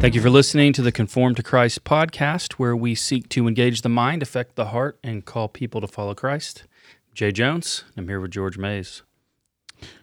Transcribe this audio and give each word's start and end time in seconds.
Thank 0.00 0.14
you 0.14 0.22
for 0.22 0.30
listening 0.30 0.72
to 0.74 0.82
the 0.82 0.90
Conformed 0.92 1.36
to 1.36 1.42
Christ 1.42 1.84
podcast, 1.84 2.54
where 2.54 2.74
we 2.74 2.94
seek 2.94 3.28
to 3.30 3.46
engage 3.46 3.82
the 3.82 3.90
mind, 3.90 4.22
affect 4.22 4.56
the 4.56 4.66
heart, 4.66 4.98
and 5.04 5.24
call 5.26 5.46
people 5.46 5.82
to 5.82 5.86
follow 5.86 6.14
Christ. 6.14 6.64
Jay 7.14 7.30
Jones. 7.32 7.84
I'm 7.98 8.08
here 8.08 8.18
with 8.18 8.30
George 8.30 8.56
Mays. 8.56 9.02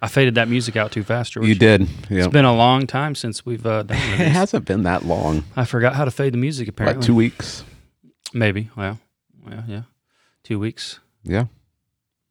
I 0.01 0.07
faded 0.07 0.35
that 0.35 0.49
music 0.49 0.75
out 0.75 0.91
too 0.91 1.03
fast, 1.03 1.33
George. 1.33 1.47
You 1.47 1.55
did. 1.55 1.87
It's 2.11 2.27
been 2.27 2.45
a 2.45 2.55
long 2.55 2.85
time 2.85 3.15
since 3.15 3.43
we've 3.43 3.65
uh, 3.65 3.83
done 3.83 3.97
one 4.11 4.13
of 4.13 4.19
It 4.21 4.27
hasn't 4.27 4.65
been 4.65 4.83
that 4.83 5.03
long. 5.05 5.43
I 5.55 5.65
forgot 5.65 5.95
how 5.95 6.05
to 6.05 6.11
fade 6.11 6.33
the 6.33 6.37
music. 6.37 6.67
Apparently, 6.67 6.99
Like 6.99 7.05
two 7.05 7.15
weeks. 7.15 7.63
maybe. 8.33 8.69
Well, 8.75 8.99
yeah, 9.49 9.63
yeah, 9.67 9.81
two 10.43 10.59
weeks. 10.59 10.99
Yeah. 11.23 11.45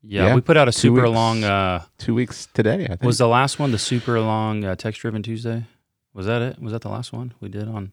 Yeah, 0.05 0.27
Yeah, 0.29 0.35
we 0.37 0.41
put 0.41 0.57
out 0.57 0.69
a 0.69 0.73
two 0.73 0.79
super 0.79 1.03
weeks. 1.03 1.15
long. 1.15 1.43
Uh, 1.43 1.83
Two 1.99 2.15
weeks 2.15 2.47
today, 2.55 2.85
I 2.85 2.89
think. 2.89 3.03
was 3.03 3.19
the 3.19 3.27
last 3.27 3.59
one 3.59 3.73
the 3.73 3.79
super 3.79 4.21
long 4.21 4.65
uh, 4.65 4.77
text 4.77 5.01
driven 5.01 5.21
Tuesday? 5.25 5.65
Was 6.17 6.27
that 6.27 6.41
it? 6.43 6.59
Was 6.61 6.73
that 6.73 6.81
the 6.83 6.89
last 6.89 7.13
one 7.13 7.33
we 7.41 7.49
did 7.49 7.69
on? 7.69 7.93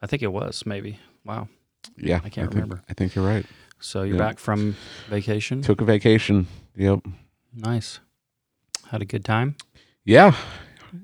I 0.00 0.06
think 0.06 0.22
it 0.22 0.32
was. 0.32 0.64
Maybe. 0.64 0.98
Wow. 1.24 1.48
yeah. 1.96 2.16
I 2.24 2.28
can't 2.28 2.50
think- 2.50 2.54
remember. 2.54 2.82
I 2.88 2.94
think 2.94 3.14
you're 3.14 3.26
right. 3.26 3.44
So 3.80 4.02
you're 4.04 4.16
back 4.18 4.38
from 4.38 4.76
vacation. 5.10 5.60
Took 5.62 5.80
a 5.80 5.84
vacation. 5.84 6.46
Yep. 6.76 7.00
Nice. 7.54 7.98
Had 8.90 9.02
a 9.02 9.04
good 9.04 9.24
time. 9.24 9.56
Yeah. 10.04 10.34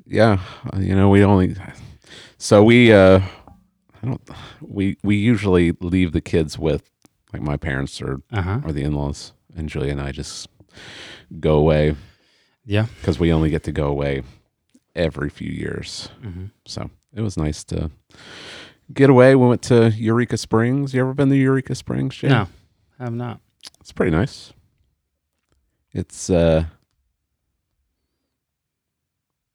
Yeah. 0.06 0.38
Uh, 0.73 0.79
You 0.79 0.95
know, 0.95 1.09
we 1.10 1.24
only 1.24 1.56
so 2.38 2.62
we 2.62 2.93
uh 2.93 3.20
I 4.02 4.07
don't 4.07 4.20
we 4.60 4.96
we 5.02 5.16
usually 5.16 5.73
leave 5.80 6.12
the 6.12 6.20
kids 6.20 6.57
with 6.59 6.82
like 7.32 7.43
my 7.43 7.57
parents 7.57 8.01
or 8.01 8.21
Uh 8.32 8.43
huh. 8.43 8.60
or 8.65 8.73
the 8.73 8.82
in-laws 8.84 9.32
and 9.57 9.68
Julia 9.68 9.90
and 9.93 10.01
I 10.01 10.12
just 10.12 10.49
go 11.40 11.57
away 11.59 11.96
Yeah. 12.65 12.87
because 13.01 13.18
we 13.18 13.32
only 13.32 13.51
get 13.51 13.65
to 13.65 13.73
go 13.73 13.88
away 13.88 14.23
every 14.99 15.30
few 15.30 15.51
years. 15.51 16.10
hmm 16.21 16.46
So 16.66 16.91
it 17.15 17.21
was 17.23 17.37
nice 17.37 17.65
to 17.65 17.91
get 18.93 19.09
away. 19.09 19.35
We 19.35 19.46
went 19.46 19.63
to 19.63 19.90
Eureka 19.90 20.37
Springs. 20.37 20.93
You 20.93 21.01
ever 21.01 21.15
been 21.15 21.29
to 21.30 21.37
Eureka 21.37 21.74
Springs, 21.74 22.16
Jay? 22.16 22.29
No, 22.29 22.49
have 22.99 23.15
not. 23.15 23.40
It's 23.80 23.93
pretty 23.93 24.10
nice. 24.15 24.52
It's 25.95 26.29
uh 26.29 26.65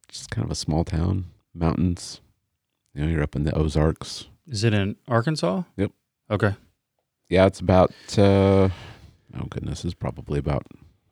just 0.07 0.29
kind 0.29 0.45
of 0.45 0.51
a 0.51 0.55
small 0.55 0.83
town, 0.83 1.25
mountains. 1.53 2.21
You 2.93 3.03
know, 3.05 3.11
you're 3.11 3.23
up 3.23 3.35
in 3.35 3.43
the 3.43 3.53
Ozarks. 3.55 4.27
Is 4.47 4.63
it 4.63 4.73
in 4.73 4.95
Arkansas? 5.07 5.63
Yep. 5.77 5.91
Okay. 6.29 6.55
Yeah, 7.29 7.45
it's 7.47 7.59
about 7.59 7.91
uh 8.17 8.69
oh 9.35 9.45
goodness, 9.49 9.83
it's 9.85 9.93
probably 9.93 10.39
about 10.39 10.65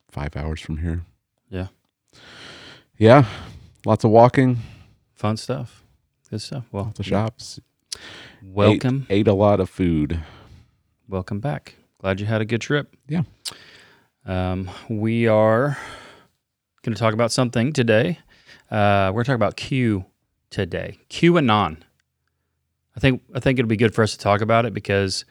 five 0.10 0.36
hours 0.36 0.60
from 0.62 0.78
here. 0.78 1.02
Yeah. 1.50 1.68
Yeah. 2.98 3.26
Lots 3.86 4.04
of 4.04 4.12
walking, 4.12 4.58
Fun 5.16 5.38
stuff. 5.38 5.84
Good 6.30 6.42
stuff. 6.42 6.66
Well, 6.72 6.94
the 6.96 7.04
shops. 7.04 7.60
welcome. 8.44 9.06
Ate 9.10 9.28
a 9.28 9.34
lot 9.34 9.60
of 9.60 9.70
food. 9.70 10.20
Welcome 11.08 11.40
back. 11.40 11.76
Glad 12.00 12.20
you 12.20 12.26
had 12.26 12.42
a 12.42 12.46
good 12.46 12.62
trip. 12.62 12.96
Yeah. 13.08 13.24
Um, 14.26 14.70
we 14.90 15.28
are 15.28 15.78
going 16.84 16.96
to 16.96 17.00
talk 17.00 17.14
about 17.14 17.32
something 17.32 17.74
today. 17.74 18.18
Uh, 18.70 19.12
we're 19.14 19.24
going 19.24 19.26
to 19.26 19.30
talk 19.30 19.36
about 19.36 19.56
Q 19.58 20.06
today. 20.50 20.98
QAnon. 21.10 21.78
I 22.96 23.00
think 23.00 23.22
I 23.36 23.40
think 23.40 23.60
it'll 23.60 23.70
be 23.70 23.78
good 23.78 23.94
for 23.94 24.04
us 24.04 24.12
to 24.14 24.18
talk 24.18 24.42
about 24.42 24.66
it 24.66 24.74
because 24.74 25.26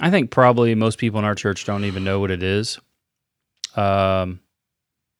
I 0.00 0.10
think 0.10 0.30
probably 0.30 0.74
most 0.74 0.98
people 0.98 1.18
in 1.18 1.24
our 1.24 1.34
church 1.34 1.64
don't 1.64 1.84
even 1.84 2.04
know 2.04 2.20
what 2.20 2.30
it 2.30 2.42
is. 2.42 2.78
Um, 3.76 4.40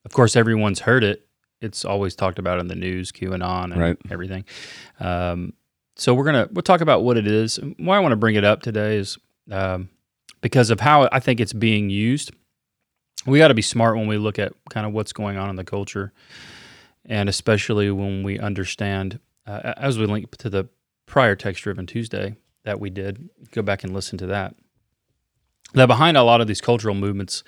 of 0.05 0.13
course, 0.13 0.37
everyone's 0.37 0.81
heard 0.81 1.05
it. 1.05 1.27
It's 1.63 1.85
always 1.85 2.15
talked 2.15 2.39
about 2.39 2.59
in 2.59 2.67
the 2.69 2.75
news, 2.75 3.13
QAnon 3.13 3.73
and 3.73 3.77
Right. 3.81 3.97
everything. 4.11 4.45
Um, 5.01 5.53
so 5.97 6.15
we're 6.15 6.25
gonna 6.25 6.49
we'll 6.53 6.63
talk 6.63 6.81
about 6.81 7.03
what 7.05 7.17
it 7.17 7.27
is. 7.27 7.59
Why 7.79 7.97
I 7.97 8.01
want 8.01 8.13
to 8.13 8.17
bring 8.17 8.35
it 8.35 8.45
up 8.45 8.63
today 8.63 8.97
is 8.97 9.19
um, 9.51 9.89
because 10.41 10.71
of 10.71 10.81
how 10.81 11.09
I 11.13 11.21
think 11.21 11.41
it's 11.41 11.53
being 11.53 11.91
used. 11.91 12.33
We 13.27 13.39
got 13.39 13.49
to 13.49 13.55
be 13.55 13.63
smart 13.63 13.97
when 13.97 14.09
we 14.09 14.17
look 14.19 14.39
at 14.41 14.53
kind 14.71 14.85
of 14.85 14.93
what's 14.93 15.13
going 15.13 15.37
on 15.37 15.49
in 15.49 15.55
the 15.57 15.65
culture, 15.65 16.13
and 17.07 17.29
especially 17.29 17.89
when 17.91 18.25
we 18.25 18.39
understand, 18.39 19.21
uh, 19.47 19.75
as 19.77 19.97
we 19.99 20.07
link 20.07 20.37
to 20.39 20.51
the 20.51 20.69
prior 21.07 21.37
text 21.37 21.63
driven 21.63 21.87
Tuesday 21.87 22.35
that 22.65 22.81
we 22.81 22.91
did. 22.91 23.29
Go 23.53 23.63
back 23.63 23.85
and 23.85 23.93
listen 23.95 24.19
to 24.19 24.27
that. 24.27 24.57
That 25.75 25.87
behind 25.87 26.17
a 26.17 26.23
lot 26.23 26.41
of 26.41 26.47
these 26.49 26.61
cultural 26.61 26.95
movements 26.95 27.45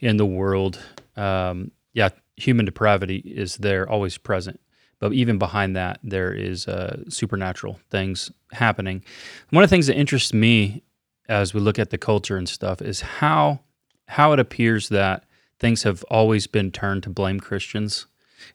in 0.00 0.16
the 0.16 0.26
world, 0.26 0.78
um, 1.16 1.72
yeah, 1.92 2.10
human 2.36 2.66
depravity 2.66 3.16
is 3.18 3.56
there, 3.56 3.88
always 3.88 4.18
present. 4.18 4.60
But 4.98 5.12
even 5.12 5.38
behind 5.38 5.76
that, 5.76 6.00
there 6.02 6.32
is 6.32 6.66
uh, 6.66 7.02
supernatural 7.08 7.78
things 7.90 8.30
happening. 8.52 9.04
One 9.50 9.62
of 9.62 9.68
the 9.68 9.74
things 9.74 9.88
that 9.88 9.96
interests 9.96 10.32
me 10.32 10.82
as 11.28 11.52
we 11.52 11.60
look 11.60 11.78
at 11.78 11.90
the 11.90 11.98
culture 11.98 12.36
and 12.36 12.48
stuff 12.48 12.80
is 12.80 13.00
how 13.00 13.60
how 14.08 14.32
it 14.32 14.38
appears 14.38 14.88
that 14.90 15.24
things 15.58 15.82
have 15.82 16.04
always 16.04 16.46
been 16.46 16.70
turned 16.70 17.02
to 17.02 17.10
blame 17.10 17.40
Christians. 17.40 18.06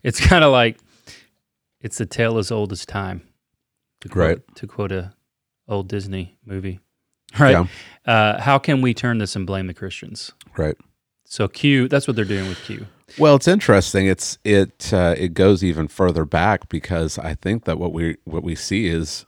It's 0.01 0.19
kind 0.25 0.43
of 0.43 0.51
like 0.51 0.79
it's 1.81 1.99
a 1.99 2.05
tale 2.05 2.37
as 2.37 2.51
old 2.51 2.71
as 2.71 2.85
time. 2.85 3.21
To 4.01 4.09
quote, 4.09 4.27
Right. 4.27 4.55
To 4.55 4.67
quote 4.67 4.91
a 4.91 5.13
old 5.67 5.87
Disney 5.89 6.37
movie, 6.45 6.79
right? 7.39 7.51
Yeah. 7.51 8.11
Uh, 8.11 8.41
how 8.41 8.57
can 8.57 8.81
we 8.81 8.93
turn 8.93 9.19
this 9.19 9.35
and 9.35 9.45
blame 9.45 9.67
the 9.67 9.73
Christians? 9.73 10.31
Right. 10.57 10.75
So 11.25 11.47
Q, 11.47 11.87
that's 11.87 12.07
what 12.07 12.15
they're 12.15 12.25
doing 12.25 12.47
with 12.49 12.57
Q. 12.63 12.87
Well, 13.17 13.35
it's 13.35 13.47
interesting. 13.47 14.07
It's 14.07 14.37
it 14.43 14.93
uh, 14.93 15.15
it 15.17 15.33
goes 15.33 15.63
even 15.63 15.87
further 15.87 16.25
back 16.25 16.69
because 16.69 17.17
I 17.19 17.33
think 17.35 17.65
that 17.65 17.77
what 17.79 17.93
we 17.93 18.17
what 18.25 18.43
we 18.43 18.55
see 18.55 18.87
is 18.87 19.25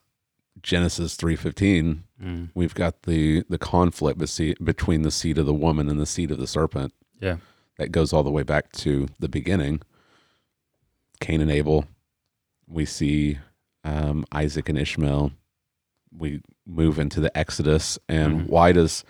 Genesis 0.62 1.16
three 1.16 1.36
fifteen. 1.36 2.04
Mm. 2.22 2.50
We've 2.54 2.74
got 2.76 3.04
the 3.04 3.44
the 3.50 3.58
conflict 3.58 4.20
between 4.64 5.02
the 5.02 5.12
seed 5.12 5.38
of 5.38 5.46
the 5.46 5.54
woman 5.54 5.90
and 5.90 6.00
the 6.00 6.06
seed 6.06 6.32
of 6.32 6.38
the 6.38 6.48
serpent. 6.48 6.94
Yeah. 7.22 7.38
that 7.78 7.92
goes 7.92 8.14
all 8.14 8.22
the 8.24 8.30
way 8.32 8.44
back 8.44 8.72
to 8.74 9.08
the 9.20 9.30
beginning. 9.30 9.82
Cain 11.20 11.42
and 11.42 11.50
Abel. 11.52 11.86
We 12.68 12.86
see 12.86 13.40
um, 13.84 14.26
Isaac 14.32 14.70
and 14.70 14.78
Ishmael. 14.78 15.32
We 16.16 16.42
move 16.66 17.00
into 17.00 17.20
the 17.20 17.36
Exodus, 17.38 17.98
and 18.08 18.42
Mhm. 18.42 18.48
why 18.50 18.72
does 18.74 19.04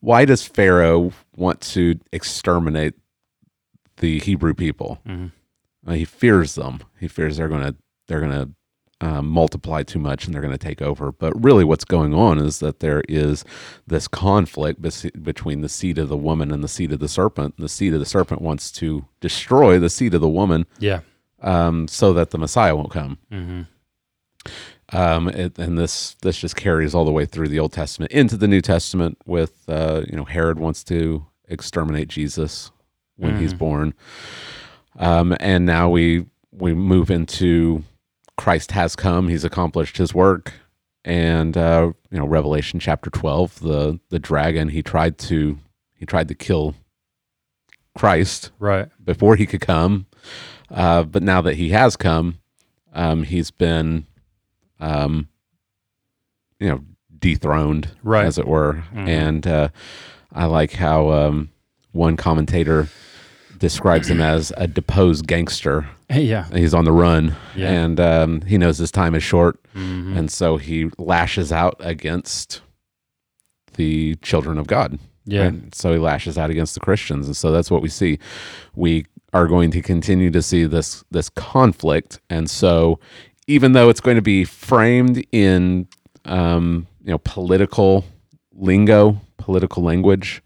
why 0.00 0.24
does 0.24 0.42
Pharaoh 0.44 1.12
want 1.36 1.60
to 1.62 1.98
exterminate 2.12 2.94
the 3.98 4.18
Hebrew 4.20 4.54
people? 4.54 5.00
Mhm. 5.06 5.32
Uh, 5.86 5.92
he 5.92 6.04
fears 6.04 6.54
them. 6.54 6.80
He 6.98 7.08
fears 7.08 7.36
they're 7.36 7.48
gonna 7.48 7.74
they're 8.08 8.20
gonna 8.20 8.50
um, 9.00 9.28
multiply 9.28 9.84
too 9.84 10.00
much 10.00 10.24
and 10.26 10.34
they're 10.34 10.42
gonna 10.42 10.58
take 10.58 10.82
over. 10.82 11.12
But 11.12 11.32
really, 11.42 11.62
what's 11.64 11.84
going 11.84 12.12
on 12.14 12.38
is 12.38 12.58
that 12.58 12.80
there 12.80 13.02
is 13.08 13.44
this 13.86 14.08
conflict 14.08 14.82
bes- 14.82 15.10
between 15.22 15.60
the 15.60 15.68
seed 15.68 15.98
of 15.98 16.08
the 16.08 16.16
woman 16.16 16.50
and 16.50 16.64
the 16.64 16.68
seed 16.68 16.90
of 16.92 16.98
the 16.98 17.06
serpent. 17.08 17.54
The 17.58 17.68
seed 17.68 17.94
of 17.94 18.00
the 18.00 18.06
serpent 18.06 18.42
wants 18.42 18.72
to 18.72 19.06
destroy 19.20 19.78
the 19.78 19.88
seed 19.90 20.14
of 20.14 20.20
the 20.20 20.28
woman 20.28 20.66
Yeah. 20.80 21.00
um, 21.42 21.86
so 21.86 22.12
that 22.12 22.30
the 22.30 22.38
Messiah 22.38 22.74
won't 22.74 22.90
come. 22.90 23.18
hmm 23.30 23.62
Um, 24.92 25.28
it, 25.28 25.58
and 25.58 25.78
this 25.78 26.16
this 26.22 26.38
just 26.38 26.56
carries 26.56 26.94
all 26.94 27.04
the 27.04 27.12
way 27.12 27.26
through 27.26 27.48
the 27.48 27.58
Old 27.60 27.72
Testament 27.72 28.10
into 28.10 28.36
the 28.36 28.48
New 28.48 28.60
Testament. 28.62 29.18
With 29.26 29.62
uh, 29.68 30.02
you 30.08 30.16
know 30.16 30.24
Herod 30.24 30.58
wants 30.58 30.82
to 30.84 31.26
exterminate 31.48 32.08
Jesus 32.08 32.70
when 33.18 33.36
he's 33.38 33.52
Mhm. 33.54 33.58
born, 33.58 33.94
um, 34.98 35.36
and 35.40 35.66
now 35.66 35.90
we 35.90 36.24
we 36.52 36.72
move 36.74 37.10
into 37.10 37.84
Christ 38.36 38.72
has 38.72 38.96
come; 38.96 39.28
he's 39.28 39.44
accomplished 39.44 39.98
his 39.98 40.14
work, 40.14 40.54
and 41.04 41.56
uh, 41.56 41.92
you 42.10 42.18
know 42.18 42.26
Revelation 42.26 42.80
chapter 42.80 43.10
twelve, 43.10 43.60
the 43.60 44.00
the 44.08 44.18
dragon 44.18 44.68
he 44.70 44.82
tried 44.82 45.18
to 45.18 45.58
he 45.94 46.06
tried 46.06 46.28
to 46.28 46.34
kill 46.34 46.74
Christ 47.96 48.50
Right. 48.58 48.88
before 49.04 49.36
he 49.36 49.46
could 49.46 49.60
come. 49.60 50.06
Uh, 50.70 51.02
but 51.02 51.22
now 51.22 51.40
that 51.40 51.54
he 51.56 51.70
has 51.70 51.96
come, 51.96 52.38
um, 52.92 53.22
he's 53.24 53.50
been, 53.50 54.06
um, 54.78 55.28
you 56.60 56.68
know, 56.68 56.84
dethroned, 57.18 57.88
Right. 58.04 58.26
as 58.26 58.38
it 58.38 58.46
were. 58.46 58.84
Mhm. 58.94 59.08
And 59.08 59.46
uh, 59.46 59.68
I 60.32 60.44
like 60.44 60.72
how 60.74 61.10
um, 61.10 61.48
one 61.92 62.16
commentator 62.16 62.88
describes 63.58 64.08
him 64.08 64.20
as 64.20 64.52
a 64.56 64.66
deposed 64.66 65.26
gangster. 65.26 65.88
Yeah. 66.10 66.46
He's 66.54 66.72
on 66.72 66.86
the 66.86 66.92
run, 66.92 67.36
Yeah. 67.54 67.70
and 67.70 68.00
um, 68.00 68.40
he 68.40 68.56
knows 68.56 68.78
his 68.78 68.90
time 68.90 69.14
is 69.14 69.22
short, 69.22 69.60
Mhm. 69.74 70.16
and 70.16 70.30
so 70.30 70.56
he 70.56 70.88
lashes 70.96 71.52
out 71.52 71.76
against 71.80 72.62
the 73.74 74.14
children 74.22 74.58
of 74.58 74.66
God. 74.66 74.98
Yeah. 75.26 75.42
And 75.44 75.74
so 75.74 75.92
he 75.92 75.98
lashes 75.98 76.38
out 76.38 76.48
against 76.50 76.72
the 76.74 76.80
Christians. 76.80 77.26
And 77.26 77.36
so 77.36 77.52
that's 77.52 77.70
what 77.70 77.82
we 77.82 77.88
see. 77.90 78.18
We 78.74 79.04
are 79.34 79.46
going 79.46 79.70
to 79.72 79.82
continue 79.82 80.30
to 80.30 80.40
see 80.40 80.64
this 80.64 81.04
this 81.10 81.28
conflict. 81.28 82.20
And 82.30 82.48
so 82.48 82.98
even 83.46 83.72
though 83.72 83.90
it's 83.90 84.00
going 84.00 84.16
to 84.16 84.22
be 84.22 84.44
framed 84.44 85.22
in 85.32 85.86
um, 86.24 86.86
you 87.04 87.10
know 87.10 87.18
political 87.18 88.04
lingo, 88.54 89.20
political 89.36 89.82
language, 89.82 90.42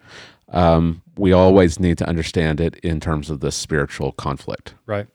um, 0.49 1.02
we 1.17 1.33
always 1.33 1.79
need 1.79 1.99
to 1.99 2.09
understand 2.09 2.61
it 2.61 2.77
in 2.77 3.01
terms 3.01 3.29
of 3.31 3.41
the 3.41 3.53
spiritual 3.53 4.13
conflict. 4.13 4.75
Right. 4.87 5.07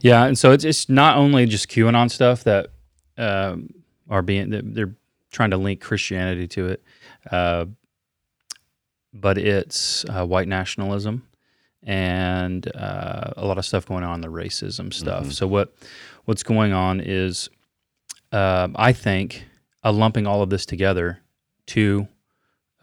Yeah, 0.00 0.24
and 0.24 0.38
so 0.38 0.52
it's 0.52 0.64
it's 0.64 0.88
not 0.88 1.16
only 1.16 1.46
just 1.46 1.68
QAnon 1.68 2.10
stuff 2.10 2.44
that 2.44 2.68
um, 3.16 3.70
are 4.08 4.22
being 4.22 4.50
they're- 4.50 4.62
they're 4.64 4.94
trying 5.30 5.50
to 5.50 5.56
link 5.56 5.80
Christianity 5.80 6.46
to 6.48 6.68
it, 6.68 6.82
uh, 7.30 7.66
but 9.12 9.38
it's 9.38 10.04
uh, 10.08 10.24
white 10.26 10.48
nationalism 10.48 11.26
and 11.82 12.74
uh, 12.76 13.32
a 13.36 13.44
lot 13.46 13.58
of 13.58 13.64
stuff 13.64 13.86
going 13.86 14.04
on 14.04 14.20
the 14.20 14.28
racism 14.28 14.92
stuff. 14.92 15.32
So 15.32 15.46
what 15.46 15.74
what's 16.24 16.42
going 16.42 16.72
on 16.72 17.00
is 17.00 17.48
um 18.32 18.74
I 18.78 18.92
think 18.92 19.44
uh, 19.84 19.92
lumping 19.92 20.26
all 20.26 20.42
of 20.42 20.50
this 20.50 20.66
together 20.66 21.20
to 21.68 22.08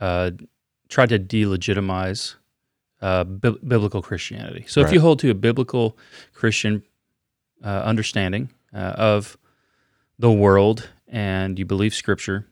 uh, 0.01 0.31
try 0.89 1.05
to 1.05 1.17
delegitimize 1.19 2.35
uh, 3.01 3.23
bi- 3.23 3.51
biblical 3.67 4.01
Christianity. 4.01 4.65
So 4.67 4.81
if 4.81 4.91
you 4.91 4.99
hold 4.99 5.19
to 5.19 5.29
a 5.29 5.33
biblical 5.33 5.97
Christian 6.33 6.83
uh, 7.63 7.67
understanding 7.85 8.49
uh, 8.73 8.77
of 8.97 9.37
the 10.19 10.31
world 10.31 10.89
and 11.07 11.57
you 11.59 11.65
believe 11.65 11.93
Scripture, 11.93 12.47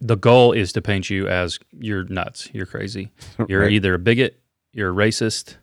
the 0.00 0.16
goal 0.16 0.52
is 0.52 0.72
to 0.72 0.82
paint 0.82 1.08
you 1.10 1.28
as 1.28 1.58
you're 1.72 2.04
nuts, 2.04 2.48
you're 2.52 2.66
crazy, 2.66 3.10
you're 3.48 3.62
Right. 3.62 3.72
either 3.72 3.94
a 3.94 3.98
bigot, 3.98 4.40
you're 4.72 4.90
a 4.90 4.94
racist, 4.94 5.56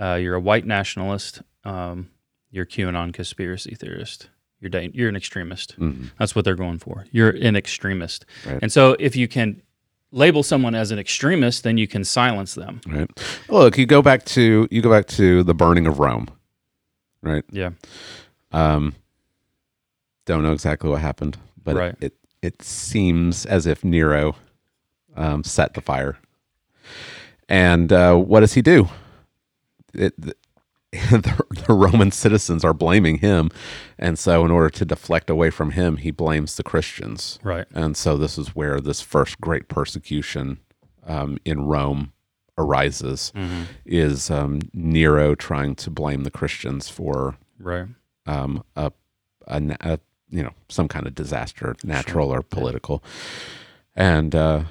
uh, 0.00 0.14
you're 0.14 0.34
a 0.34 0.40
white 0.40 0.66
nationalist, 0.66 1.42
um, 1.64 2.10
you're 2.50 2.64
a 2.64 2.66
QAnon 2.68 3.12
conspiracy 3.12 3.74
theorist. 3.74 4.28
You're 4.60 4.70
da- 4.70 4.90
you're 4.94 5.08
an 5.08 5.16
extremist. 5.16 5.78
Mhm. 5.78 6.10
That's 6.18 6.34
what 6.34 6.44
they're 6.44 6.54
going 6.54 6.78
for. 6.78 7.04
You're 7.10 7.30
an 7.30 7.54
extremist. 7.56 8.24
Right. 8.46 8.58
And 8.62 8.72
so 8.72 8.96
if 8.98 9.14
you 9.16 9.28
can 9.28 9.60
label 10.14 10.42
someone 10.42 10.74
as 10.74 10.90
an 10.90 10.98
extremist, 10.98 11.64
then 11.64 11.76
you 11.76 11.86
can 11.86 12.04
silence 12.04 12.54
them. 12.54 12.80
Right. 12.86 13.10
Look, 13.48 13.76
you 13.76 13.84
go 13.86 14.00
back 14.00 14.24
to 14.26 14.68
you 14.70 14.80
go 14.80 14.90
back 14.90 15.06
to 15.08 15.42
the 15.42 15.54
burning 15.54 15.86
of 15.86 15.98
Rome. 15.98 16.28
Right. 17.22 17.44
Yeah. 17.50 17.70
Um, 18.52 18.94
don't 20.26 20.42
know 20.42 20.52
exactly 20.52 20.88
what 20.90 21.00
happened, 21.00 21.36
but 21.62 21.74
Right. 21.76 21.94
it, 22.00 22.14
it 22.42 22.62
seems 22.62 23.44
as 23.46 23.66
if 23.66 23.82
Nero 23.84 24.36
um, 25.16 25.42
set 25.44 25.74
the 25.74 25.80
fire. 25.80 26.16
And 27.48 27.92
uh, 27.92 28.14
what 28.16 28.40
does 28.40 28.54
he 28.54 28.62
do? 28.62 28.88
It, 29.92 30.14
the, 31.10 31.44
the, 31.66 31.74
Roman 31.74 32.10
citizens 32.10 32.64
are 32.64 32.74
blaming 32.74 33.18
him, 33.18 33.50
and 33.98 34.18
so 34.18 34.44
in 34.44 34.50
order 34.50 34.70
to 34.70 34.84
deflect 34.84 35.28
away 35.30 35.50
from 35.50 35.72
him, 35.72 35.96
he 35.98 36.10
blames 36.10 36.56
the 36.56 36.62
Christians. 36.62 37.38
Right. 37.42 37.66
And 37.74 37.96
so 37.96 38.16
this 38.16 38.38
is 38.38 38.48
where 38.54 38.80
this 38.80 39.00
first 39.00 39.40
great 39.40 39.68
persecution 39.68 40.60
um, 41.06 41.38
in 41.44 41.64
Rome 41.64 42.12
arises. 42.56 43.32
Is 43.84 44.30
um, 44.30 44.60
Nero 44.72 45.34
trying 45.34 45.74
to 45.76 45.90
blame 45.90 46.22
the 46.24 46.30
Christians 46.30 46.88
for 46.88 47.36
Right. 47.58 47.86
um, 48.26 48.62
a, 48.76 48.92
a, 49.46 49.76
a 49.80 49.98
you 50.30 50.42
know 50.42 50.52
some 50.68 50.88
kind 50.88 51.06
of 51.06 51.14
disaster, 51.14 51.76
natural 51.84 52.30
or 52.32 52.42
political, 52.42 53.02
and 53.96 54.34
uh, 54.34 54.64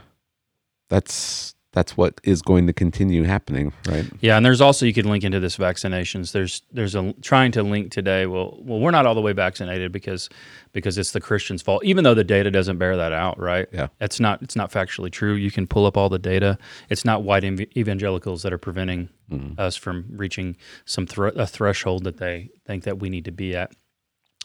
that's 0.90 1.53
that's 1.74 1.98
what 1.98 2.22
is 2.24 2.42
going 2.42 2.68
to 2.68 2.74
continue 2.74 3.24
happening, 3.24 3.74
right? 3.88 4.06
Yeah, 4.22 4.38
and 4.38 4.46
there's 4.46 4.62
also 4.62 4.86
you 4.86 4.94
could 4.94 5.08
link 5.08 5.24
into 5.24 5.40
this 5.40 5.58
vaccinations. 5.58 6.32
There's 6.32 6.62
there's 6.72 6.96
a 6.96 7.14
trying 7.22 7.52
to 7.54 7.64
link 7.64 7.92
today. 7.92 8.28
Well, 8.28 8.60
well, 8.62 8.80
we're 8.80 8.92
not 8.92 9.06
all 9.06 9.16
the 9.16 9.22
way 9.22 9.34
vaccinated 9.34 9.92
because 9.92 10.30
because 10.72 10.98
it's 10.98 11.12
the 11.12 11.20
Christians' 11.20 11.64
fault, 11.64 11.84
even 11.84 12.04
though 12.04 12.14
the 12.14 12.24
data 12.24 12.52
doesn't 12.52 12.78
bear 12.78 12.96
that 12.96 13.12
out. 13.12 13.40
Right? 13.40 13.68
Yeah. 13.74 13.88
it's 14.00 14.20
not 14.20 14.42
it's 14.44 14.56
not 14.56 14.72
factually 14.72 15.12
true. 15.12 15.34
You 15.34 15.52
can 15.52 15.66
pull 15.66 15.86
up 15.86 15.98
all 15.98 16.10
the 16.10 16.20
data. 16.20 16.58
It's 16.90 17.04
not 17.04 17.24
white 17.24 17.44
ev- 17.44 17.76
evangelicals 17.76 18.44
that 18.44 18.54
are 18.54 18.60
preventing 18.60 19.10
mm-hmm. 19.30 19.60
us 19.60 19.76
from 19.76 20.06
reaching 20.12 20.56
some 20.86 21.08
thre- 21.08 21.28
a 21.28 21.48
threshold 21.48 22.04
that 22.04 22.18
they 22.18 22.50
think 22.66 22.84
that 22.84 23.00
we 23.00 23.10
need 23.10 23.26
to 23.26 23.32
be 23.32 23.56
at. 23.56 23.74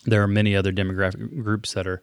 There 0.05 0.23
are 0.23 0.29
many 0.29 0.57
other 0.57 0.73
demographic 0.73 1.43
groups 1.43 1.75
that 1.75 1.87
are 1.87 2.01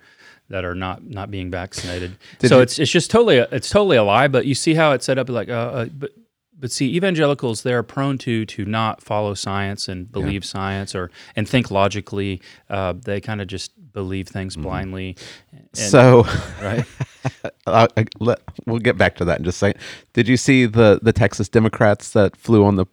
that 0.49 0.63
are 0.65 0.75
not 0.75 1.03
not 1.03 1.31
being 1.31 1.49
vaccinated. 1.51 2.17
Did 2.39 2.49
so 2.49 2.57
you- 2.57 2.61
it's 2.63 2.79
it's 2.79 2.91
just 2.91 3.11
totally 3.11 3.37
a, 3.37 3.47
it's 3.51 3.69
totally 3.69 3.97
a 3.97 4.03
lie. 4.03 4.27
But 4.27 4.45
you 4.45 4.55
see 4.55 4.73
how 4.75 4.91
it's 4.91 5.05
set 5.05 5.17
up 5.17 5.29
like 5.29 5.49
uh, 5.49 5.53
uh 5.53 5.85
but 5.85 6.11
but 6.57 6.71
see 6.71 6.95
evangelicals 6.95 7.63
they're 7.63 7.83
prone 7.83 8.17
to 8.19 8.45
to 8.45 8.63
not 8.65 9.01
follow 9.01 9.33
science 9.33 9.87
and 9.87 10.09
believe 10.11 10.45
science 10.45 10.95
or 10.95 11.11
and 11.35 11.47
think 11.49 11.69
logically. 11.71 12.41
Uh, 12.69 12.93
they 12.93 13.19
kind 13.19 13.41
of 13.41 13.47
just 13.47 13.71
believe 13.91 14.27
things 14.27 14.55
blindly. 14.55 15.15
And, 15.51 15.67
so 15.73 16.23
right. 16.61 16.85
uh, 17.67 17.87
I- 17.97 18.05
let, 18.19 18.39
we'll 18.65 18.79
get 18.79 18.97
back 18.97 19.15
to 19.17 19.25
that 19.25 19.39
in 19.39 19.45
just 19.45 19.57
a 19.57 19.59
second. 19.59 19.81
Did 20.13 20.27
you 20.27 20.37
see 20.37 20.65
the 20.65 20.99
the 21.01 21.11
Texas 21.13 21.49
Democrats 21.49 22.11
that 22.11 22.37
flew 22.37 22.63
on 22.63 22.75
the 22.75 22.85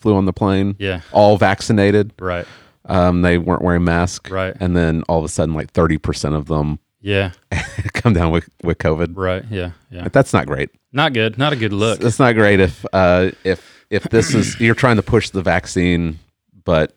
flew 0.00 0.14
on 0.14 0.26
the 0.26 0.32
plane? 0.32 0.76
Yeah. 0.78 1.00
all 1.12 1.36
vaccinated. 1.38 2.12
Right. 2.20 2.46
Um, 2.84 3.20
they 3.22 3.36
weren't 3.36 3.60
wearing 3.62 3.84
masks, 3.84 4.30
Right. 4.30 4.56
And 4.60 4.74
then 4.74 5.02
all 5.08 5.18
of 5.18 5.24
a 5.24 5.28
sudden, 5.28 5.54
like 5.54 5.70
thirty 5.72 5.98
percent 5.98 6.34
of 6.34 6.46
them 6.46 6.78
Yeah. 7.00 7.32
come 7.94 8.12
down 8.12 8.30
with 8.32 8.48
with 8.64 8.78
COVID. 8.78 9.12
Right. 9.16 9.44
Yeah. 9.50 9.70
Yeah. 9.90 10.02
But 10.04 10.12
that's 10.12 10.32
not 10.32 10.46
great. 10.46 10.70
Not 10.92 11.12
good. 11.12 11.38
Not 11.38 11.52
a 11.52 11.56
good 11.56 11.72
look. 11.72 12.00
It's 12.02 12.18
not 12.18 12.34
great 12.34 12.60
if 12.60 12.84
uh, 12.92 13.30
if 13.44 13.84
if 13.90 14.04
this 14.04 14.34
is 14.34 14.58
you're 14.60 14.74
trying 14.74 14.96
to 14.96 15.02
push 15.02 15.30
the 15.30 15.42
vaccine, 15.42 16.18
but 16.64 16.96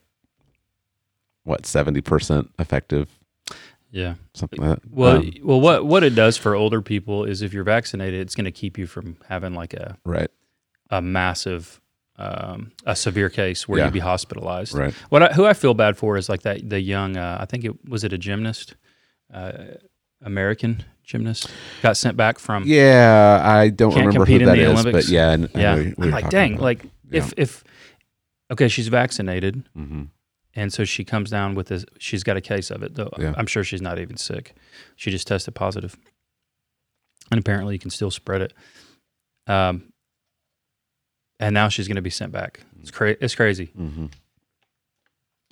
what 1.44 1.66
seventy 1.66 2.02
percent 2.02 2.50
effective, 2.60 3.10
Yeah. 3.92 4.16
something 4.34 4.60
like 4.62 4.80
that. 4.82 4.90
Well, 4.92 5.18
Um, 5.18 5.32
well, 5.44 5.62
what 5.62 5.86
what 5.86 6.04
it 6.04 6.16
does 6.16 6.38
for 6.38 6.56
older 6.56 6.82
people 6.82 7.26
is 7.26 7.42
if 7.42 7.54
you're 7.54 7.64
vaccinated, 7.64 8.20
it's 8.22 8.36
going 8.36 8.46
to 8.46 8.52
keep 8.52 8.78
you 8.78 8.88
from 8.88 9.18
having 9.28 9.54
like 9.54 9.74
a 9.74 9.98
right, 10.06 10.30
a 10.90 11.02
massive, 11.02 11.82
um, 12.18 12.72
a 12.86 12.96
severe 12.96 13.30
case 13.30 13.68
where 13.68 13.80
Yeah. 13.80 13.86
you'd 13.86 13.94
be 13.94 14.00
hospitalized. 14.00 14.74
right, 14.76 14.94
What 15.10 15.24
I, 15.24 15.28
who 15.34 15.46
I 15.46 15.54
feel 15.54 15.74
bad 15.74 15.98
for 15.98 16.18
is 16.18 16.30
like 16.30 16.42
that 16.44 16.68
the 16.70 16.80
young. 16.80 17.18
Uh, 17.18 17.38
I 17.40 17.46
think 17.46 17.66
it 17.66 17.88
was 17.90 18.04
it 18.04 18.14
a 18.14 18.18
gymnast, 18.18 18.76
uh, 19.34 19.54
American 20.22 20.84
gymnast, 21.04 21.50
got 21.82 21.98
sent 21.98 22.16
back 22.18 22.40
from. 22.40 22.64
yeah. 22.66 23.42
I 23.44 23.70
don't 23.70 23.94
remember 23.96 24.26
who 24.26 24.40
that 24.46 24.56
the 24.56 24.66
Olympics. 24.68 25.08
but 25.08 25.12
yeah, 25.12 25.32
I 25.56 25.60
yeah. 25.60 25.76
we 25.76 25.94
I'm 26.00 26.12
like, 26.12 26.30
dang, 26.30 26.58
like 26.58 26.86
if 27.12 27.34
if 27.38 27.64
okay, 28.52 28.68
she's 28.68 28.88
vaccinated, 28.88 29.64
Mhm. 29.78 30.10
and 30.56 30.72
so 30.74 30.84
she 30.86 31.04
comes 31.04 31.30
down 31.30 31.56
with 31.56 31.68
this. 31.68 31.86
She's 32.00 32.24
got 32.24 32.38
a 32.38 32.42
case 32.42 32.70
of 32.72 32.84
it, 32.84 32.96
though. 32.96 33.12
Yeah. 33.18 33.34
I'm 33.38 33.48
sure 33.48 33.64
she's 33.64 33.82
not 33.82 34.00
even 34.00 34.18
sick. 34.18 34.54
She 34.96 35.10
just 35.12 35.28
tested 35.28 35.56
positive, 35.56 35.96
and 37.32 37.40
apparently 37.40 37.74
you 37.76 37.80
can 37.80 37.90
still 37.92 38.12
spread 38.12 38.42
it. 38.42 38.54
Um, 39.48 39.92
and 41.40 41.54
now 41.54 41.68
she's 41.70 41.88
going 41.88 41.96
to 41.96 42.02
be 42.02 42.10
sent 42.12 42.32
back. 42.32 42.60
It's 42.82 42.92
cra- 42.92 43.18
It's 43.20 43.36
crazy. 43.36 43.72
Mhm. 43.78 44.12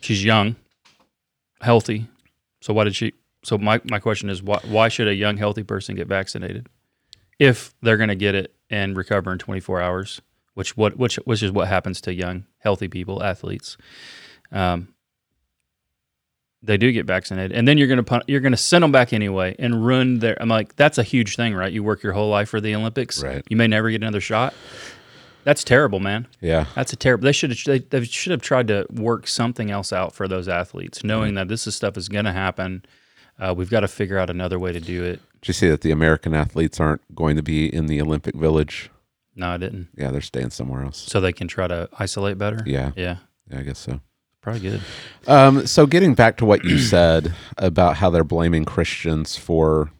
She's 0.01 0.23
young, 0.23 0.55
healthy. 1.61 2.07
So 2.61 2.73
why 2.73 2.83
did 2.85 2.95
she? 2.95 3.13
So 3.43 3.57
my 3.57 3.81
my 3.89 3.99
question 3.99 4.29
is 4.29 4.43
why 4.43 4.59
why 4.65 4.89
should 4.89 5.07
a 5.07 5.15
young 5.15 5.37
healthy 5.37 5.63
person 5.63 5.95
get 5.95 6.07
vaccinated 6.07 6.67
if 7.37 7.73
they're 7.81 7.97
going 7.97 8.09
to 8.09 8.15
get 8.15 8.35
it 8.35 8.53
and 8.69 8.97
recover 8.97 9.31
in 9.31 9.39
24 9.39 9.81
hours? 9.81 10.21
Which 10.53 10.75
what 10.75 10.97
which 10.97 11.15
which 11.25 11.41
is 11.41 11.51
what 11.51 11.67
happens 11.67 12.01
to 12.01 12.13
young 12.13 12.45
healthy 12.59 12.87
people 12.87 13.23
athletes. 13.23 13.77
Um, 14.51 14.89
they 16.61 16.75
do 16.77 16.91
get 16.91 17.05
vaccinated, 17.05 17.53
and 17.53 17.65
then 17.67 17.77
you're 17.77 17.87
gonna 17.87 18.21
you're 18.27 18.41
gonna 18.41 18.57
send 18.57 18.83
them 18.83 18.91
back 18.91 19.13
anyway 19.13 19.55
and 19.57 19.85
ruin 19.85 20.19
their. 20.19 20.41
I'm 20.41 20.49
like, 20.49 20.75
that's 20.75 20.97
a 20.97 21.03
huge 21.03 21.37
thing, 21.37 21.55
right? 21.55 21.71
You 21.71 21.83
work 21.83 22.03
your 22.03 22.11
whole 22.13 22.29
life 22.29 22.49
for 22.49 22.59
the 22.59 22.75
Olympics, 22.75 23.23
Right. 23.23 23.43
You 23.49 23.55
may 23.55 23.67
never 23.67 23.89
get 23.89 24.01
another 24.01 24.19
shot. 24.19 24.53
That's 25.45 25.63
terrible, 25.63 26.01
man. 26.01 26.27
Yeah, 26.41 26.65
That's 26.75 26.91
a 26.91 26.97
terrible. 26.97 27.23
They 27.23 27.31
should 27.31 27.51
have. 27.51 27.63
They, 27.65 27.79
they 27.79 28.03
should 28.03 28.31
have 28.31 28.41
tried 28.41 28.67
to 28.67 28.85
work 28.89 29.25
something 29.25 29.71
else 29.71 29.93
out 29.93 30.13
for 30.13 30.27
those 30.27 30.49
athletes, 30.49 31.03
knowing 31.03 31.35
that 31.35 31.47
this 31.47 31.65
is 31.65 31.75
stuff 31.75 31.95
is 31.95 32.09
going 32.09 32.25
to 32.25 32.33
happen. 32.33 32.83
Uh, 33.39 33.53
we've 33.55 33.69
got 33.69 33.79
to 33.81 33.87
figure 33.87 34.17
out 34.17 34.29
another 34.29 34.59
way 34.59 34.71
to 34.73 34.79
do 34.81 35.03
it. 35.03 35.19
did 35.41 35.47
you 35.47 35.53
see 35.53 35.69
that 35.69 35.81
the 35.81 35.91
American 35.91 36.33
athletes 36.33 36.79
aren't 36.79 37.01
going 37.15 37.35
to 37.37 37.41
be 37.43 37.73
in 37.73 37.85
the 37.87 38.01
Olympic 38.01 38.35
Village? 38.35 38.89
No, 39.35 39.49
I 39.51 39.57
didn't. 39.57 39.87
Yeah, 39.95 40.11
they're 40.11 40.19
staying 40.21 40.49
somewhere 40.49 40.83
else. 40.83 40.97
So 40.97 41.21
they 41.21 41.31
can 41.31 41.47
try 41.47 41.67
to 41.67 41.87
isolate 41.97 42.37
better. 42.37 42.61
Yeah, 42.65 42.91
Yeah. 42.97 43.17
yeah, 43.49 43.59
I 43.59 43.63
guess 43.63 43.79
so. 43.79 44.01
Probably 44.41 44.61
good. 44.61 44.81
Um, 45.27 45.65
so 45.67 45.85
getting 45.85 46.13
back 46.15 46.37
to 46.37 46.45
what 46.45 46.65
you 46.65 46.77
said 46.79 47.33
about 47.57 47.95
how 47.97 48.09
they're 48.09 48.23
blaming 48.25 48.65
Christians 48.65 49.37
for 49.37 49.91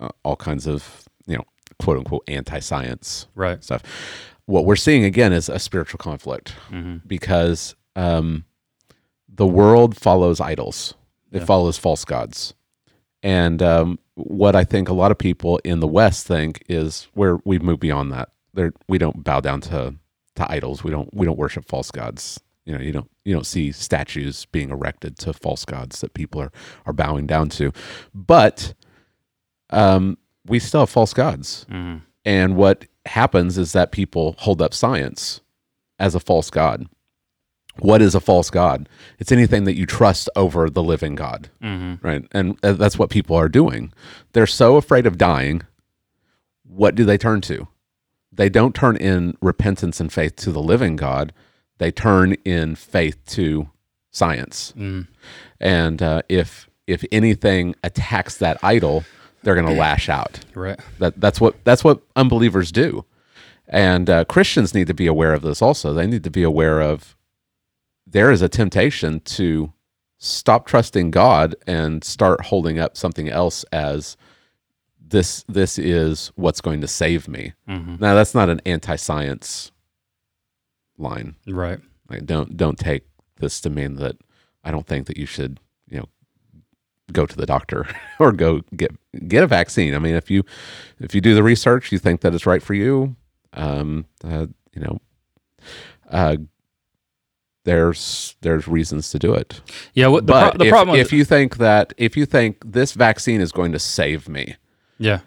uh, 0.00 0.08
all 0.22 0.36
kinds 0.36 0.66
of, 0.66 1.02
you 1.26 1.36
know, 1.36 1.44
quote 1.78 1.98
unquote 1.98 2.24
anti-science 2.28 3.26
Right. 3.34 3.62
stuff. 3.62 3.82
What 4.46 4.64
we're 4.64 4.76
seeing 4.76 5.04
again 5.04 5.32
is 5.32 5.48
a 5.48 5.58
spiritual 5.58 5.98
conflict 5.98 6.50
hmm 6.68 6.96
because 7.06 7.74
um, 7.96 8.44
the 9.28 9.46
world 9.46 9.96
follows 9.96 10.40
idols. 10.40 10.94
It 11.32 11.38
Yeah. 11.40 11.44
follows 11.44 11.78
false 11.78 12.04
gods. 12.04 12.54
And 13.22 13.60
um, 13.62 13.98
what 14.14 14.54
I 14.54 14.64
think 14.64 14.88
a 14.88 14.92
lot 14.94 15.10
of 15.10 15.18
people 15.18 15.58
in 15.64 15.80
the 15.80 15.86
West 15.88 16.26
think 16.26 16.62
is 16.68 17.08
where 17.14 17.38
we've 17.44 17.62
moved 17.62 17.80
beyond 17.80 18.12
that. 18.12 18.28
There, 18.54 18.72
we 18.88 18.98
don't 18.98 19.24
bow 19.24 19.40
down 19.40 19.60
to 19.62 19.94
to 20.36 20.52
idols. 20.52 20.84
We 20.84 20.90
don't 20.90 21.12
we 21.14 21.26
don't 21.26 21.38
worship 21.38 21.66
false 21.66 21.90
gods. 21.90 22.38
You 22.64 22.74
know, 22.76 22.80
you 22.82 22.92
don't 22.92 23.10
you 23.24 23.32
don't 23.34 23.46
see 23.46 23.72
statues 23.72 24.46
being 24.46 24.70
erected 24.70 25.18
to 25.20 25.32
false 25.32 25.64
gods 25.64 26.00
that 26.00 26.14
people 26.14 26.40
are 26.40 26.52
are 26.84 26.92
bowing 26.92 27.26
down 27.26 27.48
to. 27.50 27.72
But 28.14 28.74
um, 29.70 30.18
we 30.46 30.58
still 30.58 30.80
have 30.80 30.90
false 30.90 31.12
gods. 31.12 31.66
hmm 31.68 31.96
And 32.24 32.56
what 32.56 32.84
happens 33.06 33.58
is 33.58 33.72
that 33.72 33.92
people 33.92 34.34
hold 34.38 34.60
up 34.62 34.74
science 34.74 35.40
as 35.98 36.14
a 36.14 36.20
false 36.20 36.50
god. 36.50 36.86
What 37.80 38.00
is 38.02 38.14
a 38.14 38.20
false 38.20 38.50
god? 38.50 38.88
It's 39.18 39.32
anything 39.32 39.64
that 39.64 39.76
you 39.76 39.86
trust 39.86 40.28
over 40.36 40.68
the 40.70 40.82
living 40.82 41.14
God, 41.14 41.50
right? 42.02 42.24
And 42.32 42.58
uh, 42.62 42.72
that's 42.74 42.98
what 42.98 43.10
people 43.10 43.36
are 43.36 43.48
doing. 43.48 43.92
They're 44.32 44.46
so 44.46 44.76
afraid 44.76 45.06
of 45.06 45.18
dying. 45.18 45.62
What 46.68 46.94
do 46.94 47.04
they 47.04 47.18
turn 47.18 47.40
to? 47.42 47.68
They 48.32 48.48
don't 48.48 48.74
turn 48.74 48.96
in 48.96 49.36
repentance 49.40 50.00
and 50.00 50.12
faith 50.12 50.36
to 50.36 50.52
the 50.52 50.62
living 50.62 50.96
God. 50.96 51.32
They 51.78 51.90
turn 51.90 52.34
in 52.44 52.74
faith 52.76 53.24
to 53.26 53.70
science. 54.10 54.72
And 55.60 56.02
uh, 56.02 56.22
if 56.28 56.68
if 56.86 57.04
anything 57.10 57.74
attacks 57.82 58.36
that 58.38 58.58
idol, 58.62 59.04
they're 59.42 59.54
going 59.54 59.66
to 59.66 59.80
lash 59.80 60.08
out. 60.08 60.40
Right. 60.54 60.78
That 60.98 61.20
that's 61.20 61.40
what 61.40 61.56
that's 61.64 61.82
what 61.84 62.00
unbelievers 62.14 62.70
do, 62.72 63.04
and 63.68 64.08
uh, 64.10 64.24
Christians 64.26 64.74
need 64.74 64.86
to 64.86 64.94
be 64.94 65.06
aware 65.06 65.32
of 65.32 65.42
this. 65.42 65.60
Also, 65.62 65.92
they 65.92 66.06
need 66.06 66.24
to 66.24 66.30
be 66.30 66.42
aware 66.42 66.80
of 66.80 67.15
there 68.06 68.30
is 68.30 68.42
a 68.42 68.48
temptation 68.48 69.20
to 69.20 69.72
stop 70.18 70.66
trusting 70.66 71.10
God 71.10 71.54
and 71.66 72.02
start 72.02 72.46
holding 72.46 72.78
up 72.78 72.96
something 72.96 73.28
else 73.28 73.64
as 73.72 74.16
this 74.98 75.44
this 75.48 75.78
is 75.78 76.32
what's 76.36 76.60
going 76.60 76.80
to 76.80 76.88
save 76.88 77.28
me. 77.28 77.52
Now, 78.00 78.14
that's 78.14 78.34
not 78.34 78.48
an 78.48 78.60
anti-science 78.66 79.70
line. 80.98 81.36
Right. 81.46 81.78
Like, 82.08 82.26
don't 82.26 82.56
don't 82.56 82.78
take 82.78 83.04
this 83.36 83.60
to 83.62 83.70
mean 83.70 83.96
that 83.96 84.16
I 84.64 84.70
don't 84.70 84.86
think 84.86 85.06
that 85.06 85.16
you 85.16 85.26
should, 85.26 85.60
you 85.88 85.98
know, 85.98 86.08
go 87.12 87.26
to 87.26 87.36
the 87.36 87.46
doctor 87.46 87.86
or 88.18 88.32
go 88.32 88.62
get 88.74 88.92
get 89.28 89.44
a 89.44 89.46
vaccine. 89.46 89.94
I 89.94 89.98
mean, 89.98 90.14
if 90.14 90.30
you 90.30 90.44
if 90.98 91.14
you 91.14 91.20
do 91.20 91.34
the 91.34 91.42
research, 91.42 91.92
you 91.92 91.98
think 91.98 92.20
that 92.22 92.34
it's 92.34 92.46
right 92.46 92.62
for 92.62 92.74
you, 92.74 93.16
um, 93.52 94.06
uh, 94.24 94.46
you 94.74 94.82
know, 94.82 95.00
uh, 96.10 96.36
there's 97.66 98.34
there's 98.40 98.66
reasons 98.66 99.10
to 99.10 99.18
do 99.18 99.34
it. 99.34 99.60
Yeah. 99.92 100.06
What 100.06 100.26
the, 100.26 100.32
But 100.32 100.50
pro- 100.52 100.58
the 100.58 100.64
if, 100.66 100.70
problem? 100.70 100.96
if 100.98 101.12
you 101.12 101.24
think 101.24 101.58
that 101.58 101.92
if 101.98 102.16
you 102.16 102.24
think 102.24 102.56
this 102.64 102.92
vaccine 102.92 103.40
is 103.42 103.52
going 103.52 103.72
to 103.72 103.78
save 103.78 104.28
me, 104.28 104.56
yeah. 104.98 105.20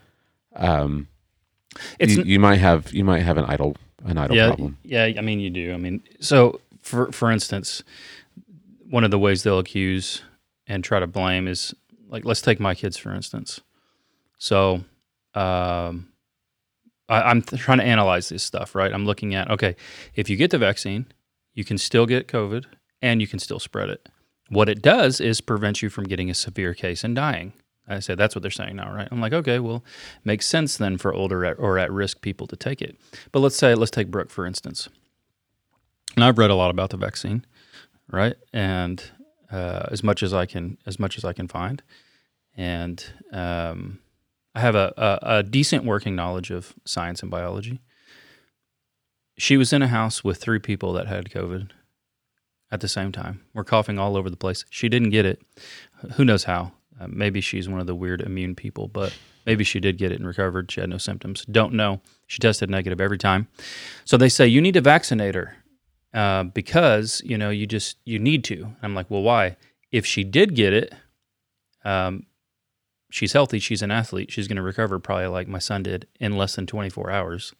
um, 0.55 1.07
It's 1.99 2.15
you, 2.15 2.23
you 2.23 2.39
might 2.39 2.57
have 2.59 2.91
you 2.91 3.03
might 3.03 3.21
have 3.21 3.37
an 3.37 3.45
idle 3.45 3.75
an 4.05 4.17
idle 4.17 4.35
yeah, 4.35 4.47
problem. 4.47 4.77
yeah. 4.83 5.11
I 5.17 5.21
mean, 5.21 5.39
you 5.39 5.49
do. 5.49 5.73
I 5.73 5.77
mean, 5.77 6.01
so 6.19 6.59
for 6.81 7.11
for 7.11 7.29
instance, 7.29 7.83
one 8.89 9.03
of 9.03 9.11
the 9.11 9.19
ways 9.19 9.43
they'll 9.43 9.59
accuse 9.59 10.23
and 10.65 10.83
try 10.83 10.99
to 10.99 11.07
blame 11.07 11.47
is 11.47 11.75
like, 12.07 12.25
let's 12.25 12.41
take 12.41 12.59
my 12.59 12.73
kids 12.73 12.97
for 12.97 13.13
instance. 13.13 13.61
So, 14.37 14.85
um, 15.35 16.07
I, 17.09 17.21
I'm 17.29 17.41
trying 17.41 17.79
to 17.79 17.83
analyze 17.83 18.29
this 18.29 18.43
stuff, 18.43 18.73
right? 18.75 18.93
I'm 18.93 19.05
looking 19.05 19.35
at 19.35 19.51
okay, 19.51 19.75
if 20.15 20.29
you 20.29 20.37
get 20.37 20.51
the 20.51 20.57
vaccine, 20.57 21.05
you 21.59 21.65
can 21.65 21.77
still 21.77 22.05
get 22.05 22.29
COVID 22.29 22.63
and 23.01 23.19
you 23.19 23.27
can 23.27 23.37
still 23.37 23.59
spread 23.59 23.89
it. 23.89 24.07
What 24.47 24.69
it 24.69 24.81
does 24.81 25.19
is 25.19 25.41
prevent 25.41 25.81
you 25.81 25.89
from 25.89 26.05
getting 26.05 26.29
a 26.29 26.33
severe 26.33 26.73
case 26.73 27.03
and 27.03 27.13
dying. 27.13 27.51
I 27.85 27.99
said 27.99 28.17
that's 28.17 28.33
what 28.33 28.43
they're 28.43 28.49
saying 28.49 28.77
now, 28.77 28.95
right? 28.95 29.09
I'm 29.11 29.19
like, 29.19 29.33
okay, 29.33 29.59
well, 29.59 29.83
makes 30.23 30.45
sense 30.45 30.77
then 30.77 30.97
for 30.97 31.13
older 31.13 31.43
at, 31.43 31.59
or 31.59 31.77
at 31.77 31.91
risk 31.91 32.21
people 32.21 32.47
to 32.47 32.55
take 32.55 32.81
it. 32.81 32.97
But 33.33 33.41
let's 33.41 33.57
say 33.57 33.75
let's 33.75 33.91
take 33.91 34.09
Brooke 34.09 34.29
for 34.29 34.45
instance. 34.45 34.87
And 36.15 36.23
I've 36.23 36.37
read 36.37 36.49
a 36.49 36.55
lot 36.55 36.71
about 36.71 36.91
the 36.91 36.97
vaccine, 36.97 37.45
right? 38.09 38.35
And 38.53 39.03
uh, 39.51 39.87
as 39.91 40.01
much 40.01 40.23
as 40.23 40.33
I 40.33 40.45
can, 40.45 40.77
as 40.85 40.97
much 40.97 41.17
as 41.17 41.25
I 41.25 41.33
can 41.33 41.49
find, 41.49 41.83
and 42.55 43.03
um, 43.33 43.99
I 44.55 44.61
have 44.61 44.75
a, 44.75 44.93
a, 44.95 45.19
a 45.37 45.43
decent 45.43 45.83
working 45.83 46.15
knowledge 46.15 46.51
of 46.51 46.73
science 46.85 47.21
and 47.21 47.29
biology. 47.29 47.81
She 49.39 49.55
was 49.55 49.71
in 49.71 49.81
a 49.81 49.87
house 49.87 50.21
with 50.21 50.37
three 50.37 50.59
people 50.59 50.91
that 50.93 51.07
had 51.07 51.29
COVID 51.29 51.69
at 52.71 52.81
the 52.81 52.89
same 52.89 53.13
time. 53.13 53.41
We're 53.53 53.63
coughing 53.63 53.97
all 53.97 54.17
over 54.17 54.29
the 54.29 54.35
place. 54.35 54.65
She 54.69 54.89
didn't 54.89 55.11
get 55.11 55.25
it. 55.25 55.41
Who 56.15 56.25
knows 56.25 56.43
how? 56.43 56.73
Uh, 56.99 57.07
maybe 57.07 57.39
she's 57.39 57.69
one 57.69 57.79
of 57.79 57.87
the 57.87 57.95
weird 57.95 58.19
immune 58.19 58.53
people, 58.53 58.89
but 58.89 59.17
maybe 59.45 59.63
she 59.63 59.79
did 59.79 59.97
get 59.97 60.11
it 60.11 60.19
and 60.19 60.27
recovered. 60.27 60.69
She 60.69 60.81
had 60.81 60.89
no 60.89 60.97
symptoms. 60.97 61.45
Don't 61.45 61.73
know. 61.73 62.01
She 62.27 62.39
tested 62.39 62.69
negative 62.69 62.99
every 62.99 63.17
time. 63.17 63.47
So 64.03 64.17
they 64.17 64.27
say 64.27 64.45
you 64.45 64.59
need 64.59 64.73
to 64.73 64.81
vaccinate 64.81 65.35
her 65.35 65.55
uh, 66.13 66.43
because 66.43 67.21
you 67.23 67.37
know 67.37 67.49
you 67.49 67.65
just 67.65 67.97
you 68.03 68.19
need 68.19 68.43
to. 68.45 68.75
I'm 68.81 68.93
like, 68.93 69.09
well, 69.09 69.21
why? 69.21 69.55
If 69.89 70.05
she 70.05 70.25
did 70.25 70.53
get 70.53 70.73
it, 70.73 70.93
um, 71.85 72.25
she's 73.09 73.33
healthy. 73.33 73.59
She's 73.59 73.81
an 73.81 73.91
athlete. 73.91 74.31
She's 74.31 74.47
going 74.47 74.55
to 74.57 74.61
recover 74.61 74.99
probably 74.99 75.27
like 75.27 75.47
my 75.47 75.59
son 75.59 75.83
did 75.83 76.07
in 76.19 76.37
less 76.37 76.55
than 76.55 76.67
24 76.67 77.09
hours. 77.11 77.53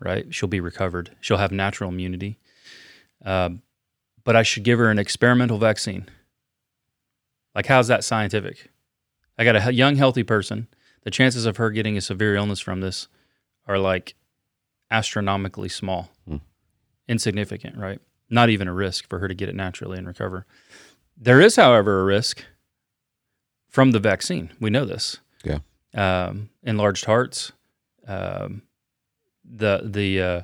Right? 0.00 0.32
She'll 0.34 0.48
be 0.48 0.60
recovered. 0.60 1.14
She'll 1.20 1.36
have 1.38 1.52
natural 1.52 1.90
immunity. 1.90 2.38
Uh, 3.24 3.50
but 4.24 4.36
I 4.36 4.42
should 4.42 4.62
give 4.62 4.78
her 4.78 4.90
an 4.90 4.98
experimental 4.98 5.58
vaccine. 5.58 6.06
Like, 7.54 7.66
how's 7.66 7.88
that 7.88 8.04
scientific? 8.04 8.70
I 9.38 9.44
got 9.44 9.56
a 9.56 9.72
young, 9.74 9.96
healthy 9.96 10.22
person. 10.22 10.68
The 11.02 11.10
chances 11.10 11.46
of 11.46 11.56
her 11.56 11.70
getting 11.70 11.96
a 11.96 12.00
severe 12.00 12.34
illness 12.36 12.60
from 12.60 12.80
this 12.80 13.08
are 13.66 13.78
like 13.78 14.14
astronomically 14.90 15.68
small, 15.68 16.10
Hmm. 16.26 16.36
insignificant, 17.08 17.76
right? 17.76 18.00
Not 18.28 18.50
even 18.50 18.68
a 18.68 18.72
risk 18.74 19.08
for 19.08 19.18
her 19.18 19.28
to 19.28 19.34
get 19.34 19.48
it 19.48 19.54
naturally 19.54 19.98
and 19.98 20.06
recover. 20.06 20.46
There 21.16 21.40
is, 21.40 21.56
however, 21.56 22.00
a 22.00 22.04
risk 22.04 22.44
from 23.70 23.92
the 23.92 23.98
vaccine. 23.98 24.50
We 24.60 24.68
know 24.68 24.84
this. 24.84 25.18
Yeah. 25.44 25.60
Um, 25.94 26.50
enlarged 26.62 27.06
hearts, 27.06 27.52
um, 28.06 28.62
the 29.44 29.80
the 29.84 30.20
uh, 30.20 30.42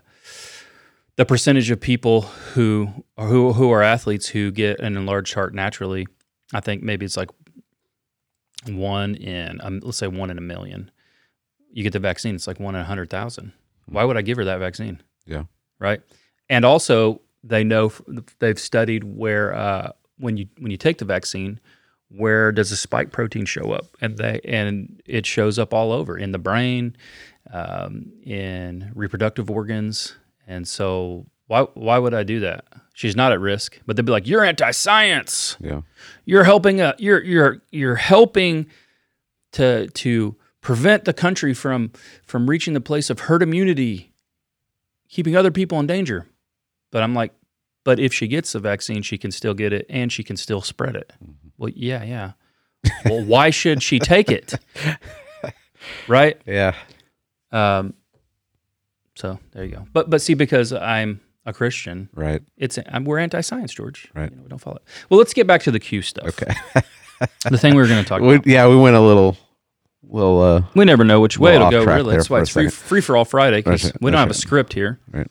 the 1.16 1.26
percentage 1.26 1.70
of 1.70 1.80
people 1.80 2.22
who 2.22 3.04
who 3.18 3.52
who 3.52 3.70
are 3.70 3.82
athletes 3.82 4.28
who 4.28 4.50
get 4.50 4.80
an 4.80 4.96
enlarged 4.96 5.34
heart 5.34 5.54
naturally, 5.54 6.06
I 6.54 6.60
think 6.60 6.82
maybe 6.82 7.04
it's 7.04 7.16
like 7.16 7.30
one 8.66 9.14
in 9.14 9.60
um, 9.62 9.80
let's 9.82 9.98
say 9.98 10.08
one 10.08 10.30
in 10.30 10.38
a 10.38 10.42
million. 10.42 10.90
You 11.70 11.82
get 11.82 11.92
the 11.92 12.00
vaccine, 12.00 12.34
it's 12.34 12.46
like 12.46 12.58
one 12.58 12.74
in 12.74 12.80
a 12.80 12.84
hundred 12.84 13.10
thousand. 13.10 13.52
Why 13.86 14.02
would 14.04 14.16
I 14.16 14.22
give 14.22 14.38
her 14.38 14.44
that 14.44 14.58
vaccine? 14.58 15.02
Yeah. 15.26 15.44
Right. 15.78 16.00
And 16.48 16.64
also, 16.64 17.20
they 17.44 17.64
know 17.64 17.92
they've 18.38 18.58
studied 18.58 19.04
where 19.04 19.54
uh, 19.54 19.92
when 20.18 20.36
you 20.36 20.46
when 20.58 20.70
you 20.70 20.76
take 20.76 20.98
the 20.98 21.04
vaccine, 21.04 21.60
where 22.08 22.52
does 22.52 22.70
the 22.70 22.76
spike 22.76 23.12
protein 23.12 23.44
show 23.44 23.72
up? 23.72 23.86
And 24.00 24.16
they 24.16 24.40
and 24.44 25.02
it 25.06 25.26
shows 25.26 25.58
up 25.58 25.74
all 25.74 25.92
over 25.92 26.16
in 26.16 26.32
the 26.32 26.38
brain, 26.38 26.96
um, 27.52 28.12
in 28.24 28.90
reproductive 28.94 29.50
organs. 29.50 30.16
And 30.46 30.66
so, 30.66 31.26
why 31.46 31.62
why 31.74 31.98
would 31.98 32.14
I 32.14 32.22
do 32.22 32.40
that? 32.40 32.64
She's 32.94 33.16
not 33.16 33.32
at 33.32 33.40
risk, 33.40 33.80
but 33.86 33.96
they'd 33.96 34.06
be 34.06 34.12
like, 34.12 34.26
"You're 34.26 34.44
anti-science. 34.44 35.56
Yeah. 35.60 35.82
You're 36.24 36.44
helping. 36.44 36.80
A, 36.80 36.94
you're 36.98 37.22
you're 37.22 37.62
you're 37.70 37.96
helping 37.96 38.66
to 39.52 39.88
to 39.88 40.36
prevent 40.60 41.04
the 41.04 41.12
country 41.12 41.54
from 41.54 41.92
from 42.24 42.48
reaching 42.48 42.74
the 42.74 42.80
place 42.80 43.10
of 43.10 43.20
herd 43.20 43.42
immunity, 43.42 44.12
keeping 45.08 45.36
other 45.36 45.50
people 45.50 45.78
in 45.80 45.86
danger." 45.86 46.26
But 46.92 47.02
I'm 47.02 47.14
like, 47.14 47.32
but 47.84 47.98
if 48.00 48.14
she 48.14 48.28
gets 48.28 48.52
the 48.52 48.60
vaccine, 48.60 49.02
she 49.02 49.18
can 49.18 49.30
still 49.30 49.54
get 49.54 49.72
it 49.72 49.86
and 49.88 50.10
she 50.10 50.22
can 50.22 50.36
still 50.36 50.62
spread 50.62 50.96
it. 50.96 51.12
Well, 51.58 51.70
yeah, 51.74 52.02
yeah. 52.04 52.32
well, 53.04 53.24
why 53.24 53.50
should 53.50 53.82
she 53.82 53.98
take 53.98 54.30
it? 54.30 54.54
right? 56.08 56.40
Yeah. 56.46 56.74
Um, 57.52 57.94
so 59.14 59.38
there 59.52 59.64
you 59.64 59.72
go. 59.72 59.86
But 59.92 60.10
but 60.10 60.20
see, 60.20 60.34
because 60.34 60.72
I'm 60.72 61.20
a 61.46 61.52
Christian, 61.52 62.08
Right. 62.12 62.42
it's 62.56 62.78
I'm, 62.88 63.04
we're 63.04 63.18
anti-science, 63.18 63.72
George. 63.72 64.08
Right. 64.14 64.30
You 64.30 64.36
know, 64.36 64.42
we 64.42 64.48
don't 64.48 64.58
follow 64.58 64.76
it. 64.76 64.82
Well, 65.08 65.18
let's 65.18 65.32
get 65.32 65.46
back 65.46 65.62
to 65.62 65.70
the 65.70 65.80
Q 65.80 66.02
stuff. 66.02 66.26
Okay. 66.28 66.52
The 67.48 67.56
thing 67.56 67.74
we 67.74 67.80
were 67.80 67.88
going 67.88 68.02
to 68.04 68.06
talk 68.06 68.20
We, 68.20 68.34
about. 68.34 68.46
yeah, 68.46 68.68
we 68.68 68.76
went 68.76 68.94
a 68.94 69.00
little, 69.00 69.38
Well, 70.02 70.42
uh 70.42 70.62
We 70.74 70.84
never 70.84 71.02
know 71.02 71.18
which 71.22 71.38
way 71.38 71.54
it'll 71.54 71.70
go. 71.70 71.82
Really, 71.82 72.14
that's 72.14 72.28
why 72.28 72.40
it's 72.42 72.50
free, 72.50 72.68
free 72.68 73.00
for 73.00 73.16
all 73.16 73.24
Friday 73.24 73.56
because 73.62 73.90
we 74.02 74.10
don't 74.10 74.20
have 74.20 74.28
a 74.28 74.34
script 74.34 74.74
here. 74.74 75.00
Right. 75.10 75.26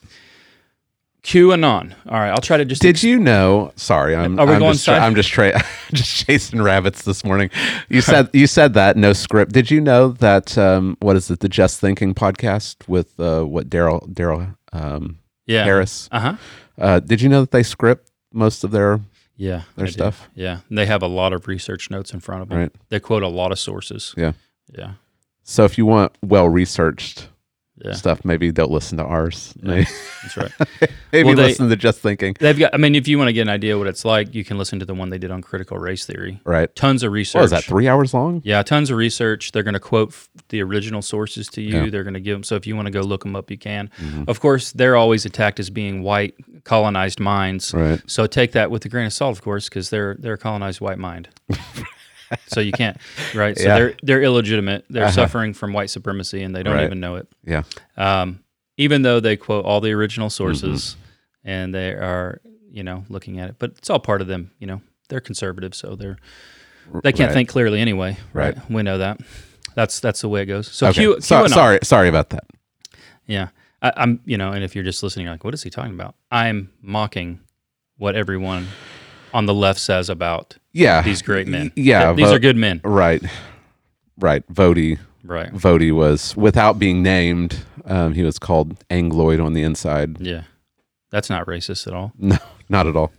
QAnon. 1.26 1.92
All 2.06 2.20
right, 2.20 2.30
I'll 2.30 2.40
try 2.40 2.56
to 2.56 2.64
just. 2.64 2.80
Did 2.80 3.02
you 3.02 3.18
know? 3.18 3.72
Sorry, 3.74 4.14
I'm. 4.14 4.38
Are 4.38 4.46
we 4.46 4.52
I'm 4.52 4.60
going 4.60 4.72
just, 4.74 4.84
side- 4.84 5.02
I'm 5.02 5.16
just 5.16 5.28
tra- 5.28 5.60
just 5.92 6.24
chasing 6.24 6.62
rabbits 6.62 7.02
this 7.02 7.24
morning. 7.24 7.50
You 7.88 8.00
said 8.00 8.30
you 8.32 8.46
said 8.46 8.74
that 8.74 8.96
no 8.96 9.12
script. 9.12 9.50
Did 9.52 9.68
you 9.68 9.80
know 9.80 10.10
that? 10.12 10.56
Um, 10.56 10.96
what 11.00 11.16
is 11.16 11.28
it? 11.28 11.40
The 11.40 11.48
Just 11.48 11.80
Thinking 11.80 12.14
podcast 12.14 12.86
with 12.86 13.18
uh, 13.18 13.42
what 13.42 13.68
Darrell 13.68 14.06
Darrell 14.12 14.46
um, 14.72 15.18
yeah. 15.46 15.64
Harris. 15.64 16.08
Uh 16.12 16.20
huh. 16.20 16.36
Uh, 16.78 17.00
did 17.00 17.20
you 17.20 17.28
know 17.28 17.40
that 17.40 17.50
they 17.50 17.64
script 17.64 18.08
most 18.32 18.62
of 18.62 18.70
their 18.70 19.00
Yeah. 19.36 19.62
their 19.74 19.88
stuff? 19.88 20.28
Yeah, 20.36 20.60
and 20.68 20.78
they 20.78 20.86
have 20.86 21.02
a 21.02 21.08
lot 21.08 21.32
of 21.32 21.48
research 21.48 21.90
notes 21.90 22.14
in 22.14 22.20
front 22.20 22.42
of 22.42 22.50
them. 22.50 22.58
Right. 22.58 22.72
They 22.88 23.00
quote 23.00 23.24
a 23.24 23.28
lot 23.28 23.50
of 23.50 23.58
sources. 23.58 24.14
Yeah. 24.16 24.32
Yeah. 24.78 24.92
So 25.42 25.64
if 25.64 25.76
you 25.76 25.86
want 25.86 26.16
well 26.22 26.48
researched 26.48 27.30
Yeah. 27.84 27.92
stuff. 27.92 28.24
Maybe 28.24 28.50
don't 28.52 28.70
listen 28.70 28.96
to 28.98 29.04
ours. 29.04 29.52
Maybe, 29.60 29.86
That's 30.22 30.36
right. 30.38 30.50
maybe 31.12 31.26
Well, 31.26 31.36
they- 31.36 31.48
listen 31.48 31.68
to 31.68 31.76
just 31.76 32.00
thinking. 32.00 32.34
They've 32.40 32.58
got. 32.58 32.72
I 32.74 32.78
mean, 32.78 32.94
if 32.94 33.06
you 33.06 33.18
want 33.18 33.28
to 33.28 33.32
get 33.34 33.42
an 33.42 33.50
idea 33.50 33.76
what 33.76 33.86
it's 33.86 34.04
like, 34.04 34.34
you 34.34 34.44
can 34.44 34.56
listen 34.56 34.78
to 34.78 34.86
the 34.86 34.94
one 34.94 35.10
they 35.10 35.18
did 35.18 35.30
on 35.30 35.42
critical 35.42 35.76
race 35.76 36.06
theory. 36.06 36.40
Right. 36.44 36.74
Tons 36.74 37.02
of 37.02 37.12
research. 37.12 37.40
What 37.40 37.44
is 37.44 37.50
that? 37.50 37.64
Three 37.64 37.86
hours 37.86 38.14
long? 38.14 38.40
Yeah, 38.44 38.62
tons 38.62 38.90
of 38.90 38.96
research. 38.96 39.52
They're 39.52 39.62
going 39.62 39.74
to 39.74 39.80
quote 39.80 40.08
f- 40.08 40.28
the 40.48 40.62
original 40.62 41.02
sources 41.02 41.48
to 41.48 41.60
you. 41.60 41.68
Yeah. 41.68 41.80
Mm-hmm. 41.82 41.90
They're 41.90 42.04
going 42.04 42.14
to 42.14 42.20
give 42.20 42.34
them. 42.36 42.44
So 42.44 42.54
if 42.56 42.66
you 42.66 42.74
want 42.76 42.86
to 42.86 42.92
go 42.92 43.02
look 43.02 43.22
them 43.24 43.36
up, 43.36 43.50
you 43.50 43.58
can. 43.58 43.90
Of 44.26 44.40
course, 44.40 44.72
they're 44.72 44.96
always 44.96 45.26
attacked 45.26 45.60
as 45.60 45.68
being 45.68 46.02
white 46.02 46.34
colonized 46.64 47.20
minds. 47.20 47.74
Right. 47.74 48.00
So 48.06 48.26
take 48.26 48.52
that 48.52 48.70
with 48.70 48.84
a 48.86 48.88
grain 48.88 49.06
of 49.06 49.12
salt, 49.12 49.36
of 49.36 49.42
course, 49.42 49.68
because 49.68 49.90
they're 49.90 50.16
they're 50.18 50.32
a 50.34 50.38
colonized 50.38 50.80
white 50.80 50.98
mind. 50.98 51.28
so 52.46 52.60
you 52.60 52.72
can't, 52.72 52.96
right? 53.34 53.56
So 53.56 53.64
Yeah. 53.64 53.74
they're 53.78 53.94
they're 54.02 54.22
illegitimate. 54.22 54.84
They're 54.90 55.04
Uh-huh. 55.04 55.12
suffering 55.12 55.54
from 55.54 55.72
white 55.72 55.90
supremacy, 55.90 56.42
and 56.42 56.54
they 56.54 56.62
don't 56.62 56.74
Right. 56.74 56.84
even 56.84 57.00
know 57.00 57.16
it. 57.16 57.28
Yeah. 57.44 57.62
Um, 57.96 58.40
even 58.76 59.02
though 59.02 59.20
they 59.20 59.36
quote 59.36 59.64
all 59.64 59.80
the 59.80 59.92
original 59.92 60.28
Mm-hmm. 60.28 60.32
sources, 60.54 60.96
and 61.44 61.74
they 61.74 61.90
are, 61.92 62.40
you 62.70 62.82
know, 62.82 63.04
looking 63.08 63.38
at 63.40 63.48
it, 63.50 63.56
but 63.58 63.70
it's 63.78 63.88
all 63.90 63.98
part 64.00 64.20
of 64.20 64.26
them. 64.26 64.50
You 64.58 64.66
know, 64.66 64.80
they're 65.08 65.20
conservative, 65.20 65.74
so 65.74 65.94
they're 65.96 66.16
they 67.02 67.12
can't 67.12 67.28
Right. 67.30 67.34
think 67.34 67.48
clearly 67.48 67.80
anyway. 67.80 68.16
Right. 68.32 68.56
Right. 68.56 68.70
We 68.70 68.82
know 68.82 68.98
that. 68.98 69.20
That's 69.74 69.98
that's 70.00 70.20
the 70.20 70.28
way 70.28 70.42
it 70.42 70.46
goes. 70.46 70.68
So 70.68 70.86
Okay. 70.88 71.00
Q, 71.02 71.20
So- 71.20 71.44
QAnon. 71.44 71.48
sorry. 71.50 71.78
Sorry 71.82 72.08
about 72.08 72.30
that. 72.30 72.44
Yeah. 73.26 73.48
I, 73.82 73.92
I'm, 73.96 74.20
you 74.24 74.38
know, 74.38 74.52
and 74.52 74.64
if 74.64 74.74
you're 74.74 74.84
just 74.84 75.02
listening, 75.02 75.24
you're 75.26 75.34
like, 75.34 75.44
what 75.44 75.52
is 75.52 75.62
he 75.62 75.68
talking 75.68 75.92
about? 75.92 76.14
I'm 76.30 76.70
mocking 76.80 77.40
what 77.98 78.14
everyone 78.14 78.68
on 79.36 79.46
the 79.46 79.54
left 79.54 79.78
says 79.80 80.08
about 80.08 80.56
Yeah. 80.72 81.02
these 81.02 81.20
great 81.22 81.46
men. 81.46 81.70
Yeah. 81.76 82.06
Th- 82.06 82.16
these 82.16 82.28
Vo- 82.28 82.34
are 82.36 82.38
good 82.38 82.56
men. 82.56 82.80
Right. 82.84 83.22
Right. 84.18 84.42
Voddie. 84.52 84.98
Right. 85.22 85.52
Voddie 85.52 85.92
was 85.94 86.36
without 86.36 86.78
being 86.78 87.02
named. 87.02 87.64
Um, 87.84 88.14
he 88.14 88.22
was 88.22 88.38
called 88.38 88.78
Angloid 88.88 89.44
on 89.44 89.52
the 89.52 89.62
inside. 89.62 90.20
Yeah. 90.20 90.42
That's 91.10 91.28
not 91.30 91.46
racist 91.46 91.86
at 91.86 91.92
all. 91.92 92.12
No, 92.18 92.36
not 92.68 92.86
at 92.86 92.96
all. 92.96 93.12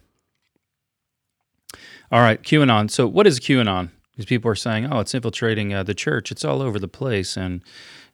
All 2.11 2.21
right. 2.21 2.41
QAnon. 2.41 2.89
So 2.89 3.07
what 3.07 3.27
is 3.27 3.39
QAnon? 3.39 3.89
Because 4.11 4.25
people 4.25 4.49
are 4.49 4.55
saying, 4.55 4.91
oh, 4.91 4.99
it's 4.99 5.13
infiltrating 5.13 5.73
uh, 5.73 5.83
the 5.83 5.93
church. 5.93 6.31
It's 6.31 6.43
all 6.43 6.61
over 6.61 6.79
the 6.79 6.87
place. 6.87 7.37
And, 7.37 7.61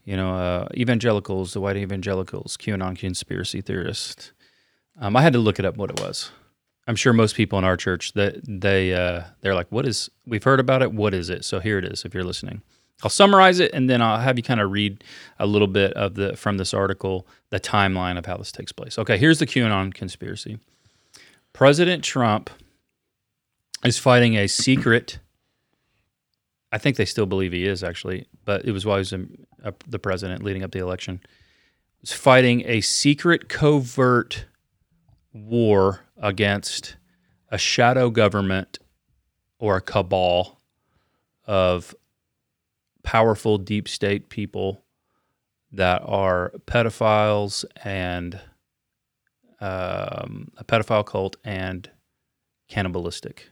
you 0.03 0.17
know, 0.17 0.35
uh, 0.35 0.67
evangelicals, 0.75 1.53
the 1.53 1.61
white 1.61 1.77
evangelicals, 1.77 2.57
QAnon 2.57 2.97
conspiracy 2.97 3.61
theorists. 3.61 4.33
Um, 4.99 5.15
I 5.15 5.21
had 5.21 5.33
to 5.33 5.39
look 5.39 5.59
it 5.59 5.65
up 5.65 5.77
what 5.77 5.89
it 5.91 5.99
was. 6.01 6.29
I'm 6.87 6.95
sure 6.95 7.13
most 7.13 7.35
people 7.35 7.57
in 7.59 7.65
our 7.65 7.77
church 7.77 8.13
that 8.13 8.41
they 8.47 8.93
uh, 8.93 9.23
they're 9.41 9.55
like, 9.55 9.71
"What 9.71 9.87
is? 9.87 10.09
We've 10.25 10.43
heard 10.43 10.59
about 10.59 10.81
it. 10.81 10.91
What 10.93 11.13
is 11.13 11.29
it?" 11.29 11.45
So 11.45 11.59
here 11.59 11.77
it 11.77 11.85
is. 11.85 12.03
If 12.03 12.13
you're 12.13 12.23
listening, 12.23 12.61
I'll 13.03 13.09
summarize 13.09 13.59
it 13.59 13.71
and 13.73 13.89
then 13.89 14.01
I'll 14.01 14.19
have 14.19 14.37
you 14.37 14.43
kind 14.43 14.61
of 14.61 14.71
read 14.71 15.03
a 15.39 15.45
little 15.45 15.67
bit 15.67 15.93
of 15.93 16.15
the 16.15 16.35
from 16.35 16.57
this 16.57 16.73
article 16.73 17.27
the 17.49 17.59
timeline 17.59 18.17
of 18.17 18.25
how 18.25 18.37
this 18.37 18.51
takes 18.51 18.71
place. 18.71 18.97
Okay, 18.97 19.17
here's 19.17 19.39
the 19.39 19.45
QAnon 19.45 19.93
conspiracy. 19.93 20.57
President 21.51 22.03
Trump 22.03 22.49
is 23.83 23.99
fighting 23.99 24.35
a 24.37 24.47
secret. 24.47 25.19
I 26.71 26.77
think 26.77 26.95
they 26.97 27.05
still 27.05 27.25
believe 27.25 27.51
he 27.51 27.67
is 27.67 27.83
actually, 27.83 28.25
but 28.45 28.65
it 28.65 28.71
was 28.71 28.85
while 28.85 28.97
he 28.97 29.01
was 29.01 29.13
in, 29.13 29.45
uh, 29.63 29.71
the 29.87 29.99
president 29.99 30.43
leading 30.43 30.63
up 30.63 30.71
the 30.71 30.79
election. 30.79 31.19
Is 32.01 32.11
fighting 32.11 32.63
a 32.65 32.81
secret 32.81 33.47
covert 33.47 34.45
war 35.33 36.01
against 36.23 36.95
a 37.49 37.57
shadow 37.57 38.09
government 38.09 38.79
or 39.59 39.75
a 39.75 39.81
cabal 39.81 40.61
of 41.45 41.93
powerful 43.03 43.57
deep 43.57 43.89
state 43.89 44.29
people 44.29 44.85
that 45.73 46.01
are 46.05 46.53
pedophiles 46.65 47.65
and 47.83 48.39
um, 49.59 50.49
a 50.57 50.63
pedophile 50.63 51.05
cult 51.05 51.35
and 51.43 51.89
cannibalistic. 52.69 53.49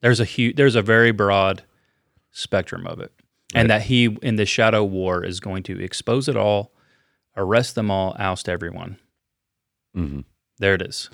There's 0.00 0.20
a 0.20 0.24
huge, 0.24 0.56
there's 0.56 0.76
a 0.76 0.82
very 0.82 1.10
broad 1.10 1.64
spectrum 2.30 2.86
of 2.86 3.00
it, 3.00 3.12
and 3.52 3.68
that 3.68 3.82
he 3.82 4.16
in 4.22 4.36
the 4.36 4.46
shadow 4.46 4.84
war 4.84 5.24
is 5.24 5.40
going 5.40 5.64
to 5.64 5.80
expose 5.80 6.28
it 6.28 6.36
all, 6.36 6.72
arrest 7.36 7.74
them 7.74 7.90
all, 7.90 8.14
oust 8.18 8.48
everyone. 8.48 8.98
hmm 9.92 10.20
There 10.58 10.74
it 10.74 10.82
is. 10.82 11.10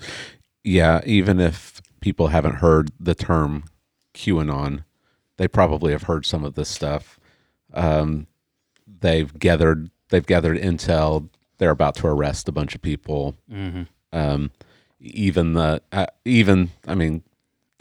Yeah. 0.63 1.01
Even 1.05 1.39
if 1.39 1.81
people 2.01 2.27
haven't 2.27 2.55
heard 2.55 2.91
the 2.99 3.15
term 3.15 3.63
QAnon, 4.13 4.83
they 5.37 5.47
probably 5.47 5.91
have 5.91 6.03
heard 6.03 6.25
some 6.25 6.43
of 6.43 6.55
this 6.55 6.69
stuff. 6.69 7.19
Um, 7.73 8.27
they've 9.01 9.37
gathered. 9.37 9.89
They've 10.09 10.25
gathered 10.25 10.57
intel. 10.57 11.29
They're 11.59 11.69
about 11.69 11.95
to 11.95 12.07
arrest 12.07 12.47
a 12.49 12.51
bunch 12.51 12.73
of 12.75 12.81
people. 12.81 13.35
hmm 13.49 13.83
Um, 14.11 14.51
even 14.99 15.53
the 15.53 15.81
uh, 15.91 16.07
even 16.25 16.71
I 16.87 16.95
mean, 16.95 17.23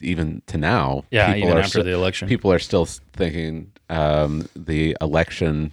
even 0.01 0.43
to 0.47 0.59
now, 0.59 1.05
Yeah, 1.11 1.33
people 1.35 1.49
even 1.49 1.57
are 1.59 1.61
after 1.61 1.81
sti- 1.81 1.83
the 1.83 1.95
election. 1.95 2.29
people 2.29 2.53
are 2.53 2.59
still 2.59 2.85
thinking 2.87 3.73
um, 3.91 4.47
the 4.55 4.97
election 5.01 5.73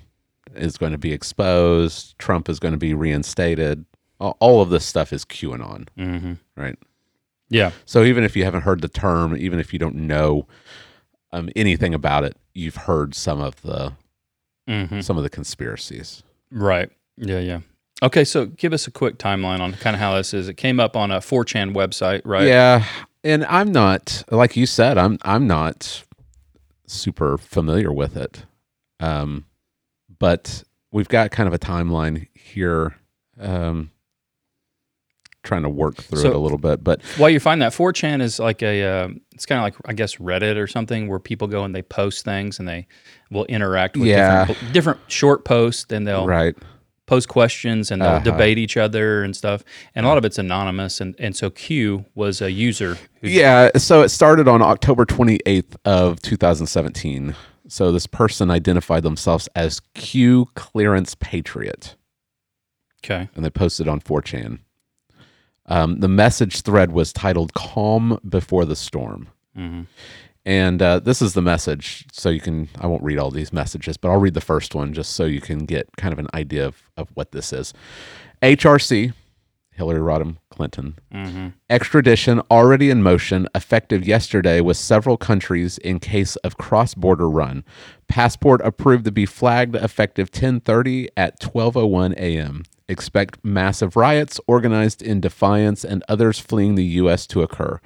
is 0.56 0.78
going 0.78 0.94
to 0.94 0.98
be 0.98 1.12
exposed. 1.12 2.18
Trump 2.18 2.48
is 2.50 2.60
going 2.60 2.72
to 2.72 2.78
be 2.80 2.94
reinstated. 2.94 3.86
All 4.20 4.62
of 4.62 4.70
this 4.70 4.86
stuff 4.86 5.12
is 5.14 5.26
QAnon, 5.26 5.88
hmm 5.98 6.34
right? 6.56 6.78
Yeah, 7.50 7.72
So 7.86 8.04
even 8.04 8.24
if 8.24 8.36
you 8.36 8.44
haven't 8.44 8.62
heard 8.62 8.82
the 8.82 8.88
term, 8.88 9.38
even 9.38 9.60
if 9.60 9.72
you 9.72 9.78
don't 9.78 9.96
know 9.96 10.48
um, 11.32 11.50
anything 11.56 11.94
about 11.94 12.24
it, 12.24 12.36
you've 12.56 12.76
heard 12.76 13.14
some 13.14 13.40
of 13.40 13.62
the 13.62 13.94
hmm 14.68 15.02
some 15.02 15.18
of 15.18 15.24
the 15.24 15.30
conspiracies. 15.30 16.24
right. 16.52 16.90
Yeah, 17.18 17.40
yeah. 17.40 17.60
Okay, 18.04 18.24
so 18.26 18.46
give 18.48 18.74
us 18.74 18.88
a 18.88 18.92
quick 18.92 19.18
timeline 19.18 19.60
on 19.62 19.72
kind 19.74 19.96
of 19.96 20.00
how 20.02 20.16
this 20.18 20.34
is. 20.34 20.50
It 20.50 20.56
came 20.56 20.80
up 20.82 20.96
on 20.98 21.12
a 21.12 21.20
4chan 21.20 21.74
website, 21.74 22.22
right? 22.26 22.46
Yeah, 22.48 22.84
and 23.24 23.46
I'm 23.46 23.72
not 23.72 24.24
like 24.32 24.58
you 24.58 24.66
said. 24.66 24.98
I'm 24.98 25.18
I'm 25.22 25.48
not 25.48 26.04
super 26.88 27.38
familiar 27.38 27.92
with 27.94 28.18
it, 28.18 28.44
um, 29.00 29.46
but 30.20 30.64
we've 30.92 31.08
got 31.08 31.32
kind 31.32 31.48
of 31.48 31.54
a 31.54 31.60
timeline 31.60 32.28
here. 32.34 32.96
Um, 33.40 33.92
trying 35.46 35.64
to 35.64 35.70
work 35.70 35.96
through 35.96 36.20
So- 36.22 36.30
it 36.32 36.36
a 36.36 36.40
little 36.40 36.58
bit, 36.58 36.84
but 36.84 37.02
While 37.18 37.30
you 37.30 37.40
find 37.40 37.62
that 37.62 37.72
4chan 37.74 38.22
is 38.22 38.40
like 38.40 38.62
a, 38.62 38.84
uh, 38.84 39.08
it's 39.34 39.46
kind 39.46 39.60
of 39.60 39.64
like 39.64 39.76
I 39.86 39.94
guess 39.94 40.16
Reddit 40.18 40.58
or 40.58 40.68
something 40.68 41.08
where 41.08 41.20
people 41.20 41.48
go 41.48 41.64
and 41.64 41.74
they 41.74 41.82
post 41.82 42.26
things 42.26 42.60
and 42.60 42.68
they 42.68 42.88
will 43.32 43.46
interact 43.46 43.96
with 43.96 44.08
Yeah. 44.08 44.46
different, 44.46 44.74
different 44.74 45.00
short 45.08 45.46
posts 45.46 45.92
and 45.92 46.06
they'll 46.06 46.28
right, 46.28 46.56
post 47.06 47.28
questions 47.30 47.92
and 47.92 48.02
they'll 48.02 48.10
Uh-huh. 48.10 48.24
debate 48.24 48.58
each 48.58 48.78
other 48.78 49.24
and 49.24 49.36
stuff. 49.36 49.64
And 49.94 50.06
a 50.06 50.10
lot 50.10 50.18
of 50.18 50.26
it's 50.26 50.38
anonymous. 50.40 51.00
And, 51.00 51.16
and 51.20 51.36
so 51.36 51.50
Q 51.52 52.06
was 52.16 52.42
a 52.42 52.52
user. 52.52 52.98
Who, 53.22 53.30
yeah. 53.30 53.70
So 53.78 54.02
it 54.02 54.10
started 54.10 54.48
on 54.48 54.62
October 54.64 55.06
28th 55.06 55.76
of 55.86 56.20
2017. 56.24 57.36
So 57.68 57.92
this 57.92 58.08
person 58.08 58.50
identified 58.52 59.04
themselves 59.04 59.48
as 59.56 59.82
Q 59.94 60.48
Clearance 60.56 61.16
Patriot. 61.20 61.96
Okay. 63.04 63.30
and 63.36 63.46
they 63.46 63.52
posted 63.52 63.88
on 63.88 64.00
4chan. 64.00 64.60
Um, 65.68 66.00
the 66.00 66.08
message 66.08 66.62
thread 66.62 66.92
was 66.92 67.12
titled 67.12 67.54
"Calm 67.54 68.20
Before 68.28 68.66
the 68.66 68.76
Storm," 68.76 69.30
hmm 69.56 69.84
and 70.46 70.80
uh, 70.82 71.00
this 71.00 71.22
is 71.22 71.34
the 71.34 71.42
message. 71.42 72.06
So 72.12 72.30
you 72.30 72.40
can, 72.40 72.70
I 72.80 72.88
won't 72.88 73.04
read 73.04 73.18
all 73.18 73.32
these 73.32 73.52
messages, 73.52 73.98
but 73.98 74.10
I'll 74.10 74.20
read 74.20 74.36
the 74.36 74.42
first 74.42 74.76
one 74.76 74.94
just 74.94 75.14
so 75.14 75.26
you 75.26 75.42
can 75.42 75.66
get 75.66 75.90
kind 75.98 76.14
of 76.14 76.20
an 76.20 76.28
idea 76.34 76.68
of, 76.68 76.84
of 76.98 77.10
what 77.16 77.32
this 77.32 77.52
is. 77.52 77.74
HRC, 78.44 79.14
Hillary 79.76 80.00
Rodham 80.00 80.38
Clinton, 80.50 80.98
hmm 81.12 81.48
extradition 81.70 82.42
already 82.50 82.90
in 82.90 83.04
motion, 83.04 83.48
effective 83.54 84.08
yesterday 84.08 84.62
with 84.62 84.78
several 84.78 85.18
countries 85.18 85.78
in 85.80 86.00
case 86.00 86.36
of 86.38 86.58
cross-border 86.58 87.30
run. 87.30 87.64
Passport 88.08 88.62
approved 88.64 89.06
to 89.06 89.12
be 89.12 89.26
flagged 89.26 89.76
effective 89.76 90.32
10:30 90.32 91.08
at 91.18 91.40
12:01 91.40 92.14
a.m. 92.18 92.64
Expect 92.88 93.44
massive 93.44 93.96
riots 93.96 94.40
organized 94.48 95.02
in 95.02 95.20
defiance 95.20 95.84
and 95.84 96.04
others 96.08 96.40
fleeing 96.40 96.76
the 96.76 96.86
U.S. 97.02 97.26
to 97.28 97.42
occur. 97.42 97.80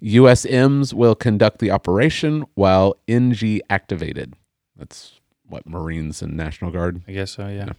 USMs 0.00 0.94
will 0.94 1.16
conduct 1.16 1.58
the 1.58 1.72
operation 1.72 2.44
while 2.54 2.94
NG 3.08 3.60
activated. 3.68 4.34
That's 4.76 5.20
what 5.46 5.66
Marines 5.66 6.22
and 6.22 6.36
National 6.36 6.70
Guard 6.70 7.02
I 7.06 7.12
guess 7.12 7.32
so. 7.32 7.48
Yeah. 7.48 7.72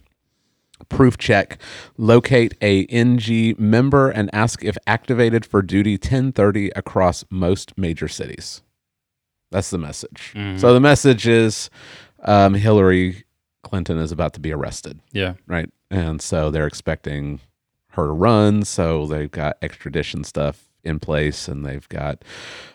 Proof 0.88 1.16
check 1.18 1.58
locate 1.96 2.54
a 2.62 2.82
ng 2.84 3.54
member 3.58 4.10
and 4.10 4.28
ask 4.32 4.62
if 4.64 4.76
activated 4.86 5.44
for 5.44 5.62
duty 5.62 5.94
1030 5.94 6.70
across 6.76 7.24
most 7.30 7.76
major 7.78 8.08
cities 8.08 8.62
that's 9.50 9.70
the 9.70 9.78
message 9.78 10.32
Mhm. 10.34 10.60
so 10.60 10.72
the 10.74 10.80
message 10.80 11.26
is 11.26 11.70
um, 12.24 12.54
hillary 12.54 13.24
clinton 13.62 13.98
is 13.98 14.12
about 14.12 14.32
to 14.34 14.40
be 14.40 14.52
arrested 14.52 15.00
Yeah. 15.12 15.34
right 15.46 15.70
and 15.90 16.20
so 16.22 16.50
they're 16.50 16.66
expecting 16.66 17.40
her 17.90 18.06
to 18.06 18.12
run 18.12 18.62
so 18.64 19.06
they've 19.06 19.30
got 19.30 19.56
extradition 19.62 20.24
stuff 20.24 20.68
in 20.84 20.98
place 21.00 21.48
and 21.48 21.64
they've 21.64 21.88
got 21.88 22.22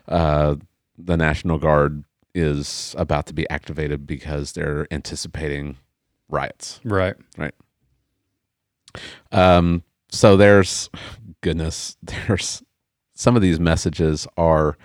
uh, 0.08 0.56
the 0.98 1.16
national 1.18 1.60
guard 1.60 2.04
is 2.34 2.96
about 2.98 3.26
to 3.28 3.34
be 3.34 3.50
activated 3.50 4.08
because 4.08 4.54
they're 4.54 4.88
anticipating 4.92 5.78
riots 6.30 6.80
Right. 6.84 7.16
Right. 7.38 7.54
Um, 9.32 9.84
so 10.10 10.38
there's 10.38 10.90
goodness, 11.42 11.98
there's 12.04 12.64
some 13.14 13.36
of 13.36 13.42
these 13.42 13.60
messages 13.60 14.28
are 14.38 14.78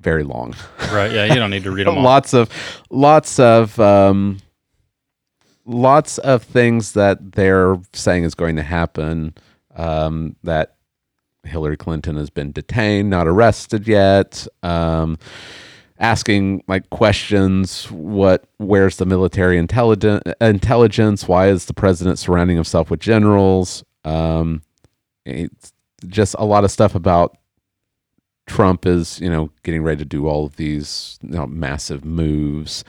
very 0.00 0.24
long. 0.24 0.54
Right. 0.92 1.12
Yeah. 1.12 1.26
You 1.26 1.34
don't 1.36 1.50
need 1.50 1.64
to 1.64 1.70
read 1.70 1.86
them 1.86 1.98
all. 1.98 2.04
lots 2.04 2.32
of 2.34 2.50
lots 2.90 3.38
of 3.38 3.78
um, 3.80 4.38
lots 5.64 6.18
of 6.18 6.42
things 6.42 6.92
that 6.92 7.32
they're 7.32 7.76
saying 7.92 8.24
is 8.24 8.34
going 8.34 8.56
to 8.56 8.62
happen. 8.62 9.34
Um, 9.74 10.34
that 10.42 10.76
Hillary 11.44 11.76
Clinton 11.76 12.16
has 12.16 12.30
been 12.30 12.52
detained, 12.52 13.10
not 13.10 13.28
arrested 13.28 13.86
yet. 13.86 14.46
Um, 14.62 15.18
asking 15.98 16.62
like 16.68 16.88
questions 16.90 17.90
what 17.90 18.44
where's 18.58 18.96
the 18.96 19.06
military 19.06 19.58
intelligence 19.58 20.22
intelligence 20.40 21.26
why 21.26 21.48
is 21.48 21.64
the 21.64 21.74
president 21.74 22.18
surrounding 22.18 22.56
himself 22.56 22.90
with 22.90 23.00
generals 23.00 23.82
um 24.04 24.62
it's 25.26 25.72
just 26.06 26.34
a 26.38 26.44
lot 26.44 26.62
of 26.64 26.70
stuff 26.70 26.94
about 26.94 27.36
Trump 28.46 28.86
is, 28.86 29.20
you 29.20 29.28
know, 29.28 29.50
getting 29.62 29.82
ready 29.82 29.98
to 29.98 30.04
do 30.04 30.26
all 30.26 30.46
of 30.46 30.56
these 30.56 31.18
you 31.22 31.30
know, 31.30 31.46
massive 31.46 32.04
moves. 32.04 32.82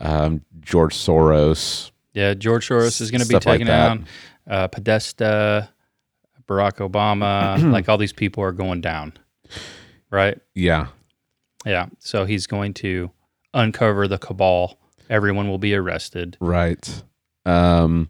Um, 0.00 0.40
George 0.60 0.94
Soros, 0.94 1.90
Yeah. 2.14 2.34
George 2.34 2.68
Soros 2.68 3.00
is 3.00 3.10
going 3.10 3.20
to 3.20 3.26
be 3.28 3.34
Stuff 3.34 3.46
like 3.46 3.60
taken 3.60 3.66
that. 3.66 3.98
Uh, 4.46 4.68
Podesta, 4.68 5.68
Barack 6.48 6.76
Obama, 6.76 7.62
like 7.72 7.88
all 7.88 7.98
these 7.98 8.12
people 8.12 8.42
are 8.42 8.52
going 8.52 8.80
down. 8.80 9.12
Right. 10.10 10.38
yeah, 10.54 10.86
Yeah. 11.64 11.86
So 11.98 12.24
he's 12.24 12.46
going 12.46 12.74
to 12.74 13.10
uncover 13.52 14.08
the 14.08 14.18
cabal. 14.18 14.78
Everyone 15.10 15.48
will 15.48 15.58
be 15.58 15.74
arrested. 15.74 16.36
right. 16.40 17.02
Um, 17.46 18.08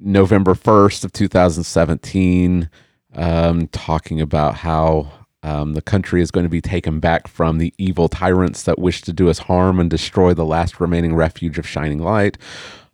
November 0.00 0.54
1st 0.54 1.04
of 1.04 1.12
2017, 1.12 2.68
um, 3.14 3.68
talking 3.68 4.20
about 4.20 4.54
how 4.54 5.10
um, 5.42 5.74
the 5.74 5.82
country 5.82 6.22
is 6.22 6.30
going 6.30 6.44
to 6.44 6.50
be 6.50 6.62
taken 6.62 7.00
back 7.00 7.28
from 7.28 7.58
the 7.58 7.72
evil 7.78 8.08
tyrants 8.08 8.62
that 8.64 8.78
wish 8.78 9.02
to 9.02 9.12
do 9.12 9.28
us 9.28 9.38
harm 9.38 9.78
and 9.78 9.90
destroy 9.90 10.32
the 10.32 10.44
last 10.44 10.80
remaining 10.80 11.14
refuge 11.14 11.58
of 11.58 11.68
shining 11.68 11.98
light. 11.98 12.38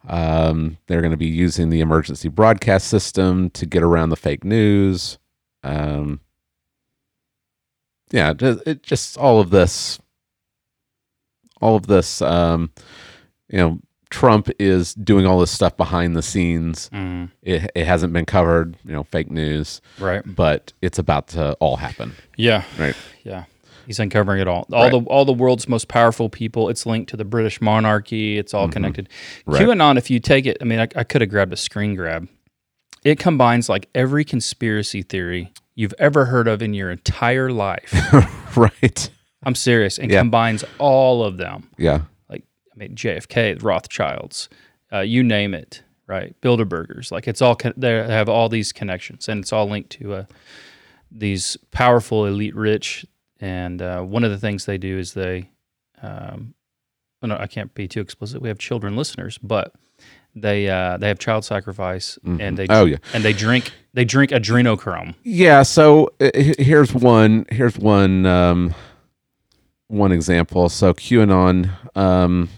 Um, 0.09 0.79
they're 0.87 1.01
going 1.01 1.13
to 1.13 1.17
be 1.17 1.27
using 1.27 1.71
the 1.71 1.81
emergency 1.81 2.29
broadcast 2.29 2.89
system 2.89 3.51
to 3.51 3.67
get 3.67 3.83
around 3.83 4.11
the 4.11 4.17
fake 4.17 4.45
news. 4.45 5.19
Um, 5.63 6.21
yeah, 8.11 8.33
it, 8.39 8.63
it 8.67 8.83
just 8.83 9.17
all 9.19 9.41
of 9.41 9.51
this, 9.51 9.99
all 11.61 11.77
of 11.77 11.87
this. 11.87 12.23
Um, 12.23 12.71
you 13.49 13.59
know, 13.59 13.81
Trump 14.11 14.49
is 14.59 14.95
doing 14.95 15.27
all 15.27 15.39
this 15.41 15.51
stuff 15.51 15.77
behind 15.77 16.17
the 16.17 16.23
scenes. 16.23 16.89
Mm, 16.93 17.31
It, 17.43 17.71
it 17.75 17.87
hasn't 17.87 18.13
been 18.13 18.25
covered. 18.27 18.77
You 18.85 18.93
know, 18.93 19.03
fake 19.05 19.31
news, 19.31 19.81
right. 19.99 20.23
but 20.25 20.73
it's 20.83 20.99
about 20.99 21.29
to 21.29 21.53
all 21.55 21.77
happen. 21.77 22.15
Yeah. 22.37 22.65
Right. 22.79 22.95
Yeah. 23.25 23.45
He's 23.87 23.99
uncovering 23.99 24.41
it 24.41 24.47
all. 24.47 24.67
All 24.73 24.83
Right. 24.85 24.91
the 24.93 25.01
all 25.09 25.25
the 25.25 25.33
world's 25.33 25.69
most 25.69 25.89
powerful 25.89 26.29
people. 26.29 26.69
It's 26.69 26.87
linked 26.87 27.11
to 27.11 27.17
the 27.17 27.25
British 27.25 27.61
monarchy. 27.61 28.39
It's 28.39 28.55
all 28.55 28.69
connected. 28.69 29.09
Mm-hmm. 29.47 29.53
Right. 29.53 29.63
QAnon, 29.63 29.99
if 29.99 30.11
you 30.11 30.21
take 30.21 30.47
it, 30.47 30.59
I 30.61 30.65
mean, 30.65 30.79
I, 30.79 30.87
I 30.95 31.03
could 31.05 31.21
have 31.23 31.31
grabbed 31.31 31.53
a 31.53 31.57
screen 31.57 31.97
grab. 31.97 32.29
It 33.03 33.19
combines 33.19 33.69
like 33.69 33.89
every 33.95 34.25
conspiracy 34.25 35.03
theory 35.03 35.53
you've 35.75 35.95
ever 35.99 36.27
heard 36.27 36.49
of 36.49 36.63
in 36.63 36.75
your 36.75 36.91
entire 36.91 37.51
life. 37.51 37.93
right. 38.57 39.11
I'm 39.43 39.55
serious, 39.55 39.99
and 39.99 40.11
Yeah. 40.11 40.21
combines 40.21 40.65
all 40.79 41.25
of 41.25 41.37
them. 41.39 41.71
Yeah. 41.79 42.03
Like, 42.29 42.45
I 42.75 42.77
mean, 42.79 42.95
JFK, 42.95 43.63
Rothschilds, 43.63 44.49
uh, 44.93 44.99
you 45.01 45.23
name 45.23 45.55
it, 45.55 45.83
right? 46.07 46.35
Bilderbergers, 46.43 47.11
like 47.11 47.27
it's 47.27 47.41
all 47.41 47.55
con- 47.55 47.73
they 47.77 47.93
have 47.93 48.29
all 48.29 48.49
these 48.51 48.73
connections, 48.73 49.29
and 49.29 49.41
it's 49.43 49.53
all 49.53 49.67
linked 49.67 49.91
to 49.91 50.13
uh, 50.15 50.25
these 51.11 51.57
powerful 51.71 52.27
elite 52.27 52.55
rich. 52.55 53.07
And 53.41 53.81
uh, 53.81 54.03
one 54.03 54.25
of 54.25 54.31
the 54.31 54.39
things 54.39 54.67
they 54.67 54.77
do 54.77 54.99
is 54.99 55.15
they, 55.15 55.49
um, 56.03 56.53
no, 57.23 57.37
I 57.39 57.47
can't 57.47 57.73
be 57.75 57.89
too 57.89 58.01
explicit. 58.01 58.43
We 58.43 58.49
have 58.49 58.59
children 58.59 58.97
listeners, 58.97 59.39
but 59.39 59.73
they 60.35 60.69
uh, 60.69 60.97
they 60.99 61.09
have 61.09 61.19
child 61.19 61.45
sacrifice, 61.45 62.19
and 62.25 62.57
they 62.57 62.67
Oh, 62.71 62.85
yeah. 62.85 62.97
and 63.15 63.25
they 63.25 63.33
drink 63.33 63.73
they 63.95 64.05
drink 64.05 64.31
adrenochrome. 64.31 65.15
Yeah. 65.23 65.63
So 65.63 66.11
uh, 66.21 66.31
here's 66.35 66.95
one. 66.95 67.47
Here's 67.51 67.77
one. 67.79 68.27
Um, 68.27 68.75
one 69.89 70.13
example. 70.13 70.69
So 70.69 70.95
QAnon. 70.95 71.71
Um, 71.97 72.49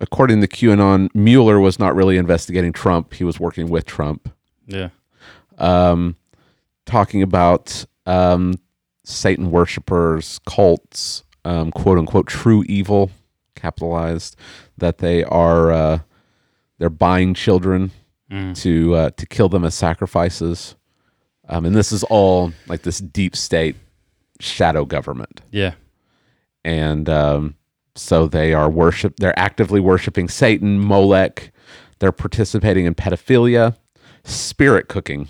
according 0.00 0.40
to 0.40 0.48
QAnon, 0.48 1.08
Mueller 1.14 1.60
was 1.60 1.78
not 1.78 1.94
really 1.94 2.16
investigating 2.16 2.72
Trump. 2.72 3.14
He 3.14 3.24
was 3.24 3.38
working 3.40 3.68
with 3.68 3.84
Trump. 3.84 4.28
Yeah, 4.66 4.90
um, 5.56 6.16
talking 6.84 7.22
about 7.22 7.86
um, 8.04 8.54
Satan 9.04 9.50
worshippers, 9.50 10.40
cults, 10.46 11.24
um, 11.44 11.70
quote 11.70 11.96
unquote, 11.98 12.26
true 12.26 12.64
evil, 12.68 13.10
capitalized, 13.54 14.36
that 14.76 14.98
they 14.98 15.24
are 15.24 15.70
uh, 15.72 15.98
they're 16.78 16.90
buying 16.90 17.34
children 17.34 17.90
Mm. 18.30 18.54
to 18.60 18.94
uh, 18.94 19.10
to 19.16 19.24
kill 19.24 19.48
them 19.48 19.64
as 19.64 19.74
sacrifices, 19.74 20.76
um, 21.48 21.64
and 21.64 21.74
this 21.74 21.92
is 21.92 22.04
all 22.04 22.52
like 22.66 22.82
this 22.82 22.98
deep 22.98 23.34
state 23.34 23.74
shadow 24.38 24.84
government, 24.84 25.40
yeah, 25.50 25.72
and 26.62 27.08
um, 27.08 27.54
so 27.94 28.26
they 28.26 28.52
are 28.52 28.68
worship. 28.68 29.16
They're 29.16 29.38
actively 29.38 29.80
worshiping 29.80 30.28
Satan, 30.28 30.78
Molech. 30.78 31.52
They're 32.00 32.12
participating 32.12 32.84
in 32.84 32.94
pedophilia, 32.94 33.76
spirit 34.24 34.88
cooking. 34.88 35.28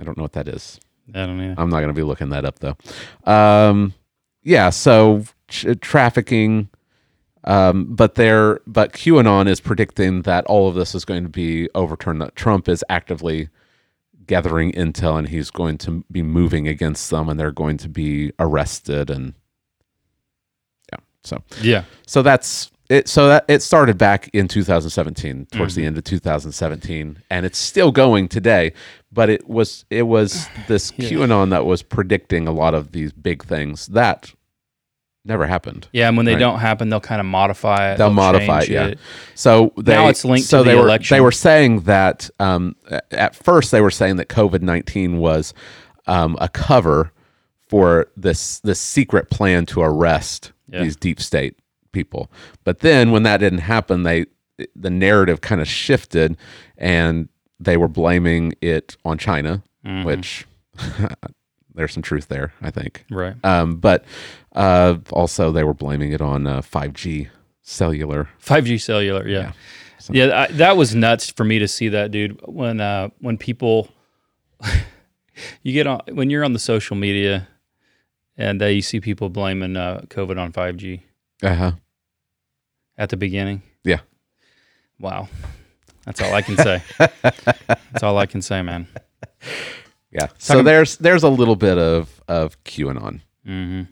I 0.00 0.02
don't 0.04 0.16
know 0.16 0.24
what 0.24 0.32
that 0.32 0.48
is. 0.48 0.80
I 1.14 1.26
don't 1.26 1.38
know. 1.38 1.54
I'm 1.56 1.70
not 1.70 1.76
going 1.78 1.94
to 1.94 1.94
be 1.94 2.02
looking 2.02 2.30
that 2.30 2.44
up 2.44 2.58
though. 2.58 2.76
Um, 3.32 3.94
yeah, 4.42 4.70
so 4.70 5.24
ch- 5.46 5.66
trafficking, 5.80 6.68
um, 7.44 7.86
but 7.94 8.14
there, 8.14 8.60
but 8.66 8.92
QAnon 8.92 9.48
is 9.48 9.60
predicting 9.60 10.22
that 10.22 10.44
all 10.46 10.68
of 10.68 10.74
this 10.74 10.94
is 10.94 11.04
going 11.04 11.24
to 11.24 11.28
be 11.28 11.68
overturned. 11.74 12.20
That 12.20 12.36
Trump 12.36 12.68
is 12.68 12.84
actively 12.88 13.48
gathering 14.26 14.72
intel 14.72 15.18
and 15.18 15.28
he's 15.28 15.50
going 15.50 15.76
to 15.78 16.04
be 16.10 16.22
moving 16.22 16.68
against 16.68 17.10
them, 17.10 17.28
and 17.28 17.38
they're 17.38 17.50
going 17.50 17.78
to 17.78 17.88
be 17.88 18.32
arrested. 18.38 19.10
And 19.10 19.34
yeah, 20.92 21.00
so 21.24 21.42
Yeah, 21.60 21.84
so 22.06 22.22
that's 22.22 22.70
it. 22.88 23.08
So 23.08 23.26
that 23.28 23.44
it 23.48 23.62
started 23.62 23.98
back 23.98 24.30
in 24.32 24.46
2017, 24.46 25.46
towards 25.46 25.74
the 25.74 25.84
end 25.84 25.98
of 25.98 26.04
2017, 26.04 27.18
and 27.28 27.44
it's 27.44 27.58
still 27.58 27.90
going 27.90 28.28
today. 28.28 28.72
But 29.10 29.30
it 29.30 29.48
was 29.48 29.84
it 29.90 30.02
was 30.02 30.46
this 30.68 30.92
QAnon 30.92 31.50
that 31.50 31.66
was 31.66 31.82
predicting 31.82 32.46
a 32.46 32.52
lot 32.52 32.74
of 32.74 32.92
these 32.92 33.12
big 33.12 33.44
things 33.44 33.88
that 33.88 34.32
never 35.24 35.46
happened. 35.46 35.88
yeah. 35.92 36.08
And 36.08 36.16
when 36.16 36.26
they 36.26 36.32
Right. 36.34 36.40
don't 36.40 36.58
happen, 36.58 36.88
they'll 36.90 37.00
kind 37.00 37.20
of 37.20 37.26
modify 37.26 37.92
it. 37.92 37.98
They'll 37.98 38.10
modify 38.12 38.62
it, 38.62 38.68
yeah. 38.68 38.86
it. 38.88 38.98
So 39.34 39.72
they, 39.76 39.92
Now 39.92 40.08
it's 40.08 40.24
linked 40.24 40.48
so 40.48 40.64
to 40.64 40.70
the 40.70 40.76
were, 40.76 40.82
election. 40.84 41.14
They 41.16 41.20
were 41.20 41.30
saying 41.32 41.80
that 41.82 42.28
um, 42.40 42.74
at 43.10 43.34
first 43.36 43.70
they 43.70 43.80
were 43.80 43.90
saying 43.90 44.16
that 44.16 44.28
COVID 44.28 44.62
nineteen 44.62 45.18
was 45.18 45.54
um, 46.06 46.36
a 46.40 46.48
cover 46.48 47.12
for 47.68 48.08
this 48.16 48.60
this 48.60 48.80
secret 48.80 49.30
plan 49.30 49.64
to 49.66 49.80
arrest 49.82 50.52
Yeah. 50.68 50.82
these 50.82 50.96
deep 50.96 51.20
state 51.20 51.56
people. 51.92 52.30
But 52.64 52.80
then 52.80 53.10
when 53.12 53.22
that 53.22 53.38
didn't 53.38 53.60
happen, 53.60 54.02
they 54.02 54.26
the 54.76 54.90
narrative 54.90 55.40
kind 55.40 55.60
of 55.60 55.68
shifted, 55.68 56.36
and 56.76 57.28
they 57.60 57.76
were 57.76 57.88
blaming 57.88 58.52
it 58.60 58.96
on 59.04 59.18
China, 59.18 59.62
Mhm. 59.86 60.04
which 60.04 60.46
there's 61.74 61.92
some 61.92 62.02
truth 62.02 62.28
there, 62.28 62.52
I 62.60 62.70
think. 62.70 63.04
Right. 63.10 63.34
Um, 63.44 63.76
but 63.76 64.04
uh, 64.54 64.96
also 65.10 65.50
they 65.52 65.64
were 65.64 65.74
blaming 65.74 66.12
it 66.12 66.20
on 66.20 66.46
uh, 66.46 66.60
5G 66.60 67.28
cellular 67.62 68.28
5G 68.44 68.80
cellular, 68.80 69.26
yeah. 69.28 69.38
Yeah. 69.38 70.26
Yeah, 70.26 70.40
I, 70.40 70.46
that 70.54 70.76
was 70.76 70.94
nuts 70.96 71.30
for 71.30 71.44
me 71.44 71.60
to 71.60 71.68
see 71.68 71.88
that, 71.90 72.10
dude. 72.10 72.40
When 72.46 72.80
uh 72.80 73.10
when 73.20 73.38
people 73.38 73.88
you 75.62 75.72
get 75.72 75.86
on 75.86 76.00
when 76.12 76.28
you're 76.30 76.44
on 76.44 76.52
the 76.52 76.58
social 76.58 76.96
media 76.96 77.46
and 78.36 78.60
uh, 78.62 78.66
you 78.66 78.82
see 78.82 79.00
people 79.00 79.28
blaming 79.28 79.76
uh, 79.76 80.00
COVID 80.08 80.38
on 80.40 80.52
5G 80.52 81.02
Uh-huh. 81.42 81.72
at 82.98 83.10
the 83.10 83.16
beginning. 83.16 83.62
Yeah. 83.84 84.00
Wow. 84.98 85.28
That's 86.04 86.20
all 86.20 86.34
I 86.34 86.42
can 86.42 86.56
say. 86.56 86.82
That's 87.22 88.02
all 88.02 88.18
I 88.18 88.26
can 88.26 88.42
say, 88.42 88.60
man. 88.62 88.88
Yeah. 90.10 90.28
So 90.38 90.54
Talking- 90.54 90.64
there's 90.64 90.96
there's 90.96 91.22
a 91.22 91.28
little 91.28 91.56
bit 91.56 91.78
of 91.78 92.20
of 92.26 92.62
QAnon. 92.64 93.20
hmm 93.46 93.82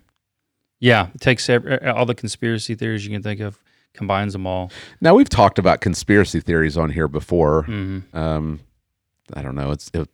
Yeah, 0.81 1.09
it 1.15 1.21
takes 1.21 1.49
every, 1.49 1.79
all 1.87 2.07
the 2.07 2.15
conspiracy 2.15 2.75
theories 2.75 3.05
you 3.05 3.13
can 3.13 3.23
think 3.23 3.41
of, 3.41 3.59
combines 3.95 4.33
them 4.33 4.47
all. 4.47 4.71
Now 5.01 5.15
we've 5.15 5.29
talked 5.29 5.59
about 5.59 5.81
conspiracy 5.81 6.41
theories 6.41 6.77
on 6.77 6.91
here 6.91 7.07
before. 7.09 7.65
hmm 7.65 8.01
Um, 8.13 8.61
I 9.35 9.43
don't 9.43 9.55
know. 9.55 9.71
It's 9.71 9.91
it, 9.95 10.09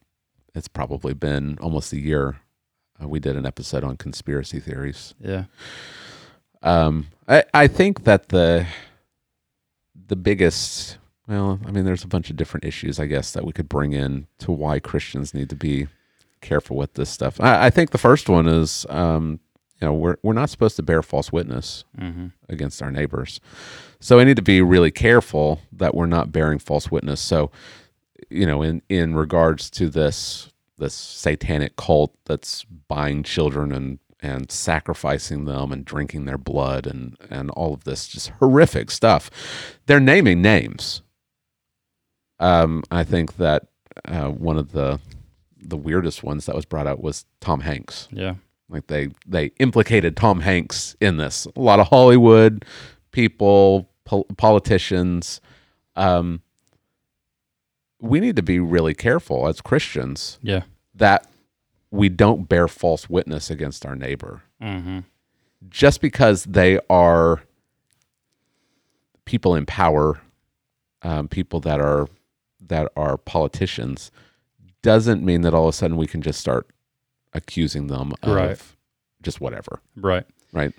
it's 0.54 0.68
probably 0.68 1.14
been 1.14 1.56
almost 1.60 1.92
a 1.92 2.00
year. 2.00 2.36
Uh, 3.02 3.08
we 3.08 3.20
did 3.20 3.36
an 3.36 3.46
episode 3.46 3.84
on 3.84 3.96
conspiracy 3.96 4.58
theories. 4.60 5.14
Yeah. 5.20 5.44
Um, 6.62 7.06
I 7.28 7.44
I 7.54 7.66
think 7.68 8.04
that 8.04 8.28
the 8.30 8.66
the 10.08 10.16
biggest 10.16 10.98
well, 11.28 11.58
I 11.66 11.70
mean, 11.72 11.84
there's 11.84 12.04
a 12.04 12.08
bunch 12.08 12.30
of 12.30 12.36
different 12.36 12.64
issues, 12.64 13.00
I 13.00 13.06
guess, 13.06 13.32
that 13.32 13.44
we 13.44 13.52
could 13.52 13.68
bring 13.68 13.92
in 13.92 14.26
to 14.38 14.52
why 14.52 14.78
Christians 14.78 15.34
need 15.34 15.48
to 15.50 15.56
be 15.56 15.88
careful 16.40 16.76
with 16.76 16.94
this 16.94 17.10
stuff. 17.10 17.40
I, 17.40 17.66
I 17.66 17.70
think 17.70 17.90
the 17.90 17.98
first 17.98 18.28
one 18.28 18.46
is, 18.46 18.86
um, 18.88 19.40
you 19.80 19.86
know, 19.86 19.92
we're 19.94 20.16
we're 20.22 20.32
not 20.32 20.50
supposed 20.50 20.76
to 20.76 20.82
bear 20.82 21.02
false 21.02 21.32
witness 21.32 21.84
Mm-hmm. 21.98 22.28
against 22.48 22.82
our 22.82 22.90
neighbors, 22.90 23.40
so 24.00 24.16
we 24.18 24.24
need 24.24 24.36
to 24.36 24.42
be 24.42 24.60
really 24.62 24.90
careful 24.90 25.60
that 25.72 25.94
we're 25.94 26.06
not 26.06 26.32
bearing 26.32 26.58
false 26.58 26.90
witness. 26.90 27.20
So, 27.20 27.50
you 28.30 28.46
know, 28.46 28.62
in 28.62 28.82
in 28.88 29.14
regards 29.14 29.68
to 29.70 29.88
this 29.90 30.50
this 30.78 30.94
satanic 30.94 31.76
cult 31.76 32.14
that's 32.26 32.64
buying 32.88 33.22
children 33.22 33.72
and 33.72 33.98
and 34.20 34.50
sacrificing 34.50 35.44
them 35.44 35.72
and 35.72 35.84
drinking 35.84 36.24
their 36.24 36.38
blood 36.38 36.86
and 36.86 37.16
and 37.30 37.50
all 37.50 37.74
of 37.74 37.84
this 37.84 38.08
just 38.08 38.28
horrific 38.40 38.90
stuff. 38.90 39.30
They're 39.86 40.00
naming 40.00 40.40
names. 40.42 41.02
Um, 42.38 42.82
I 42.90 43.04
think 43.04 43.36
that 43.36 43.66
uh, 44.06 44.28
one 44.28 44.58
of 44.58 44.72
the 44.72 45.00
the 45.58 45.76
weirdest 45.76 46.22
ones 46.22 46.46
that 46.46 46.54
was 46.54 46.64
brought 46.64 46.86
out 46.86 47.02
was 47.02 47.24
Tom 47.40 47.60
Hanks. 47.60 48.08
Yeah. 48.10 48.34
Like 48.68 48.86
they 48.88 49.08
they 49.26 49.46
implicated 49.60 50.16
Tom 50.16 50.40
Hanks 50.40 50.96
in 51.00 51.16
this. 51.18 51.46
A 51.56 51.60
lot 51.60 51.78
of 51.80 51.88
Hollywood 51.88 52.64
people, 53.12 53.88
pol- 54.04 54.26
politicians. 54.36 55.40
Um, 55.94 56.42
we 58.00 58.20
need 58.20 58.36
to 58.36 58.42
be 58.42 58.58
really 58.60 58.92
careful 58.94 59.48
as 59.48 59.60
Christians 59.62 60.38
Yeah. 60.42 60.62
that 60.94 61.26
we 61.90 62.08
don't 62.10 62.46
bear 62.48 62.68
false 62.68 63.08
witness 63.08 63.50
against 63.50 63.86
our 63.86 63.94
neighbor 63.96 64.42
Mm-hmm. 64.60 64.98
just 65.70 66.00
because 66.02 66.44
they 66.44 66.78
are 66.90 67.42
people 69.24 69.54
in 69.54 69.64
power, 69.66 70.20
um, 71.02 71.28
people 71.28 71.60
that 71.60 71.80
are 71.80 72.06
that 72.68 72.90
are 72.96 73.16
politicians, 73.16 74.10
doesn't 74.82 75.22
mean 75.24 75.42
that 75.42 75.54
all 75.54 75.68
of 75.68 75.74
a 75.74 75.76
sudden 75.76 75.96
we 75.96 76.06
can 76.06 76.20
just 76.20 76.40
start 76.40 76.66
accusing 77.36 77.86
them 77.86 78.12
of 78.22 78.34
Right. 78.34 78.58
just 79.22 79.40
whatever. 79.40 79.80
Right. 79.96 80.24
Right. 80.52 80.72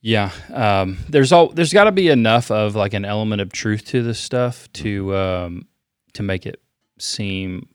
Yeah. 0.00 0.30
Um, 0.52 0.98
there's 1.08 1.32
all 1.32 1.48
there's 1.48 1.72
got 1.72 1.84
to 1.84 1.92
be 1.92 2.08
enough 2.08 2.50
of 2.50 2.74
like 2.74 2.94
an 2.94 3.04
element 3.04 3.40
of 3.40 3.52
truth 3.52 3.84
to 3.86 4.02
this 4.02 4.18
stuff 4.18 4.72
to 4.74 5.14
um, 5.16 5.66
to 6.14 6.22
make 6.22 6.46
it 6.46 6.60
seem 6.98 7.68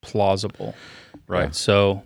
plausible, 0.00 0.74
right? 1.28 1.46
Yeah. 1.46 1.50
So, 1.52 2.02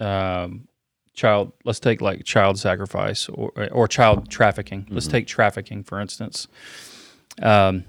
um, 0.00 0.68
child. 1.14 1.52
Let's 1.64 1.80
take 1.80 2.00
like 2.00 2.24
child 2.24 2.58
sacrifice 2.58 3.28
or 3.28 3.50
or 3.72 3.88
child 3.88 4.28
trafficking. 4.30 4.86
Let's 4.90 5.08
take 5.08 5.26
trafficking 5.26 5.82
for 5.82 6.00
instance. 6.00 6.46
Um, 7.42 7.84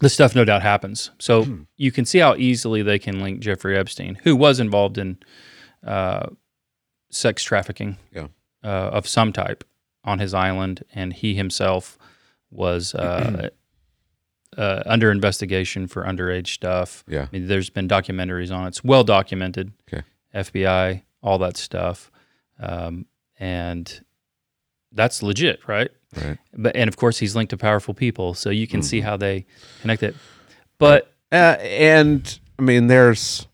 this 0.00 0.14
stuff 0.14 0.34
no 0.34 0.44
doubt 0.44 0.62
happens. 0.62 1.10
So 1.18 1.58
you 1.76 1.92
can 1.92 2.04
see 2.06 2.20
how 2.20 2.34
easily 2.36 2.82
they 2.82 2.98
can 2.98 3.20
link 3.20 3.40
Jeffrey 3.40 3.76
Epstein, 3.76 4.18
who 4.22 4.34
was 4.36 4.58
involved 4.60 4.96
in 4.98 5.18
uh, 5.86 6.26
sex 7.10 7.42
trafficking 7.42 7.96
Yeah. 8.14 8.28
uh, 8.62 8.68
of 8.92 9.06
some 9.08 9.32
type 9.32 9.64
on 10.04 10.18
his 10.18 10.32
island, 10.34 10.84
and 10.94 11.12
he 11.12 11.34
himself 11.34 11.98
was 12.50 12.94
uh, 12.94 13.48
uh, 14.56 14.82
under 14.86 15.10
investigation 15.10 15.86
for 15.86 16.04
underage 16.04 16.48
stuff. 16.48 17.04
Yeah. 17.08 17.22
I 17.22 17.28
mean, 17.32 17.46
there's 17.46 17.70
been 17.70 17.88
documentaries 17.88 18.54
on 18.54 18.64
it. 18.64 18.68
It's 18.68 18.84
well 18.84 19.04
documented. 19.04 19.72
Okay. 19.92 20.02
FBI, 20.34 21.02
all 21.22 21.38
that 21.38 21.56
stuff, 21.56 22.10
um, 22.60 23.06
and 23.38 24.04
that's 24.92 25.22
legit, 25.22 25.66
right? 25.66 25.90
Right. 26.16 26.38
But 26.56 26.76
and 26.76 26.88
of 26.88 26.96
course, 26.96 27.18
he's 27.18 27.34
linked 27.36 27.50
to 27.50 27.56
powerful 27.56 27.94
people, 27.94 28.34
so 28.34 28.50
you 28.50 28.66
can 28.66 28.80
Mm-hmm. 28.80 28.86
see 28.86 29.00
how 29.00 29.16
they 29.16 29.46
connect 29.80 30.02
it. 30.02 30.14
But 30.78 31.12
Uh, 31.32 31.56
and 31.60 32.38
I 32.58 32.62
mean, 32.62 32.86
there's 32.88 33.46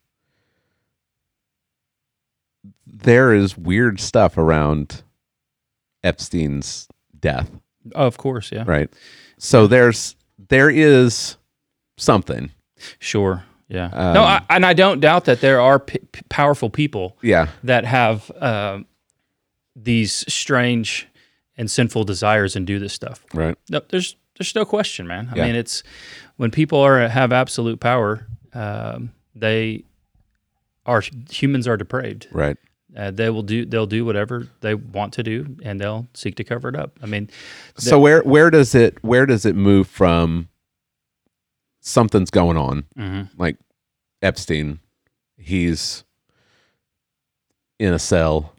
there 3.07 3.33
is 3.33 3.57
weird 3.57 3.99
stuff 4.01 4.37
around 4.37 5.03
Epstein's 6.05 6.87
death, 7.19 7.51
of 7.95 8.16
course, 8.19 8.53
yeah, 8.53 8.64
right? 8.66 8.92
So 9.38 9.66
there's 9.66 10.14
there 10.49 10.71
is 10.71 11.37
something. 11.97 12.51
sure, 12.99 13.45
yeah. 13.69 13.87
Um, 13.92 14.14
no, 14.14 14.23
I, 14.23 14.42
and 14.51 14.66
I 14.66 14.75
don't 14.75 15.01
doubt 15.01 15.25
that 15.25 15.40
there 15.40 15.61
are 15.61 15.79
p- 15.79 15.99
p- 16.12 16.21
powerful 16.29 16.71
people 16.71 17.16
Yeah. 17.23 17.49
that 17.64 17.85
have 17.85 18.31
um, 18.40 18.87
these 19.75 20.25
strange 20.33 21.09
and 21.57 21.71
sinful 21.71 22.05
desires 22.05 22.55
and 22.55 22.66
do 22.66 22.79
this 22.79 22.92
stuff. 22.92 23.25
Right. 23.35 23.57
No, 23.71 23.81
there's 23.88 24.14
there's 24.38 24.55
no 24.55 24.64
question, 24.66 25.07
man. 25.07 25.31
I 25.33 25.37
Yeah. 25.37 25.47
mean, 25.47 25.55
it's 25.55 25.83
when 26.37 26.51
people 26.51 26.79
are 26.81 27.09
have 27.09 27.33
absolute 27.33 27.81
power, 27.81 28.27
um, 28.53 29.12
they 29.35 29.85
are 30.85 31.03
humans 31.31 31.66
are 31.66 31.77
depraved. 31.77 32.29
Right. 32.31 32.57
Uh, 32.96 33.11
they 33.11 33.28
will 33.30 33.42
do 33.42 33.64
they'll 33.66 33.87
do 33.87 34.04
whatever 34.04 34.48
they 34.61 34.74
want 34.74 35.12
to 35.14 35.22
do, 35.22 35.56
and 35.62 35.80
they'll 35.80 36.06
seek 36.14 36.37
to 36.37 36.44
cover 36.44 36.68
it 36.68 36.76
up. 36.76 36.98
I 37.02 37.06
mean, 37.06 37.28
So 37.76 37.98
where 37.98 38.22
where 38.22 38.50
does 38.50 38.74
it 38.74 39.02
where 39.02 39.26
does 39.26 39.44
it 39.44 39.54
move 39.54 39.87
from 39.87 40.48
something's 41.80 42.30
going 42.30 42.56
on 42.56 42.85
mhm. 42.98 43.30
like 43.37 43.56
Epstein 44.20 44.80
he's 45.37 46.02
in 47.78 47.92
a 47.92 47.98
cell 47.98 48.54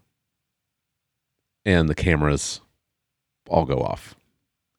and 1.66 1.88
the 1.88 1.94
cameras 1.94 2.60
all 3.48 3.64
go 3.66 3.78
off. 3.78 4.14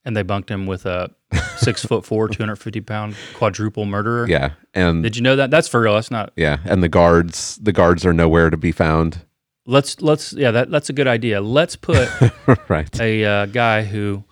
and 0.04 0.16
they 0.16 0.22
bunked 0.22 0.50
him 0.50 0.66
with 0.66 0.86
a 0.86 1.10
six 1.56 1.84
foot 1.84 2.04
four, 2.04 2.28
two 2.28 2.42
hundred 2.42 2.56
fifty 2.56 2.80
pound 2.80 3.14
quadruple 3.34 3.84
murderer. 3.84 4.26
Yeah. 4.28 4.52
And 4.74 5.02
Did 5.02 5.16
you 5.16 5.22
know 5.22 5.36
that? 5.36 5.50
That's 5.50 5.68
for 5.68 5.80
real. 5.80 5.94
That's 5.94 6.10
not. 6.10 6.32
yeah, 6.36 6.58
and 6.64 6.82
the 6.82 6.88
guards 6.88 7.58
the 7.62 7.72
guards 7.72 8.04
are 8.04 8.12
nowhere 8.12 8.50
to 8.50 8.56
be 8.56 8.72
found. 8.72 9.24
Let's 9.70 10.00
let's 10.02 10.32
yeah. 10.32 10.50
That 10.50 10.70
that's 10.70 10.90
a 10.90 10.92
good 10.92 11.06
idea. 11.06 11.40
Let's 11.40 11.76
put 11.76 12.08
right. 12.68 13.00
a 13.00 13.24
uh, 13.24 13.46
guy 13.46 13.84
who 13.84 14.24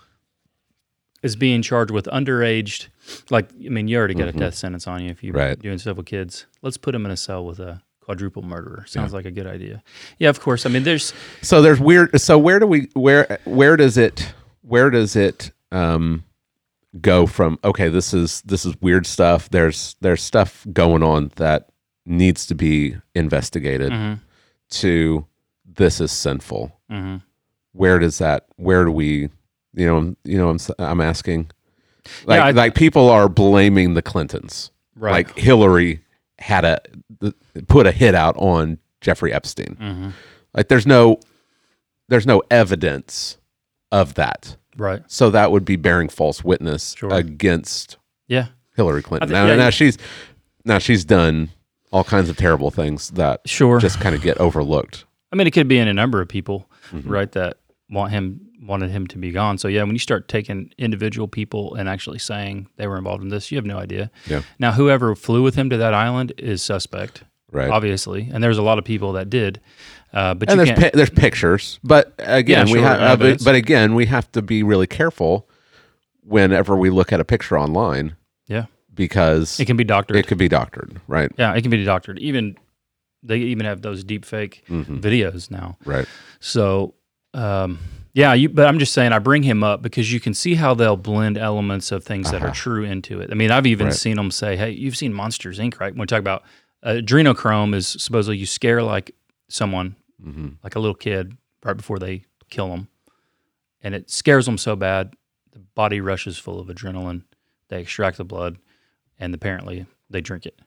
is 1.23 1.37
being 1.37 1.63
charged 1.63 1.91
with 1.91 2.07
underaged, 2.07 2.89
like 3.31 3.49
I 3.65 3.69
mean, 3.69 3.89
you 3.89 3.97
already 3.99 4.15
got 4.15 4.29
a 4.29 4.33
death 4.33 4.55
sentence 4.55 4.87
on 4.87 5.03
you 5.05 5.11
if 5.11 5.23
you're 5.23 5.35
Mm-hmm. 5.35 5.49
Right. 5.49 5.59
doing 5.61 5.79
stuff 5.79 5.97
with 5.97 6.07
kids. 6.07 6.47
Let's 6.63 6.77
put 6.77 6.95
him 6.95 7.05
in 7.05 7.11
a 7.13 7.17
cell 7.17 7.45
with 7.45 7.59
a 7.61 7.83
quadruple 8.01 8.43
murderer. 8.43 8.85
Sounds 8.87 9.13
like 9.13 9.25
a 9.27 9.31
good 9.31 9.47
idea. 9.47 9.83
Yeah, 10.19 10.29
of 10.31 10.41
course. 10.41 10.65
I 10.67 10.71
mean, 10.71 10.83
there's 10.85 11.13
So 11.43 11.61
there's 11.63 11.81
weird 11.81 12.21
so 12.21 12.39
where 12.39 12.59
do 12.59 12.67
we 12.67 12.89
where 12.95 13.39
where 13.45 13.77
does 13.77 13.97
it 13.97 14.33
where 14.63 14.91
does 14.91 15.17
it 15.17 15.51
um 15.73 16.25
go 17.01 17.27
from 17.27 17.59
okay 17.63 17.89
this 17.91 18.15
is 18.15 18.41
this 18.43 18.65
is 18.65 18.75
weird 18.81 19.07
stuff 19.07 19.51
there's 19.51 19.95
there's 20.01 20.23
stuff 20.23 20.67
going 20.73 21.03
on 21.03 21.31
that 21.37 21.69
needs 22.07 22.47
to 22.47 22.55
be 22.55 22.97
investigated 23.15 23.93
Mhm. 23.93 24.21
To 24.71 25.27
this 25.65 26.01
is 26.01 26.11
sinful 26.13 26.73
Mhm. 26.91 27.23
where 27.73 27.99
does 27.99 28.19
that 28.19 28.47
where 28.57 28.85
do 28.85 28.91
we 28.91 29.29
you 29.75 29.87
know 29.87 30.15
you 30.25 30.39
know 30.39 30.49
I'm 30.51 30.59
I'm 30.79 31.01
asking 31.01 31.51
like 32.27 32.39
Yeah, 32.39 32.47
I- 32.47 32.51
like 32.53 32.75
people 32.75 33.09
are 33.11 33.29
blaming 33.29 33.95
the 33.95 34.03
Clintons 34.03 34.71
right. 34.97 35.13
like 35.13 35.37
Hillary 35.39 36.03
had 36.39 36.65
a 36.65 36.81
put 37.67 37.87
a 37.87 37.93
hit 37.93 38.15
out 38.15 38.37
on 38.39 38.79
Jeffrey 39.01 39.33
Epstein 39.33 39.77
Mhm. 39.81 40.13
like 40.55 40.69
there's 40.69 40.87
no 40.87 41.21
there's 42.09 42.27
no 42.27 42.43
evidence 42.51 43.37
of 43.93 44.15
that 44.15 44.57
right. 44.77 45.03
so 45.07 45.31
that 45.31 45.51
would 45.53 45.65
be 45.65 45.77
bearing 45.77 46.09
false 46.09 46.43
witness 46.45 46.95
Sure. 46.97 47.13
against 47.13 47.97
Yeah. 48.27 48.49
Hillary 48.77 49.03
Clinton. 49.03 49.29
I 49.29 49.29
thi- 49.29 49.33
now, 49.33 49.47
yeah, 49.51 49.57
now 49.57 49.65
yeah. 49.65 49.71
she's 49.71 49.99
now 50.65 50.79
she's 50.79 51.05
done 51.05 51.51
all 51.91 52.05
kinds 52.05 52.29
of 52.29 52.37
terrible 52.37 52.71
things 52.71 53.11
that 53.11 53.41
Sure. 53.47 53.79
just 53.79 54.01
kind 54.01 54.15
of 54.15 54.23
get 54.23 54.37
overlooked. 54.39 55.05
I 55.33 55.37
mean, 55.37 55.47
it 55.47 55.53
could 55.53 55.69
be 55.69 55.79
in 55.79 55.89
a 55.89 55.95
number 55.95 56.21
of 56.21 56.29
people, 56.29 56.69
Mm-hmm. 56.93 57.09
right? 57.11 57.31
That 57.33 57.59
want 57.91 58.13
him 58.13 58.41
wanted 58.63 58.91
him 58.91 59.07
to 59.07 59.19
be 59.19 59.31
gone. 59.31 59.57
So 59.59 59.69
yeah, 59.69 59.83
when 59.83 59.93
you 59.93 59.99
start 59.99 60.27
taking 60.29 60.73
individual 60.79 61.29
people 61.29 61.75
and 61.77 61.89
actually 61.89 62.19
saying 62.19 62.67
they 62.77 62.87
were 62.87 62.99
involved 62.99 63.23
in 63.23 63.29
this, 63.29 63.51
you 63.53 63.57
have 63.57 63.65
no 63.65 63.79
idea. 63.79 64.11
Yeah. 64.27 64.43
Now, 64.59 64.73
whoever 64.73 65.15
flew 65.15 65.43
with 65.43 65.55
him 65.55 65.71
to 65.71 65.77
that 65.77 65.95
island 65.95 66.33
is 66.39 66.61
suspect, 66.63 67.23
Right. 67.53 67.71
obviously, 67.71 68.29
and 68.33 68.43
there's 68.43 68.59
a 68.59 68.63
lot 68.63 68.79
of 68.79 68.85
people 68.85 69.13
that 69.13 69.31
did. 69.31 69.61
Uh, 70.13 70.35
but 70.35 70.51
and 70.51 70.59
there's 70.59 70.73
pi- 70.73 70.91
there's 70.95 71.11
pictures, 71.11 71.79
but 71.85 72.15
again, 72.19 72.67
Yeah, 72.67 72.73
we 72.73 72.79
sure, 72.81 72.89
have 72.89 73.01
uh, 73.01 73.17
but, 73.17 73.45
but 73.45 73.55
again, 73.55 73.95
we 73.95 74.07
have 74.07 74.31
to 74.33 74.43
be 74.43 74.63
really 74.63 74.87
careful 74.87 75.47
whenever 76.23 76.77
we 76.77 76.91
look 76.91 77.13
at 77.13 77.21
a 77.21 77.25
picture 77.25 77.59
online 77.59 78.17
because 78.99 79.59
it 79.59 79.65
can 79.65 79.79
be 79.79 79.85
doctored. 79.85 80.17
it 80.19 80.27
could 80.27 80.37
be 80.37 80.49
doctored, 80.49 81.01
right? 81.07 81.33
yeah, 81.39 81.55
it 81.55 81.63
can 81.63 81.71
be 81.71 81.83
doctored. 81.85 82.19
Even 82.19 82.57
they 83.23 83.39
even 83.39 83.65
have 83.65 83.81
those 83.81 84.05
deep 84.05 84.25
fake 84.27 84.63
Mhm. 84.69 85.01
videos 85.01 85.51
now. 85.51 85.79
Right. 85.87 86.07
So, 86.41 86.95
um, 87.35 87.79
yeah, 88.13 88.35
you, 88.35 88.49
but 88.49 88.67
I'm 88.67 88.79
just 88.79 88.93
saying 88.93 89.13
I 89.13 89.19
bring 89.19 89.43
him 89.45 89.63
up 89.65 89.81
because 89.83 90.13
you 90.13 90.21
can 90.21 90.35
see 90.35 90.55
how 90.57 90.75
they'll 90.75 90.97
blend 90.97 91.39
elements 91.39 91.91
of 91.93 92.05
things 92.05 92.31
that 92.31 92.43
are 92.43 92.47
Uh-huh. 92.47 92.55
true 92.55 92.85
into 92.85 93.21
it. 93.21 93.31
I 93.31 93.35
mean, 93.35 93.51
I've 93.51 93.67
even 93.67 93.87
Right. 93.89 93.97
seen 93.97 94.17
them 94.17 94.31
say, 94.31 94.57
"Hey, 94.57 94.71
you've 94.71 94.97
seen 94.97 95.13
Monsters 95.15 95.59
Inc., 95.59 95.79
right?" 95.81 95.93
When 95.93 96.01
we 96.01 96.07
talk 96.07 96.21
about 96.21 96.43
uh, 96.83 96.91
adrenochrome, 97.03 97.75
is 97.75 97.87
supposedly 97.89 98.37
you 98.39 98.47
scare 98.47 98.83
like 98.83 99.11
someone, 99.49 99.97
hmm 100.23 100.49
like 100.63 100.77
a 100.77 100.81
little 100.81 100.95
kid, 100.95 101.37
right 101.65 101.77
before 101.77 101.99
they 101.99 102.25
kill 102.51 102.69
them, 102.71 102.87
and 103.83 103.95
it 103.97 104.11
scares 104.11 104.47
them 104.47 104.59
so 104.59 104.77
bad 104.77 105.15
the 105.53 105.59
body 105.75 106.01
rushes 106.01 106.39
full 106.39 106.61
of 106.61 106.69
adrenaline, 106.69 107.23
they 107.69 107.81
extract 107.81 108.17
the 108.17 108.25
blood, 108.25 108.59
and 109.19 109.35
apparently 109.35 109.87
they 110.11 110.21
drink 110.21 110.47
it. 110.47 110.59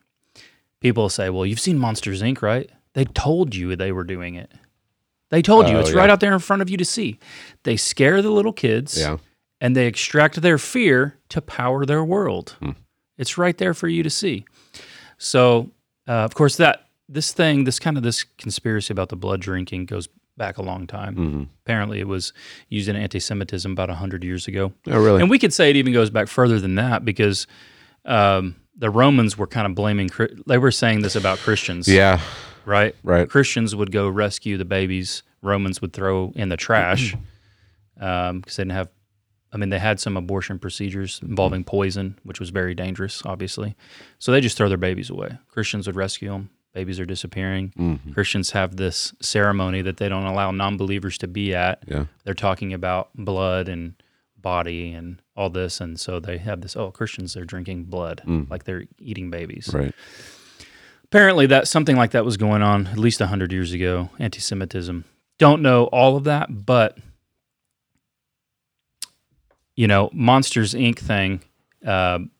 People 0.80 1.08
say, 1.08 1.30
"Well, 1.30 1.46
you've 1.46 1.60
seen 1.60 1.78
Monsters 1.78 2.22
Inc., 2.22 2.42
right? 2.42 2.68
They 2.94 3.04
told 3.04 3.54
you 3.54 3.74
they 3.76 3.92
were 3.92 4.04
doing 4.04 4.34
it. 4.34 4.50
They 5.30 5.40
told 5.42 5.68
you 5.68 5.76
Oh, 5.76 5.80
it's 5.80 5.90
yeah. 5.92 5.96
right 5.98 6.10
out 6.10 6.20
there 6.20 6.32
in 6.32 6.38
front 6.40 6.60
of 6.62 6.68
you 6.68 6.76
to 6.76 6.84
see. 6.84 7.18
They 7.62 7.76
scare 7.76 8.20
the 8.20 8.30
little 8.30 8.52
kids, 8.52 8.98
Yeah. 8.98 9.16
and 9.60 9.74
they 9.74 9.86
extract 9.86 10.42
their 10.42 10.58
fear 10.58 11.16
to 11.30 11.40
power 11.40 11.86
their 11.86 12.04
world. 12.04 12.56
Hmm. 12.60 12.70
It's 13.16 13.38
right 13.38 13.56
there 13.56 13.72
for 13.72 13.88
you 13.88 14.02
to 14.02 14.10
see. 14.10 14.44
So, 15.18 15.70
uh, 16.08 16.12
of 16.12 16.34
course, 16.34 16.56
that 16.56 16.88
this 17.08 17.32
thing, 17.32 17.64
this 17.64 17.78
kind 17.78 17.96
of 17.96 18.02
this 18.02 18.24
conspiracy 18.24 18.92
about 18.92 19.08
the 19.08 19.16
blood 19.16 19.40
drinking 19.40 19.86
goes 19.86 20.08
back 20.36 20.58
a 20.58 20.62
long 20.62 20.86
time. 20.86 21.14
Mm-hmm. 21.14 21.42
Apparently, 21.64 22.00
it 22.00 22.08
was 22.08 22.32
used 22.68 22.88
in 22.88 22.96
anti-Semitism 22.96 23.70
about 23.72 23.88
hundred 23.90 24.24
years 24.24 24.48
ago, 24.48 24.72
Oh, 24.88 24.98
really? 25.02 25.20
and 25.20 25.30
we 25.30 25.38
could 25.38 25.52
say 25.52 25.70
it 25.70 25.76
even 25.76 25.92
goes 25.92 26.10
back 26.10 26.26
further 26.28 26.58
than 26.58 26.74
that 26.76 27.04
because 27.04 27.46
um, 28.04 28.56
the 28.76 28.90
Romans 28.90 29.36
were 29.36 29.46
kind 29.46 29.66
of 29.66 29.74
blaming. 29.74 30.10
They 30.46 30.58
were 30.58 30.70
saying 30.70 31.02
this 31.02 31.16
about 31.16 31.38
Christians, 31.38 31.88
yeah. 31.88 32.20
right? 32.64 32.94
Right. 33.02 33.28
Christians 33.28 33.76
would 33.76 33.92
go 33.92 34.08
rescue 34.08 34.56
the 34.56 34.64
babies. 34.64 35.22
Romans 35.42 35.80
would 35.80 35.92
throw 35.92 36.32
in 36.34 36.48
the 36.48 36.56
trash 36.56 37.14
because 37.94 38.56
they 38.56 38.62
didn't 38.62 38.72
have. 38.72 38.88
I 39.54 39.58
mean, 39.58 39.68
they 39.68 39.78
had 39.78 40.00
some 40.00 40.16
abortion 40.16 40.58
procedures 40.58 41.20
involving 41.22 41.62
poison, 41.62 42.18
which 42.22 42.40
was 42.40 42.48
very 42.48 42.74
dangerous, 42.74 43.22
obviously. 43.26 43.76
So 44.18 44.32
they 44.32 44.40
just 44.40 44.56
throw 44.56 44.68
their 44.68 44.78
babies 44.78 45.10
away. 45.10 45.38
Christians 45.48 45.86
would 45.86 45.96
rescue 45.96 46.30
them. 46.30 46.48
Babies 46.72 46.98
are 46.98 47.04
disappearing. 47.04 47.74
Mm-hmm. 47.78 48.12
Christians 48.12 48.52
have 48.52 48.76
this 48.76 49.12
ceremony 49.20 49.82
that 49.82 49.98
they 49.98 50.08
don't 50.08 50.24
allow 50.24 50.52
non-believers 50.52 51.18
to 51.18 51.28
be 51.28 51.54
at. 51.54 51.84
Yeah. 51.86 52.06
They're 52.24 52.32
talking 52.32 52.72
about 52.72 53.10
blood 53.14 53.68
and 53.68 53.94
body 54.38 54.92
and 54.92 55.21
all 55.36 55.48
this, 55.50 55.80
and 55.80 55.98
so 55.98 56.20
they 56.20 56.38
have 56.38 56.60
this. 56.60 56.76
Oh, 56.76 56.90
Christians 56.90 57.34
they're 57.34 57.44
drinking 57.44 57.84
blood, 57.84 58.22
like 58.50 58.64
they're 58.64 58.84
eating 58.98 59.30
babies. 59.30 59.70
Right. 59.72 59.94
apparently 61.04 61.46
that 61.46 61.68
something 61.68 61.96
like 61.96 62.10
that 62.12 62.24
was 62.24 62.36
going 62.36 62.62
on 62.62 62.86
at 62.88 62.98
least 62.98 63.20
100 63.20 63.52
years 63.52 63.72
ago 63.72 64.10
anti-semitism. 64.18 65.04
Don't 65.38 65.62
know 65.62 65.84
all 65.86 66.16
of 66.16 66.24
that 66.24 66.64
but 66.66 66.98
you 69.76 69.86
know 69.86 70.10
monsters 70.12 70.74
inc. 70.74 70.98
thing 70.98 71.42
um, 71.86 72.30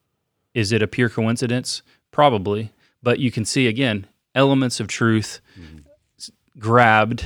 is 0.53 0.71
it 0.71 0.81
a 0.81 0.87
pure 0.87 1.09
coincidence? 1.09 1.81
Probably 2.11 2.71
but 3.01 3.19
you 3.19 3.31
can 3.31 3.43
see 3.45 3.67
again 3.67 4.07
elements 4.35 4.79
of 4.79 4.87
truth 4.87 5.41
s- 6.17 6.31
grabbed 6.57 7.25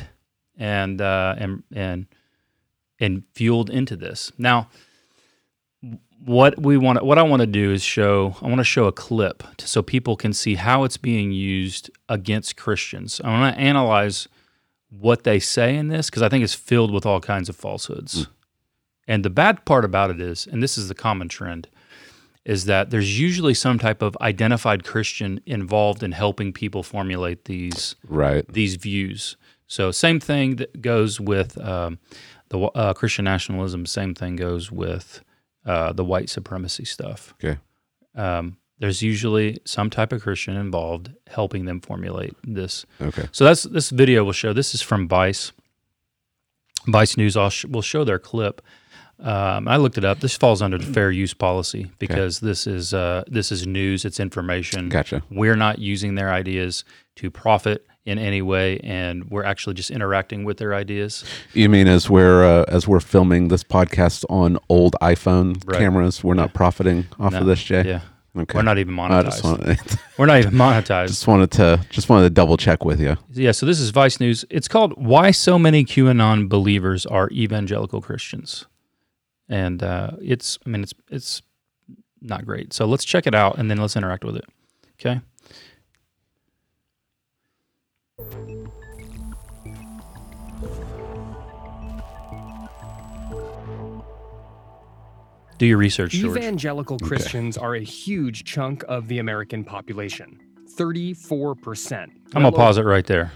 and 0.57 1.01
uh, 1.01 1.35
and 1.37 1.63
and 1.73 2.07
and 2.99 3.23
fueled 3.35 3.69
into 3.69 3.95
this. 3.95 4.31
Now 4.37 4.69
what 6.25 6.59
we 6.61 6.77
want 6.77 7.03
what 7.05 7.17
I 7.17 7.21
want 7.23 7.41
to 7.41 7.47
do 7.47 7.71
is 7.71 7.83
show 7.83 8.35
I 8.41 8.47
want 8.47 8.59
to 8.59 8.63
show 8.63 8.85
a 8.85 8.91
clip 8.91 9.43
to, 9.57 9.67
so 9.67 9.81
people 9.81 10.15
can 10.15 10.33
see 10.33 10.55
how 10.55 10.83
it's 10.83 10.97
being 10.97 11.31
used 11.31 11.89
against 12.09 12.57
Christians. 12.57 13.21
I 13.23 13.29
want 13.29 13.55
to 13.55 13.61
analyze 13.61 14.27
what 14.89 15.23
they 15.23 15.39
say 15.39 15.75
in 15.75 15.89
this 15.89 16.09
because 16.09 16.21
I 16.21 16.29
think 16.29 16.43
it's 16.43 16.53
filled 16.53 16.91
with 16.91 17.05
all 17.05 17.19
kinds 17.19 17.49
of 17.49 17.55
falsehoods. 17.55 18.27
And 19.07 19.23
the 19.23 19.29
bad 19.29 19.63
part 19.65 19.85
about 19.85 20.11
it 20.11 20.19
is, 20.19 20.47
and 20.47 20.61
this 20.61 20.77
is 20.77 20.89
the 20.89 20.95
common 20.95 21.29
trend, 21.29 21.69
is 22.43 22.65
that 22.65 22.89
there's 22.89 23.19
usually 23.19 23.53
some 23.53 23.77
type 23.79 24.01
of 24.01 24.17
identified 24.21 24.83
Christian 24.83 25.39
involved 25.45 26.03
in 26.03 26.13
helping 26.13 26.51
people 26.53 26.83
formulate 26.83 27.45
these 27.45 27.95
Right. 28.07 28.45
these 28.51 28.75
views. 28.75 29.37
So 29.67 29.91
same 29.91 30.19
thing 30.19 30.55
that 30.57 30.81
goes 30.81 31.19
with 31.19 31.57
um, 31.61 31.99
the 32.49 32.59
uh, 32.59 32.93
Christian 32.93 33.25
nationalism. 33.25 33.85
Same 33.85 34.13
thing 34.15 34.35
goes 34.37 34.71
with 34.71 35.21
uh, 35.67 35.93
the 35.93 36.03
white 36.03 36.29
supremacy 36.29 36.85
stuff. 36.85 37.35
Okay. 37.43 37.59
Um, 38.15 38.57
there's 38.79 39.01
usually 39.01 39.59
some 39.65 39.89
type 39.89 40.11
of 40.11 40.21
Christian 40.21 40.55
involved 40.55 41.11
helping 41.27 41.65
them 41.65 41.81
formulate 41.81 42.35
this. 42.43 42.85
Okay. 43.01 43.27
So 43.31 43.43
that's 43.43 43.63
this 43.63 43.89
video 43.89 44.23
will 44.23 44.33
show. 44.33 44.53
This 44.53 44.73
is 44.73 44.81
from 44.81 45.07
Vice. 45.07 45.51
Vice 46.87 47.17
News. 47.17 47.35
I'll 47.35 47.49
sh- 47.49 47.65
will 47.65 47.81
show 47.81 48.03
their 48.03 48.19
clip. 48.19 48.61
Um, 49.19 49.67
I 49.67 49.77
looked 49.77 49.97
it 49.97 50.05
up. 50.05 50.19
This 50.19 50.37
falls 50.37 50.61
under 50.61 50.77
the 50.77 50.85
fair 50.85 51.09
use 51.09 51.33
policy 51.33 51.91
because 51.97 52.39
this 52.39 52.67
is 52.67 52.93
uh, 52.93 53.23
this 53.27 53.51
is 53.51 53.65
news. 53.65 54.05
It's 54.05 54.19
information. 54.19 54.89
Gotcha. 54.89 55.23
We're 55.31 55.55
not 55.55 55.79
using 55.79 56.13
their 56.13 56.31
ideas 56.31 56.83
to 57.15 57.31
profit 57.31 57.86
in 58.07 58.17
any 58.17 58.41
way, 58.41 58.79
and 58.83 59.29
we're 59.29 59.43
actually 59.43 59.73
just 59.75 59.91
interacting 59.91 60.45
with 60.45 60.57
their 60.57 60.73
ideas. 60.73 61.23
You 61.53 61.67
mean 61.69 61.87
as 61.87 62.09
we're 62.09 62.43
uh, 62.43 62.63
as 62.69 62.87
we're 62.87 63.01
filming 63.01 63.49
this 63.49 63.63
podcast 63.63 64.23
on 64.29 64.57
old 64.69 64.95
iPhone 65.01 65.61
Right. 65.65 65.77
cameras, 65.79 66.23
we're 66.23 66.33
not 66.43 66.53
profiting 66.53 67.05
off 67.19 67.33
No, 67.33 67.39
of 67.41 67.45
this, 67.47 67.61
Jay? 67.61 67.83
Yeah, 67.85 68.01
Okay. 68.41 68.57
we're 68.57 68.61
not 68.63 68.77
even 68.77 68.93
monetized. 68.95 69.25
just, 69.25 69.43
want, 69.43 69.61
we're 70.17 70.25
not 70.25 70.37
even 70.39 70.53
monetized. 70.53 71.07
just 71.07 71.27
wanted 71.27 71.51
to 71.51 71.85
just 71.89 72.07
wanted 72.09 72.23
to 72.23 72.29
double 72.29 72.55
check 72.55 72.85
with 72.85 73.01
you. 73.01 73.17
Yeah, 73.33 73.51
so 73.51 73.65
this 73.65 73.79
is 73.79 73.89
Vice 73.89 74.19
News. 74.21 74.45
It's 74.49 74.67
called 74.69 74.93
"Why 74.95 75.31
So 75.31 75.59
Many 75.59 75.83
QAnon 75.83 76.47
Believers 76.47 77.05
Are 77.05 77.29
Evangelical 77.31 77.99
Christians," 78.01 78.65
and 79.49 79.83
uh, 79.83 80.11
it's 80.21 80.57
I 80.65 80.69
mean 80.69 80.81
it's 80.83 80.93
it's 81.11 81.41
not 82.21 82.45
great. 82.45 82.71
So 82.73 82.85
let's 82.85 83.03
check 83.05 83.27
it 83.27 83.35
out 83.35 83.57
and 83.59 83.69
then 83.69 83.77
let's 83.77 83.95
interact 83.97 84.23
with 84.23 84.37
it. 84.37 84.45
Okay. 84.99 85.19
Do 95.57 95.65
your 95.65 95.77
research, 95.77 96.11
George. 96.11 96.37
Evangelical 96.37 96.99
Christians 96.99 97.57
are 97.57 97.75
a 97.75 97.79
huge 97.83 98.43
chunk 98.43 98.83
of 98.87 99.07
the 99.07 99.19
American 99.19 99.63
population 99.63 100.39
34%. 100.77 101.93
I'm 102.03 102.11
gonna 102.33 102.51
pause 102.51 102.77
it 102.77 102.83
right 102.83 103.05
there. 103.05 103.31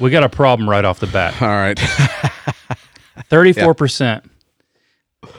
We 0.00 0.10
got 0.10 0.24
a 0.24 0.28
problem 0.28 0.68
right 0.68 0.84
off 0.84 0.98
the 0.98 1.06
bat. 1.06 1.40
All 1.42 1.48
right. 1.48 1.78
Thirty-four 3.28 3.74
percent 3.74 4.28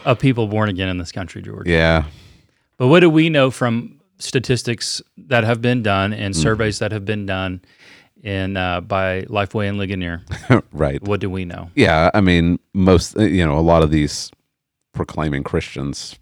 of 0.06 0.20
people 0.20 0.48
born 0.48 0.70
again 0.70 0.88
in 0.88 0.98
this 0.98 1.12
country, 1.12 1.42
George. 1.42 1.68
yeah. 1.68 2.06
But 2.78 2.88
what 2.88 3.02
do 3.02 3.10
we 3.10 3.30
know 3.30 3.52
from 3.52 4.00
statistics 4.20 5.02
that 5.18 5.44
have 5.44 5.62
been 5.62 5.84
done 5.84 6.14
and 6.14 6.34
Mm-hmm. 6.34 6.42
surveys 6.42 6.80
that 6.80 6.92
have 6.94 7.04
been 7.06 7.26
done 7.26 7.62
in 8.28 8.58
uh, 8.58 8.82
by 8.82 9.22
Lifeway 9.24 9.70
and 9.70 9.78
Ligonier? 9.78 10.22
right. 10.74 11.02
What 11.02 11.20
do 11.22 11.30
we 11.30 11.46
know? 11.46 11.72
Yeah. 11.76 12.12
I 12.14 12.22
mean, 12.22 12.60
most 12.74 13.18
uh, 13.18 13.22
you 13.24 13.46
know, 13.46 13.58
a 13.58 13.62
lot 13.62 13.82
of 13.84 13.90
these 13.90 14.30
proclaiming 14.94 15.44
Christians, 15.44 16.20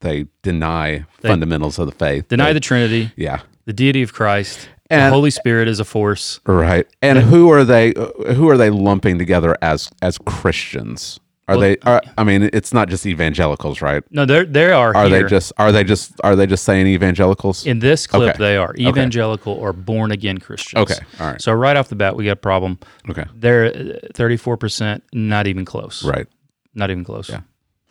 they 0.00 0.26
deny 0.42 1.04
They- 1.20 1.28
fundamentals 1.28 1.78
of 1.78 1.86
the 1.86 1.92
faith. 1.94 2.28
Deny 2.28 2.46
They- 2.48 2.54
the 2.54 2.60
Trinity, 2.60 3.12
yeah. 3.16 3.40
the 3.66 3.72
deity 3.72 4.02
of 4.02 4.12
Christ, 4.12 4.68
the 4.90 5.08
Holy 5.10 5.30
Spirit 5.30 5.66
is 5.68 5.80
a 5.80 5.84
force. 5.84 6.40
Right. 6.46 6.86
And 7.02 7.18
who 7.18 7.50
are 7.50 7.64
they? 7.64 7.94
uh, 7.94 8.34
Who 8.34 8.48
are 8.50 8.56
they 8.56 8.70
lumping 8.70 9.18
together 9.18 9.56
as 9.62 9.90
as 10.02 10.18
Christians? 10.18 11.18
Are 11.46 11.56
Well, 11.56 11.60
they? 11.60 11.76
Are, 11.78 12.00
I 12.16 12.24
mean, 12.24 12.48
it's 12.52 12.72
not 12.72 12.88
just 12.88 13.04
evangelicals, 13.04 13.82
right? 13.82 14.02
No, 14.10 14.24
they 14.24 14.44
they 14.44 14.72
are. 14.72 14.96
Are 14.96 15.08
here. 15.08 15.22
they 15.22 15.28
just? 15.28 15.52
Are 15.58 15.72
they 15.72 15.84
just? 15.84 16.12
Are 16.24 16.34
they 16.34 16.46
just 16.46 16.64
saying 16.64 16.86
evangelicals? 16.86 17.66
in 17.66 17.80
this 17.80 18.06
clip? 18.06 18.30
Okay. 18.30 18.38
They 18.38 18.56
are 18.56 18.74
evangelical 18.78 19.52
or 19.52 19.72
born 19.74 20.10
again 20.10 20.38
Christians. 20.38 20.90
Okay. 20.90 21.04
All 21.20 21.32
right. 21.32 21.42
So 21.42 21.52
right 21.52 21.76
off 21.76 21.88
the 21.88 21.96
bat, 21.96 22.16
we 22.16 22.24
got 22.24 22.32
a 22.32 22.36
problem. 22.36 22.78
Okay. 23.10 23.24
They're 23.34 23.66
uh, 23.66 23.98
thirty-four 24.14 24.56
percent, 24.56 25.04
not 25.12 25.46
even 25.46 25.64
close. 25.64 26.02
Right. 26.02 26.26
Not 26.74 26.90
even 26.90 27.04
close. 27.04 27.28
Yeah. 27.28 27.42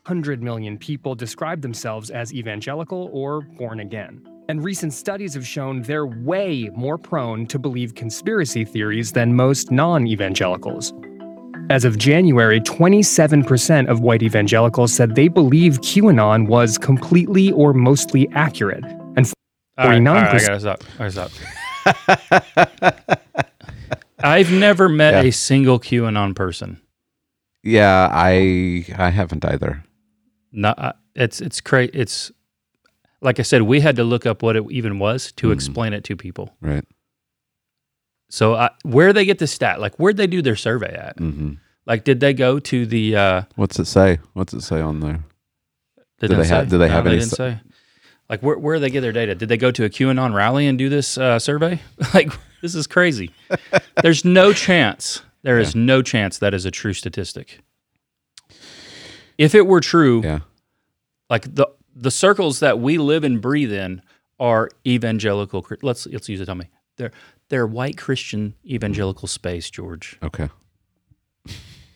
100 0.06 0.44
million 0.44 0.78
people 0.78 1.16
describe 1.16 1.62
themselves 1.62 2.10
as 2.10 2.34
evangelical 2.34 3.10
or 3.14 3.40
born 3.40 3.80
again. 3.80 4.22
And 4.50 4.62
recent 4.62 4.94
studies 4.94 5.34
have 5.36 5.48
shown 5.48 5.82
they're 5.84 6.06
way 6.06 6.70
more 6.76 6.98
prone 6.98 7.46
to 7.48 7.58
believe 7.58 7.96
conspiracy 7.96 8.66
theories 8.66 9.14
than 9.14 9.34
most 9.34 9.72
non 9.72 10.06
evangelicals. 10.06 10.94
As 11.70 11.86
of 11.86 11.98
January, 11.98 12.60
27% 12.62 13.88
of 13.88 14.02
white 14.02 14.22
evangelicals 14.22 14.94
said 14.94 15.16
they 15.16 15.28
believe 15.28 15.80
QAnon 15.82 16.48
was 16.48 16.78
completely 16.78 17.52
or 17.54 17.74
mostly 17.74 18.28
accurate. 18.34 18.84
And 19.16 19.26
All 19.78 19.88
right, 19.88 20.06
all 20.08 20.14
right, 20.16 20.28
I 20.36 20.38
49%. 20.38 20.48
gotta 20.48 20.60
stop. 20.60 20.84
I 21.00 21.10
gotta 21.10 21.30
stop. 22.70 23.00
I've 24.24 24.52
never 24.52 24.88
met 24.90 25.14
Yeah. 25.24 25.30
a 25.30 25.32
single 25.32 25.80
QAnon 25.80 26.36
person. 26.36 26.80
Yeah. 27.64 28.10
I 28.12 28.86
I 28.98 29.10
haven't 29.10 29.44
either. 29.46 29.84
Not, 30.52 30.78
uh, 30.80 30.94
it's 31.16 31.42
it's 31.42 31.60
cra- 31.62 31.90
It's 31.94 32.32
like 33.22 33.40
I 33.40 33.44
said, 33.44 33.64
we 33.64 33.80
had 33.80 33.96
to 33.96 34.04
look 34.04 34.26
up 34.26 34.44
what 34.44 34.56
it 34.56 34.64
even 34.70 35.00
was 35.00 35.32
to 35.34 35.48
Mhm. 35.48 35.54
explain 35.54 35.94
it 35.94 36.04
to 36.06 36.16
people. 36.16 36.54
Right. 36.62 36.84
So 38.34 38.56
uh, 38.56 38.70
where 38.82 39.14
they 39.14 39.26
get 39.26 39.38
the 39.38 39.46
stat? 39.46 39.80
Like 39.80 39.96
where'd 39.98 40.18
they 40.18 40.26
do 40.26 40.42
their 40.42 40.56
survey 40.56 40.92
at? 40.96 41.20
hmm 41.20 41.54
Like 41.86 42.04
did 42.04 42.20
they 42.20 42.34
go 42.34 42.58
to 42.58 42.86
the? 42.88 43.16
Uh, 43.16 43.42
What's 43.58 43.78
it 43.78 43.86
say? 43.86 44.18
What's 44.34 44.56
it 44.56 44.62
say 44.62 44.82
on 44.82 45.02
there? 45.02 45.24
They 46.18 46.28
Do 46.28 46.34
didn't 46.36 46.42
they 46.42 46.48
have- 46.56 46.68
do 46.70 46.78
they 46.80 46.88
No, 46.88 46.94
have 46.94 47.06
any 47.06 47.18
didn't 47.20 47.34
s- 47.34 47.38
say. 47.38 47.60
Like 48.30 48.42
where 48.42 48.58
where 48.58 48.80
they 48.80 48.90
get 48.90 49.02
their 49.02 49.12
data? 49.12 49.36
Did 49.36 49.50
they 49.50 49.58
go 49.58 49.70
to 49.70 49.86
a 49.86 49.90
QAnon 49.90 50.34
rally 50.34 50.66
and 50.66 50.80
do 50.80 50.90
this 50.90 51.16
uh, 51.16 51.38
survey? 51.38 51.80
like 52.16 52.32
this 52.64 52.74
is 52.74 52.88
crazy. 52.88 53.30
There's 54.02 54.26
no 54.26 54.52
chance. 54.52 55.22
There 55.44 55.60
is 55.60 55.76
no 55.76 56.02
chance 56.02 56.40
that 56.40 56.56
is 56.56 56.66
a 56.66 56.72
true 56.72 56.94
statistic. 56.94 57.60
If 59.38 59.54
it 59.54 59.68
were 59.68 59.80
true, 59.82 60.22
Yeah. 60.24 60.40
like 61.30 61.54
the 61.54 61.68
the 61.96 62.10
circles 62.10 62.62
that 62.62 62.80
we 62.80 62.98
live 62.98 63.24
and 63.24 63.40
breathe 63.40 63.72
in 63.74 64.02
are 64.40 64.70
evangelical. 64.88 65.64
Let's 65.84 66.08
let's 66.08 66.28
use 66.30 66.42
it 66.42 66.50
on 66.50 66.58
me. 66.58 66.70
They're 66.98 67.12
they're 67.54 67.68
white 67.68 67.98
Christian 67.98 68.56
evangelical 68.66 69.28
space, 69.28 69.70
George. 69.70 70.18
Okay. 70.24 70.50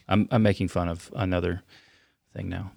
I'm 0.08 0.28
I'm 0.30 0.44
making 0.44 0.68
fun 0.68 0.88
of 0.88 1.10
another 1.16 1.64
thing 2.32 2.48
now. 2.48 2.72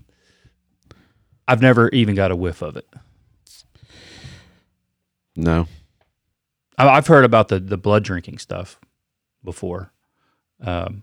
I've 1.46 1.60
never 1.60 1.90
even 1.90 2.14
got 2.14 2.30
a 2.30 2.36
whiff 2.36 2.62
of 2.62 2.78
it. 2.78 2.88
No. 5.36 5.66
I- 6.78 6.88
I've 6.88 7.06
heard 7.06 7.24
about 7.26 7.48
the 7.48 7.60
the 7.60 7.76
blood 7.76 8.02
drinking 8.02 8.38
stuff 8.38 8.80
before, 9.44 9.92
um, 10.62 11.02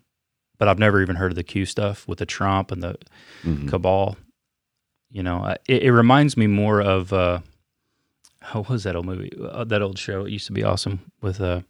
but 0.57 0.67
I've 0.67 0.79
never 0.79 0.99
even 1.01 1.15
heard 1.17 1.31
of 1.31 1.35
the 1.35 1.43
Q 1.43 1.65
stuff 1.67 2.07
with 2.07 2.17
the 2.17 2.25
Trump 2.25 2.71
and 2.71 2.81
the 2.81 2.97
Mhm. 3.43 3.69
cabal. 3.69 4.17
You 5.11 5.21
know, 5.21 5.55
it, 5.67 5.83
it 5.83 5.91
reminds 5.91 6.35
me 6.37 6.47
more 6.47 6.81
of 6.81 7.13
uh, 7.13 7.41
what 8.53 8.69
was 8.69 8.83
that 8.83 8.95
old 8.95 9.05
movie? 9.05 9.31
Uh, 9.39 9.63
that 9.65 9.81
old 9.81 9.97
show. 9.97 10.25
It 10.25 10.31
used 10.31 10.47
to 10.47 10.53
be 10.53 10.63
awesome 10.63 11.11
with 11.21 11.41
uh, 11.41 11.61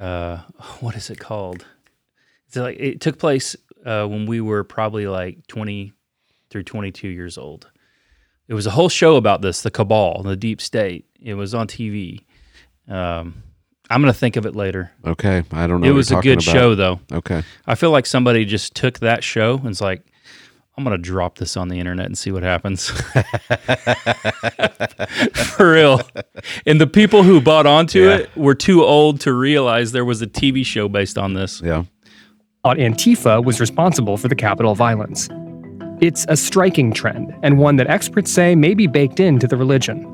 uh, 0.00 0.38
what 0.80 0.94
is 0.96 1.10
it 1.10 1.18
called? 1.18 1.64
It's 2.46 2.56
like 2.56 2.78
it 2.78 3.00
took 3.00 3.18
place 3.18 3.56
uh, 3.84 4.06
when 4.06 4.26
we 4.26 4.40
were 4.40 4.64
probably 4.64 5.06
like 5.06 5.46
twenty 5.46 5.92
through 6.50 6.64
twenty 6.64 6.92
two 6.92 7.08
years 7.08 7.38
old. 7.38 7.70
It 8.48 8.54
was 8.54 8.66
a 8.66 8.70
whole 8.70 8.88
show 8.88 9.16
about 9.16 9.40
this, 9.40 9.62
the 9.62 9.70
cabal, 9.70 10.22
the 10.22 10.36
deep 10.36 10.60
state. 10.60 11.06
It 11.20 11.34
was 11.34 11.54
on 11.54 11.68
TV. 11.68 12.24
Um, 12.88 13.42
I'm 13.88 14.00
gonna 14.00 14.12
think 14.12 14.36
of 14.36 14.46
it 14.46 14.56
later. 14.56 14.90
Okay. 15.04 15.44
I 15.52 15.66
don't 15.66 15.80
know. 15.80 15.88
it 15.88 15.92
was 15.92 16.10
a 16.10 16.16
good 16.16 16.42
about. 16.42 16.42
show, 16.42 16.74
though. 16.74 17.00
Okay. 17.12 17.42
I 17.66 17.74
feel 17.74 17.90
like 17.90 18.06
somebody 18.06 18.44
just 18.44 18.74
took 18.74 18.98
that 19.00 19.22
show 19.22 19.54
and 19.54 19.64
was 19.64 19.80
like, 19.80 20.02
I'm 20.76 20.84
gonna 20.84 20.98
drop 20.98 21.38
this 21.38 21.56
on 21.56 21.68
the 21.68 21.78
internet 21.78 22.06
and 22.06 22.16
see 22.16 22.32
what 22.32 22.42
happens. 22.42 22.90
For 25.34 25.72
real. 25.72 26.00
And 26.66 26.80
the 26.80 26.86
people 26.86 27.22
who 27.22 27.40
bought 27.40 27.66
onto 27.66 28.00
Yeah. 28.04 28.16
it 28.16 28.36
were 28.36 28.54
too 28.54 28.82
old 28.82 29.20
to 29.20 29.32
realize 29.32 29.92
there 29.92 30.04
was 30.04 30.22
a 30.22 30.26
TV 30.26 30.64
show 30.64 30.88
based 30.88 31.18
on 31.18 31.34
this. 31.34 31.60
Yeah. 31.62 31.84
thought 32.64 32.78
Antifa 32.78 33.44
was 33.44 33.60
responsible 33.60 34.16
for 34.16 34.28
the 34.28 34.34
Capitol 34.36 34.74
violence. 34.74 35.28
It's 36.00 36.24
a 36.28 36.36
striking 36.36 36.92
trend, 36.92 37.32
and 37.42 37.58
one 37.58 37.76
that 37.76 37.88
experts 37.88 38.30
say 38.32 38.54
may 38.56 38.74
be 38.74 38.86
baked 38.86 39.20
into 39.20 39.46
the 39.46 39.56
religion. 39.56 40.08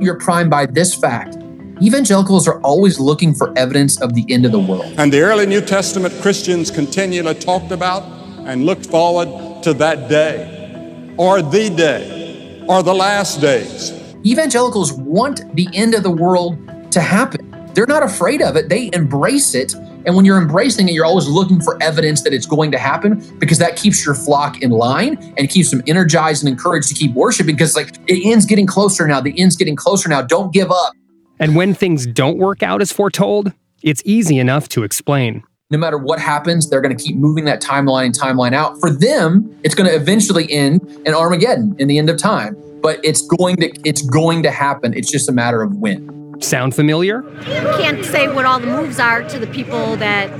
You're 0.00 0.18
primed 0.18 0.50
by 0.50 0.66
this 0.66 0.94
fact. 0.94 1.36
Evangelicals 1.82 2.46
are 2.46 2.60
always 2.60 3.00
looking 3.00 3.34
for 3.34 3.52
evidence 3.58 4.00
of 4.00 4.14
the 4.14 4.24
end 4.28 4.46
of 4.46 4.52
the 4.52 4.60
world. 4.60 4.94
And 4.98 5.12
the 5.12 5.20
early 5.20 5.46
New 5.46 5.60
Testament 5.62 6.14
Christians 6.22 6.70
continually 6.70 7.34
talked 7.34 7.72
about 7.72 8.02
and 8.50 8.66
looked 8.66 8.86
forward 8.86 9.62
to 9.62 9.72
that 9.74 10.08
day, 10.08 11.14
or 11.16 11.40
the 11.40 11.70
day, 11.70 12.64
or 12.68 12.82
the 12.82 12.92
last 12.92 13.40
days. 13.40 13.92
Evangelicals 14.26 14.92
want 14.92 15.54
the 15.54 15.68
end 15.72 15.94
of 15.94 16.02
the 16.02 16.10
world 16.10 16.58
to 16.90 17.00
happen. 17.00 17.46
They're 17.74 17.86
not 17.86 18.02
afraid 18.02 18.42
of 18.42 18.56
it, 18.56 18.68
they 18.68 18.90
embrace 18.92 19.54
it. 19.54 19.74
And 20.04 20.16
when 20.16 20.24
you're 20.24 20.40
embracing 20.40 20.88
it, 20.88 20.92
you're 20.92 21.04
always 21.04 21.28
looking 21.28 21.60
for 21.60 21.80
evidence 21.80 22.22
that 22.22 22.32
it's 22.32 22.46
going 22.46 22.72
to 22.72 22.78
happen 22.78 23.22
because 23.38 23.58
that 23.58 23.76
keeps 23.76 24.04
your 24.04 24.14
flock 24.14 24.62
in 24.62 24.70
line 24.70 25.34
and 25.36 25.48
keeps 25.48 25.70
them 25.70 25.82
energized 25.86 26.42
and 26.42 26.50
encouraged 26.50 26.88
to 26.88 26.94
keep 26.94 27.12
worshiping 27.12 27.54
because, 27.54 27.76
like, 27.76 28.04
the 28.06 28.32
end's 28.32 28.46
getting 28.46 28.66
closer 28.66 29.06
now. 29.06 29.20
The 29.20 29.38
end's 29.38 29.56
getting 29.56 29.76
closer 29.76 30.08
now. 30.08 30.22
Don't 30.22 30.52
give 30.52 30.70
up. 30.70 30.94
And 31.38 31.54
when 31.54 31.74
things 31.74 32.06
don't 32.06 32.38
work 32.38 32.62
out 32.62 32.80
as 32.80 32.90
foretold, 32.90 33.52
it's 33.82 34.02
easy 34.06 34.38
enough 34.38 34.68
to 34.70 34.82
explain. 34.82 35.44
No 35.70 35.78
matter 35.78 35.96
what 35.96 36.18
happens, 36.18 36.68
they're 36.68 36.80
going 36.80 36.96
to 36.96 37.02
keep 37.02 37.16
moving 37.16 37.44
that 37.44 37.62
timeline 37.62 38.06
and 38.06 38.18
timeline 38.18 38.52
out. 38.52 38.78
For 38.80 38.90
them, 38.90 39.56
it's 39.62 39.74
going 39.74 39.88
to 39.88 39.94
eventually 39.94 40.50
end 40.50 40.82
in 41.06 41.14
Armageddon 41.14 41.76
in 41.78 41.86
the 41.86 41.96
end 41.96 42.10
of 42.10 42.18
time. 42.18 42.56
But 42.82 42.98
it's 43.04 43.22
going 43.22 43.56
to 43.56 43.70
it's 43.84 44.02
going 44.02 44.42
to 44.42 44.50
happen. 44.50 44.94
It's 44.94 45.10
just 45.10 45.28
a 45.28 45.32
matter 45.32 45.62
of 45.62 45.76
when. 45.76 46.40
Sound 46.40 46.74
familiar? 46.74 47.22
can't 47.44 48.04
say 48.04 48.26
what 48.26 48.46
all 48.46 48.58
the 48.58 48.66
moves 48.66 48.98
are 48.98 49.22
to 49.22 49.38
the 49.38 49.46
people 49.46 49.96
that 49.96 50.30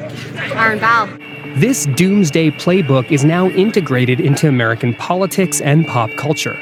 are 0.57 0.73
involved. 0.73 1.13
This 1.57 1.87
doomsday 1.95 2.53
playbook 2.53 3.11
is 3.11 3.25
now 3.25 3.49
integrated 3.49 4.19
into 4.19 4.49
American 4.49 4.95
politics 4.95 5.61
and 5.61 5.87
pop 5.87 6.11
culture. 6.17 6.55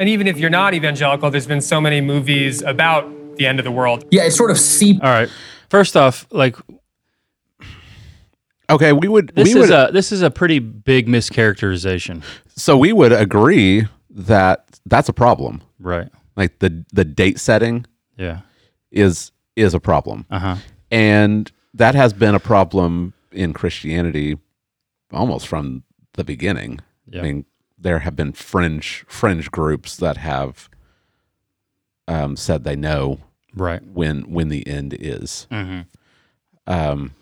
And 0.00 0.08
even 0.08 0.26
if 0.26 0.38
you're 0.38 0.50
not 0.50 0.74
evangelical, 0.74 1.30
there's 1.30 1.46
been 1.46 1.60
so 1.60 1.80
many 1.80 2.00
movies 2.00 2.62
about 2.62 3.08
the 3.36 3.46
end 3.46 3.60
of 3.60 3.64
the 3.64 3.70
world. 3.70 4.04
Yeah, 4.10 4.24
it's 4.24 4.36
sort 4.36 4.50
of 4.50 4.58
seep. 4.58 5.02
All 5.04 5.10
right. 5.10 5.30
First 5.68 5.96
off, 5.96 6.26
like 6.32 6.56
Okay. 8.70 8.92
We 8.92 9.08
would. 9.08 9.32
this 9.34 9.52
we 9.54 9.60
is 9.60 9.70
would. 9.70 9.88
a 9.88 9.92
this 9.92 10.12
is 10.12 10.22
a 10.22 10.30
pretty 10.30 10.58
big 10.60 11.06
mischaracterization. 11.08 12.22
so 12.56 12.76
we 12.78 12.92
would 12.92 13.12
agree 13.12 13.86
that 14.10 14.80
that's 14.86 15.08
a 15.08 15.12
problem. 15.12 15.62
Right. 15.78 16.08
Like 16.36 16.58
the 16.60 16.84
the 16.92 17.04
date 17.04 17.38
setting 17.38 17.84
Yeah. 18.16 18.40
is 18.90 19.32
is 19.56 19.74
a 19.74 19.80
problem. 19.80 20.26
Uh-huh. 20.30 20.56
and 20.90 21.50
that 21.74 21.94
has 21.94 22.12
been 22.12 22.34
a 22.34 22.40
problem 22.40 23.12
in 23.32 23.52
Christianity 23.52 24.38
almost 25.12 25.46
from 25.46 25.84
the 26.14 26.24
beginning. 26.24 26.80
Yeah. 27.06 27.20
I 27.20 27.22
mean, 27.22 27.44
there 27.78 28.00
have 28.00 28.16
been 28.16 28.32
fringe 28.32 29.04
fringe 29.08 29.50
groups 29.50 29.96
that 29.96 30.16
have 30.16 30.68
um, 32.08 32.36
said 32.36 32.64
they 32.64 32.76
know 32.76 33.18
Right. 33.54 33.82
when 33.84 34.22
when 34.32 34.48
the 34.48 34.66
end 34.66 34.94
is. 34.98 35.46
Mhm. 35.50 35.86
Um, 36.66 37.12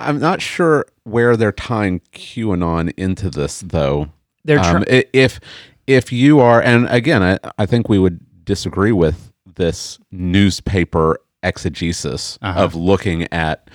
I'm 0.00 0.18
not 0.18 0.40
sure 0.42 0.86
where 1.04 1.36
they're 1.36 1.52
tying 1.52 2.00
QAnon 2.12 2.92
into 2.96 3.30
this, 3.30 3.60
though. 3.60 4.08
They're 4.44 4.58
try- 4.58 4.70
um, 4.76 4.84
if 4.88 5.40
if 5.86 6.12
you 6.12 6.40
are, 6.40 6.62
and 6.62 6.88
again, 6.88 7.22
I, 7.22 7.38
I 7.58 7.66
think 7.66 7.88
we 7.88 7.98
would 7.98 8.20
disagree 8.44 8.92
with 8.92 9.32
this 9.56 9.98
newspaper 10.10 11.18
exegesis 11.42 12.38
Uh-huh. 12.42 12.60
of 12.64 12.74
looking 12.74 13.26
at 13.32 13.68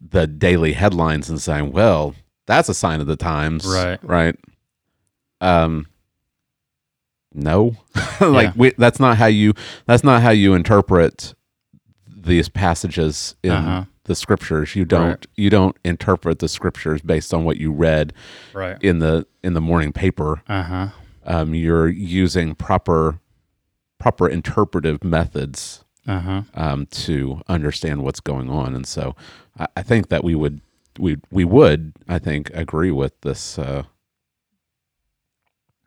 the 0.00 0.26
daily 0.26 0.72
headlines 0.72 1.28
and 1.30 1.40
saying, 1.40 1.72
"Well, 1.72 2.14
that's 2.46 2.68
a 2.68 2.74
sign 2.74 3.00
of 3.00 3.06
the 3.06 3.16
times," 3.16 3.64
Right. 3.66 3.98
Right. 4.02 4.36
Um. 5.40 5.86
No, 7.34 7.76
like 8.20 8.48
Yeah. 8.48 8.52
we, 8.56 8.70
that's 8.76 9.00
not 9.00 9.16
how 9.16 9.26
you 9.26 9.54
that's 9.86 10.04
not 10.04 10.20
how 10.22 10.30
you 10.30 10.52
interpret 10.54 11.34
these 12.06 12.48
passages 12.50 13.34
in 13.42 13.52
Uh-huh. 13.52 13.84
The 14.04 14.14
scriptures. 14.14 14.74
You 14.76 14.84
don't 14.84 15.08
Right. 15.08 15.26
you 15.36 15.50
don't 15.50 15.76
interpret 15.84 16.38
the 16.40 16.48
scriptures 16.48 17.00
based 17.02 17.32
on 17.32 17.44
what 17.44 17.56
you 17.58 17.70
read 17.72 18.12
Right. 18.52 18.76
in 18.82 18.98
the 18.98 19.26
in 19.42 19.54
the 19.54 19.60
morning 19.60 19.92
paper. 19.92 20.42
Uh-huh. 20.48 20.88
Um, 21.24 21.54
you're 21.54 21.88
using 21.88 22.54
proper 22.54 23.20
proper 23.98 24.28
interpretive 24.28 25.04
methods 25.04 25.84
Uh-huh. 26.08 26.42
um, 26.54 26.86
to 26.86 27.40
understand 27.48 28.02
what's 28.02 28.18
going 28.20 28.50
on, 28.50 28.74
and 28.74 28.86
so 28.86 29.14
I, 29.58 29.66
I 29.76 29.82
think 29.82 30.08
that 30.08 30.24
we 30.24 30.34
would 30.34 30.60
we 30.98 31.18
we 31.30 31.44
would 31.44 31.92
I 32.08 32.18
think 32.18 32.50
agree 32.54 32.90
with 32.90 33.20
this 33.20 33.58
uh, 33.58 33.84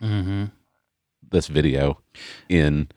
Mhm. 0.02 0.52
this 1.32 1.48
video 1.48 2.00
in 2.50 2.88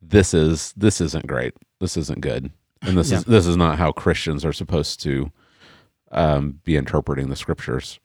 this 0.00 0.32
is 0.34 0.72
this 0.76 1.00
isn't 1.00 1.26
great. 1.26 1.54
This 1.80 1.96
isn't 1.96 2.20
good, 2.20 2.50
and 2.86 2.96
this 2.98 3.10
Yeah. 3.10 3.18
is 3.18 3.24
this 3.24 3.46
is 3.46 3.56
not 3.56 3.78
how 3.78 3.92
Christians 3.92 4.44
are 4.44 4.52
supposed 4.52 5.00
to 5.02 5.30
um, 6.12 6.60
be 6.64 6.76
interpreting 6.76 7.28
the 7.28 7.36
scriptures. 7.36 7.98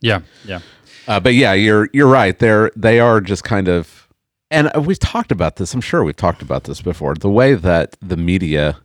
Yeah. 0.00 0.20
Yeah. 0.44 0.60
Uh, 1.06 1.20
but 1.20 1.34
yeah, 1.34 1.52
you're 1.52 1.88
you're 1.92 2.08
right. 2.08 2.38
They're 2.38 2.70
they 2.76 2.98
are 3.00 3.20
just 3.20 3.44
kind 3.44 3.68
of, 3.68 4.08
and 4.50 4.70
we've 4.86 4.98
talked 4.98 5.30
about 5.32 5.56
this. 5.56 5.74
I'm 5.74 5.80
sure 5.80 6.02
we've 6.04 6.16
talked 6.16 6.42
about 6.42 6.64
this 6.64 6.80
before. 6.82 7.14
The 7.14 7.30
way 7.30 7.54
that 7.54 7.96
the 8.00 8.16
media 8.16 8.78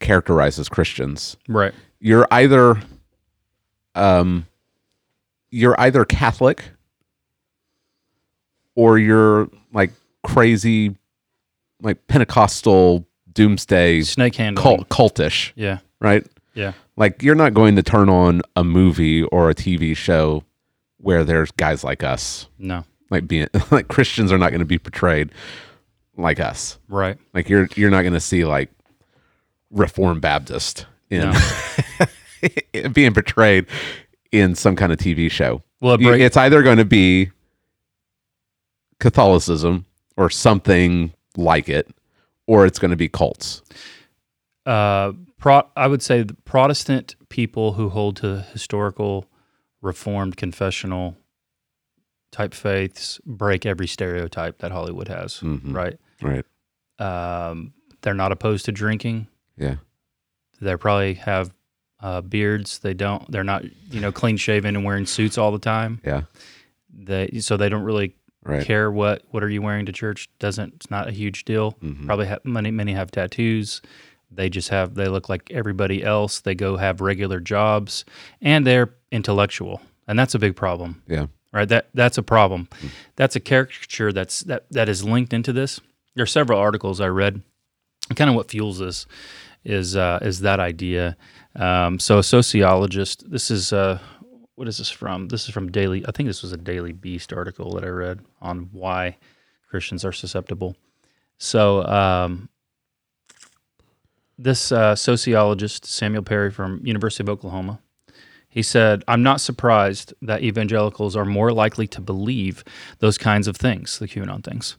characterizes 0.00 0.68
Christians, 0.68 1.36
Right. 1.48 1.72
you're 2.00 2.26
either, 2.30 2.80
um, 3.94 4.46
you're 5.50 5.78
either 5.80 6.04
Catholic, 6.04 6.64
or 8.74 8.98
you're 8.98 9.48
like 9.72 9.92
crazy, 10.24 10.96
like 11.80 12.06
Pentecostal 12.06 13.06
doomsday 13.34 14.02
Snake 14.02 14.34
handling. 14.36 14.62
cult 14.62 14.88
cultish, 14.88 15.52
Yeah. 15.56 15.78
right? 16.00 16.26
Yeah. 16.54 16.72
Like 16.96 17.22
you're 17.22 17.34
not 17.34 17.54
going 17.54 17.76
to 17.76 17.82
turn 17.82 18.08
on 18.08 18.42
a 18.56 18.62
movie 18.64 19.22
or 19.24 19.48
a 19.50 19.54
TV 19.54 19.96
show 19.96 20.44
where 20.98 21.24
there's 21.24 21.50
guys 21.52 21.82
like 21.82 22.02
us. 22.04 22.46
No. 22.58 22.84
Like 23.10 23.26
being 23.26 23.48
like 23.70 23.88
Christians 23.88 24.30
are 24.32 24.38
not 24.38 24.50
going 24.50 24.60
to 24.60 24.66
be 24.66 24.78
portrayed 24.78 25.30
like 26.16 26.40
us. 26.40 26.78
Right. 26.88 27.16
Like 27.32 27.48
you're 27.48 27.68
you're 27.76 27.90
not 27.90 28.02
going 28.02 28.12
to 28.14 28.20
see 28.20 28.44
like 28.44 28.70
Reformed 29.70 30.20
Baptist 30.20 30.84
in 31.10 31.32
being 32.92 33.14
portrayed 33.14 33.66
in 34.30 34.54
some 34.54 34.76
kind 34.76 34.92
of 34.92 34.98
TV 34.98 35.30
show. 35.30 35.62
Well, 35.80 35.94
it 35.94 36.20
it's 36.20 36.36
either 36.36 36.62
going 36.62 36.78
to 36.78 36.84
be 36.84 37.30
Catholicism 39.00 39.86
or 40.16 40.30
something 40.30 41.12
like 41.36 41.68
it, 41.68 41.88
or 42.52 42.66
it's 42.66 42.78
going 42.78 42.90
to 42.90 42.96
be 42.96 43.08
cults. 43.08 43.62
uh, 44.66 45.12
pro- 45.38 45.66
I 45.76 45.86
would 45.88 46.02
say 46.02 46.22
the 46.22 46.34
Protestant 46.44 47.16
people 47.30 47.72
who 47.72 47.88
hold 47.88 48.16
to 48.18 48.42
historical 48.52 49.26
Reformed 49.80 50.36
confessional 50.36 51.16
type 52.30 52.54
faiths 52.54 53.18
break 53.26 53.66
every 53.66 53.88
stereotype 53.88 54.58
that 54.58 54.70
Hollywood 54.70 55.08
has, 55.08 55.40
Mhm. 55.40 55.74
right? 55.74 55.98
Right. 56.22 56.44
Um, 57.00 57.72
they're 58.02 58.14
not 58.14 58.30
opposed 58.30 58.66
to 58.66 58.72
drinking. 58.72 59.26
Yeah. 59.56 59.76
They 60.60 60.76
probably 60.76 61.14
have 61.14 61.52
uh, 62.00 62.20
beards. 62.20 62.78
They 62.80 62.94
don't. 62.94 63.28
They're 63.30 63.42
not, 63.44 63.64
you 63.90 64.00
know, 64.00 64.10
clean 64.12 64.36
shaven 64.36 64.74
and 64.76 64.84
wearing 64.84 65.06
suits 65.06 65.36
all 65.38 65.50
the 65.52 65.58
time. 65.58 66.00
Yeah. 66.04 66.22
They 66.92 67.38
so 67.40 67.56
they 67.56 67.68
don't 67.68 67.82
really 67.84 68.14
Right. 68.44 68.64
care 68.66 68.90
what 68.90 69.22
what 69.30 69.44
are 69.44 69.48
you 69.48 69.62
wearing 69.62 69.86
to 69.86 69.92
church. 69.92 70.28
Doesn't 70.40 70.74
it's 70.74 70.90
not 70.90 71.06
a 71.08 71.12
huge 71.12 71.44
deal. 71.44 71.72
Mhm. 71.82 72.06
Probably 72.06 72.26
have, 72.26 72.44
many 72.44 72.70
many 72.72 72.92
have 72.92 73.10
tattoos. 73.12 73.80
They 74.30 74.48
just 74.48 74.70
have 74.70 74.94
they 74.94 75.06
look 75.08 75.28
like 75.28 75.48
everybody 75.52 76.02
else. 76.02 76.40
They 76.40 76.54
go 76.54 76.76
have 76.76 77.00
regular 77.00 77.38
jobs 77.38 78.04
and 78.40 78.66
they're 78.66 78.94
intellectual, 79.12 79.80
and 80.08 80.18
that's 80.18 80.34
a 80.34 80.38
big 80.40 80.56
problem 80.56 81.02
Yeah. 81.06 81.26
right? 81.52 81.68
That 81.68 81.88
that's 81.94 82.18
a 82.18 82.22
problem. 82.22 82.68
That's 83.16 83.36
a 83.36 83.40
caricature 83.40 84.12
that's 84.12 84.40
that 84.44 84.64
that 84.72 84.88
is 84.88 85.04
linked 85.04 85.32
into 85.32 85.52
this. 85.52 85.80
There 86.16 86.24
are 86.24 86.26
several 86.26 86.58
articles 86.58 87.00
I 87.00 87.06
read. 87.08 87.42
Kind 88.16 88.28
of 88.28 88.34
what 88.34 88.50
fuels 88.50 88.78
this 88.80 89.06
is 89.64 89.94
uh, 89.96 90.18
is 90.22 90.40
that 90.40 90.58
idea. 90.58 91.16
Um, 91.54 92.00
so 92.00 92.18
a 92.18 92.22
sociologist. 92.24 93.30
This 93.30 93.50
is 93.50 93.72
uh, 93.72 93.98
what 94.54 94.68
is 94.68 94.78
this 94.78 94.90
from? 94.90 95.28
This 95.28 95.44
is 95.44 95.50
from 95.50 95.70
Daily. 95.70 96.04
I 96.06 96.12
think 96.12 96.28
this 96.28 96.42
was 96.42 96.52
a 96.52 96.56
Daily 96.56 96.92
Beast 96.92 97.32
article 97.32 97.72
that 97.74 97.84
I 97.84 97.88
read 97.88 98.20
on 98.40 98.68
why 98.72 99.16
Christians 99.68 100.04
are 100.04 100.12
susceptible. 100.12 100.76
So 101.38 101.84
um, 101.86 102.48
this 104.38 104.72
uh, 104.72 104.94
sociologist 104.94 105.86
Samuel 105.86 106.22
Perry 106.22 106.50
from 106.50 106.84
University 106.84 107.22
of 107.24 107.28
Oklahoma. 107.28 107.80
He 108.48 108.62
said, 108.62 109.02
I'm 109.08 109.22
not 109.22 109.40
surprised 109.40 110.12
that 110.20 110.42
evangelicals 110.42 111.16
are 111.16 111.24
more 111.24 111.52
likely 111.52 111.86
to 111.88 112.02
believe 112.02 112.62
those 112.98 113.16
kinds 113.16 113.48
of 113.48 113.56
things, 113.56 113.98
the 113.98 114.06
QAnon 114.06 114.44
things. 114.44 114.76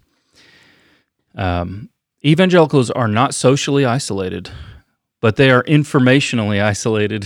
Um, 1.34 1.90
evangelicals 2.24 2.92
are 2.92 3.08
not 3.08 3.34
socially 3.34 3.84
isolated, 3.84 4.52
but 5.22 5.38
they 5.38 5.50
are 5.50 5.64
informationally 5.64 6.64
isolated. 6.64 7.26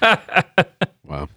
Wow. 1.08 1.28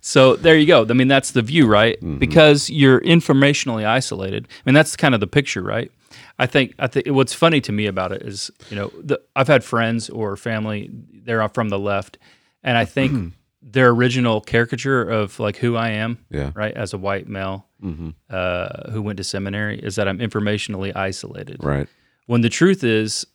So 0.00 0.36
there 0.36 0.56
you 0.56 0.66
go. 0.66 0.86
I 0.88 0.92
mean, 0.92 1.08
that's 1.08 1.32
the 1.32 1.42
view, 1.42 1.66
right? 1.66 1.98
Because 2.18 2.70
you're 2.70 3.00
informationally 3.00 3.84
isolated. 3.86 4.46
I 4.48 4.62
mean, 4.64 4.74
that's 4.74 4.94
kind 4.96 5.14
of 5.14 5.20
the 5.20 5.26
picture, 5.26 5.62
right? 5.62 5.90
I 6.38 6.46
think 6.46 6.74
I 6.78 6.86
think 6.86 7.06
what's 7.08 7.32
funny 7.34 7.60
to 7.62 7.72
me 7.72 7.86
about 7.86 8.12
it 8.12 8.22
is, 8.22 8.50
you 8.70 8.76
know, 8.76 8.90
the, 9.02 9.20
I've 9.34 9.48
had 9.48 9.64
friends 9.64 10.08
or 10.10 10.36
family 10.36 10.90
they're 11.24 11.46
from 11.48 11.70
the 11.70 11.78
left, 11.78 12.18
and 12.62 12.78
I 12.78 12.84
think 12.96 13.34
their 13.60 13.88
original 13.90 14.40
caricature 14.40 15.02
of 15.02 15.40
like 15.40 15.56
who 15.56 15.74
I 15.76 15.88
am, 15.90 16.18
Yeah. 16.30 16.52
right, 16.54 16.72
as 16.74 16.92
a 16.92 16.98
white 16.98 17.26
male 17.26 17.66
hmm 17.80 18.10
uh, 18.30 18.90
who 18.92 19.02
went 19.02 19.16
to 19.18 19.24
seminary, 19.24 19.78
is 19.80 19.96
that 19.96 20.06
I'm 20.08 20.18
informationally 20.18 20.94
isolated. 20.94 21.62
Right. 21.64 21.88
When 22.26 22.40
the 22.42 22.48
truth 22.48 22.84
is, 22.84 23.26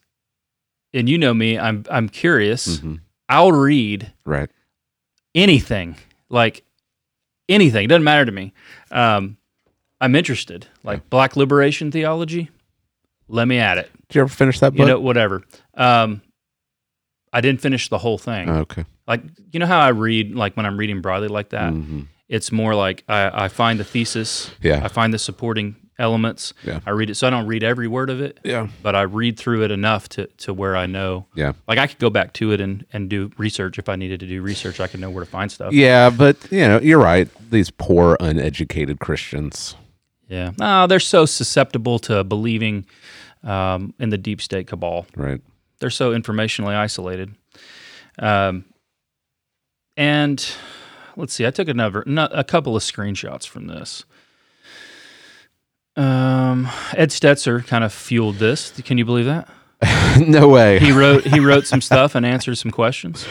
and 0.94 1.08
you 1.08 1.18
know 1.18 1.34
me, 1.34 1.58
I'm 1.58 1.84
I'm 1.90 2.08
curious. 2.08 2.78
hmm 2.78 2.96
I'll 3.28 3.52
read 3.52 4.12
Right. 4.24 4.50
Anything, 5.34 5.96
like 6.28 6.62
anything. 7.48 7.84
It 7.84 7.88
doesn't 7.88 8.04
matter 8.04 8.24
to 8.24 8.32
me. 8.32 8.52
Um, 8.90 9.36
I'm 10.00 10.14
interested. 10.14 10.66
Like 10.82 11.08
Black 11.10 11.36
liberation 11.36 11.90
theology, 11.92 12.50
let 13.28 13.46
me 13.48 13.58
at 13.58 13.78
it. 13.78 13.90
Did 14.08 14.16
you 14.16 14.20
ever 14.22 14.28
finish 14.32 14.60
that 14.60 14.72
book? 14.72 14.80
You 14.80 14.86
know, 14.86 15.00
whatever. 15.00 15.42
Um, 15.74 16.22
I 17.32 17.40
didn't 17.40 17.60
finish 17.60 17.88
the 17.88 17.98
whole 17.98 18.18
thing. 18.18 18.48
Oh, 18.48 18.58
okay. 18.60 18.84
like 19.06 19.22
you 19.52 19.60
know 19.60 19.66
how 19.66 19.80
I 19.80 19.88
read, 19.88 20.34
like 20.34 20.56
when 20.56 20.66
I'm 20.66 20.76
reading 20.76 21.00
broadly 21.00 21.28
like 21.28 21.50
that. 21.50 21.72
Mhm. 21.72 22.06
It's 22.28 22.50
more 22.52 22.74
like 22.74 23.04
I, 23.08 23.44
I 23.44 23.48
find 23.48 23.78
the 23.78 23.84
thesis. 23.84 24.50
Yeah. 24.62 24.82
I 24.84 24.88
find 24.88 25.12
the 25.12 25.18
supporting 25.18 25.76
elements. 25.98 26.54
Yeah. 26.64 26.80
I 26.86 26.90
read 26.90 27.10
it, 27.10 27.16
so 27.16 27.26
I 27.26 27.30
don't 27.30 27.46
read 27.46 27.62
every 27.62 27.86
word 27.86 28.10
of 28.10 28.20
it, 28.20 28.40
Yeah. 28.42 28.68
but 28.82 28.96
I 28.96 29.02
read 29.02 29.38
through 29.38 29.62
it 29.64 29.70
enough 29.70 30.08
to 30.10 30.26
to 30.38 30.54
where 30.54 30.76
I 30.76 30.86
know. 30.86 31.26
Yeah. 31.34 31.52
Like 31.68 31.78
I 31.78 31.86
could 31.86 31.98
go 31.98 32.10
back 32.10 32.32
to 32.34 32.52
it 32.52 32.60
and 32.60 32.84
and 32.92 33.08
do 33.10 33.30
research 33.38 33.78
if 33.78 33.88
I 33.88 33.96
needed 33.96 34.20
to 34.20 34.26
do 34.26 34.42
research. 34.42 34.80
I 34.80 34.86
could 34.86 35.00
know 35.00 35.10
where 35.10 35.24
to 35.24 35.30
find 35.30 35.50
stuff. 35.52 35.72
Yeah, 35.72 36.10
but 36.10 36.36
you 36.50 36.60
know, 36.66 36.80
you're 36.80 36.98
right. 37.02 37.28
These 37.50 37.70
poor, 37.70 38.16
uneducated 38.20 39.00
Christians. 39.00 39.76
Yeah. 40.28 40.52
No, 40.58 40.86
they're 40.86 40.98
so 41.00 41.26
susceptible 41.26 41.98
to 42.00 42.24
believing 42.24 42.86
um, 43.44 43.92
in 43.98 44.08
the 44.08 44.18
deep 44.18 44.40
state 44.40 44.66
cabal. 44.66 45.06
Right. 45.14 45.40
They're 45.78 45.90
so 45.90 46.12
informationally 46.12 46.74
isolated. 46.74 47.34
Um, 48.18 48.64
and 49.96 50.54
let's 51.16 51.34
see, 51.34 51.46
I 51.46 51.50
took 51.50 51.68
another, 51.68 52.02
no- 52.06 52.28
a 52.32 52.44
couple 52.44 52.76
of 52.76 52.82
screenshots 52.82 53.46
from 53.46 53.66
this. 53.66 54.04
Um, 55.96 56.68
Ed 56.94 57.10
Stetzer 57.10 57.66
kind 57.66 57.84
of 57.84 57.92
fueled 57.92 58.36
this. 58.36 58.70
Can 58.82 58.98
you 58.98 59.04
believe 59.04 59.26
that? 59.26 59.48
no 60.26 60.48
way. 60.48 60.78
He 60.78 60.92
wrote 60.92 61.24
he 61.24 61.40
wrote 61.44 61.66
some 61.66 61.80
stuff 61.80 62.14
and 62.14 62.24
answered 62.24 62.56
some 62.56 62.70
questions. 62.70 63.26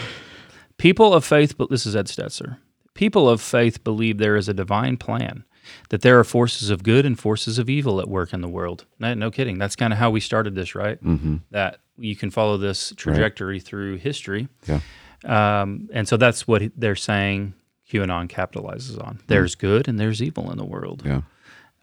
People 0.76 1.14
of 1.14 1.24
faith, 1.24 1.56
but 1.56 1.70
this 1.70 1.86
is 1.86 1.96
Ed 1.96 2.06
Stetzer. 2.06 2.58
People 2.94 3.28
of 3.28 3.40
faith 3.40 3.82
believe 3.84 4.18
there 4.18 4.36
is 4.36 4.48
a 4.48 4.54
divine 4.54 4.96
plan, 4.96 5.44
that 5.88 6.02
there 6.02 6.18
are 6.18 6.24
forces 6.24 6.68
of 6.70 6.82
good 6.82 7.06
and 7.06 7.18
forces 7.18 7.58
of 7.58 7.70
evil 7.70 8.00
at 8.00 8.08
work 8.08 8.32
in 8.34 8.42
the 8.42 8.48
world. 8.48 8.84
No, 8.98 9.14
no 9.14 9.30
kidding. 9.30 9.58
That's 9.58 9.76
kind 9.76 9.92
of 9.92 9.98
how 9.98 10.10
we 10.10 10.20
started 10.20 10.54
this, 10.54 10.74
right? 10.74 10.98
hmm 10.98 11.36
That 11.50 11.78
you 11.96 12.16
can 12.16 12.30
follow 12.30 12.58
this 12.58 12.92
trajectory 12.96 13.60
through 13.60 13.96
history. 13.96 14.48
Yeah. 14.66 14.80
Um, 15.24 15.88
and 15.92 16.06
so 16.06 16.16
that's 16.16 16.46
what 16.48 16.62
they're 16.76 16.96
saying 16.96 17.54
QAnon 17.90 18.28
capitalizes 18.28 19.02
on. 19.02 19.20
There's 19.28 19.54
good 19.54 19.88
and 19.88 19.98
there's 19.98 20.20
evil 20.22 20.50
in 20.50 20.58
the 20.58 20.64
world. 20.64 21.02
Yeah. 21.04 21.22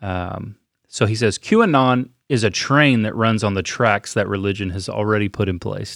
Um, 0.02 0.58
so 0.90 1.06
he 1.06 1.16
says 1.16 1.38
QAnon 1.38 2.10
is 2.28 2.44
a 2.44 2.50
train 2.50 3.04
that 3.04 3.16
runs 3.16 3.44
on 3.44 3.54
the 3.54 3.64
tracks 3.64 4.14
that 4.14 4.28
religion 4.28 4.72
has 4.72 4.90
already 4.90 5.30
put 5.30 5.48
in 5.48 5.60
place. 5.60 5.96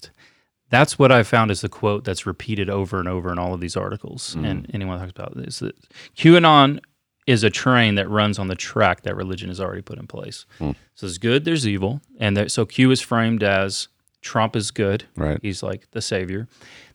That's 0.70 0.98
what 0.98 1.12
I 1.12 1.24
found 1.24 1.52
is 1.52 1.62
the 1.62 1.70
quote 1.70 2.04
that's 2.04 2.26
repeated 2.26 2.70
over 2.70 3.00
and 3.00 3.10
over 3.10 3.32
in 3.32 3.38
all 3.38 3.54
of 3.54 3.60
these 3.60 3.76
articles. 3.76 4.36
Mm. 4.36 4.50
And 4.50 4.72
anyone 4.74 4.98
talks 4.98 5.12
about 5.12 5.36
this, 5.36 5.60
that 5.60 5.76
QAnon 6.16 6.80
is 7.28 7.44
a 7.44 7.50
train 7.50 7.96
that 7.96 8.10
runs 8.10 8.40
on 8.40 8.48
the 8.48 8.56
track 8.56 9.02
that 9.04 9.16
religion 9.16 9.50
has 9.50 9.60
already 9.60 9.82
put 9.82 10.00
in 10.00 10.08
place. 10.08 10.46
Hmm. 10.58 10.72
So 10.96 11.06
there's 11.06 11.18
good, 11.18 11.46
there's 11.46 11.68
evil, 11.68 12.02
and 12.20 12.36
there, 12.36 12.50
so 12.50 12.66
Q 12.66 12.92
is 12.92 13.02
framed 13.02 13.44
as 13.44 13.88
Trump 14.24 14.56
is 14.56 14.72
good. 14.72 15.04
Right. 15.16 15.38
He's 15.42 15.62
like 15.62 15.92
the 15.92 16.02
savior. 16.02 16.48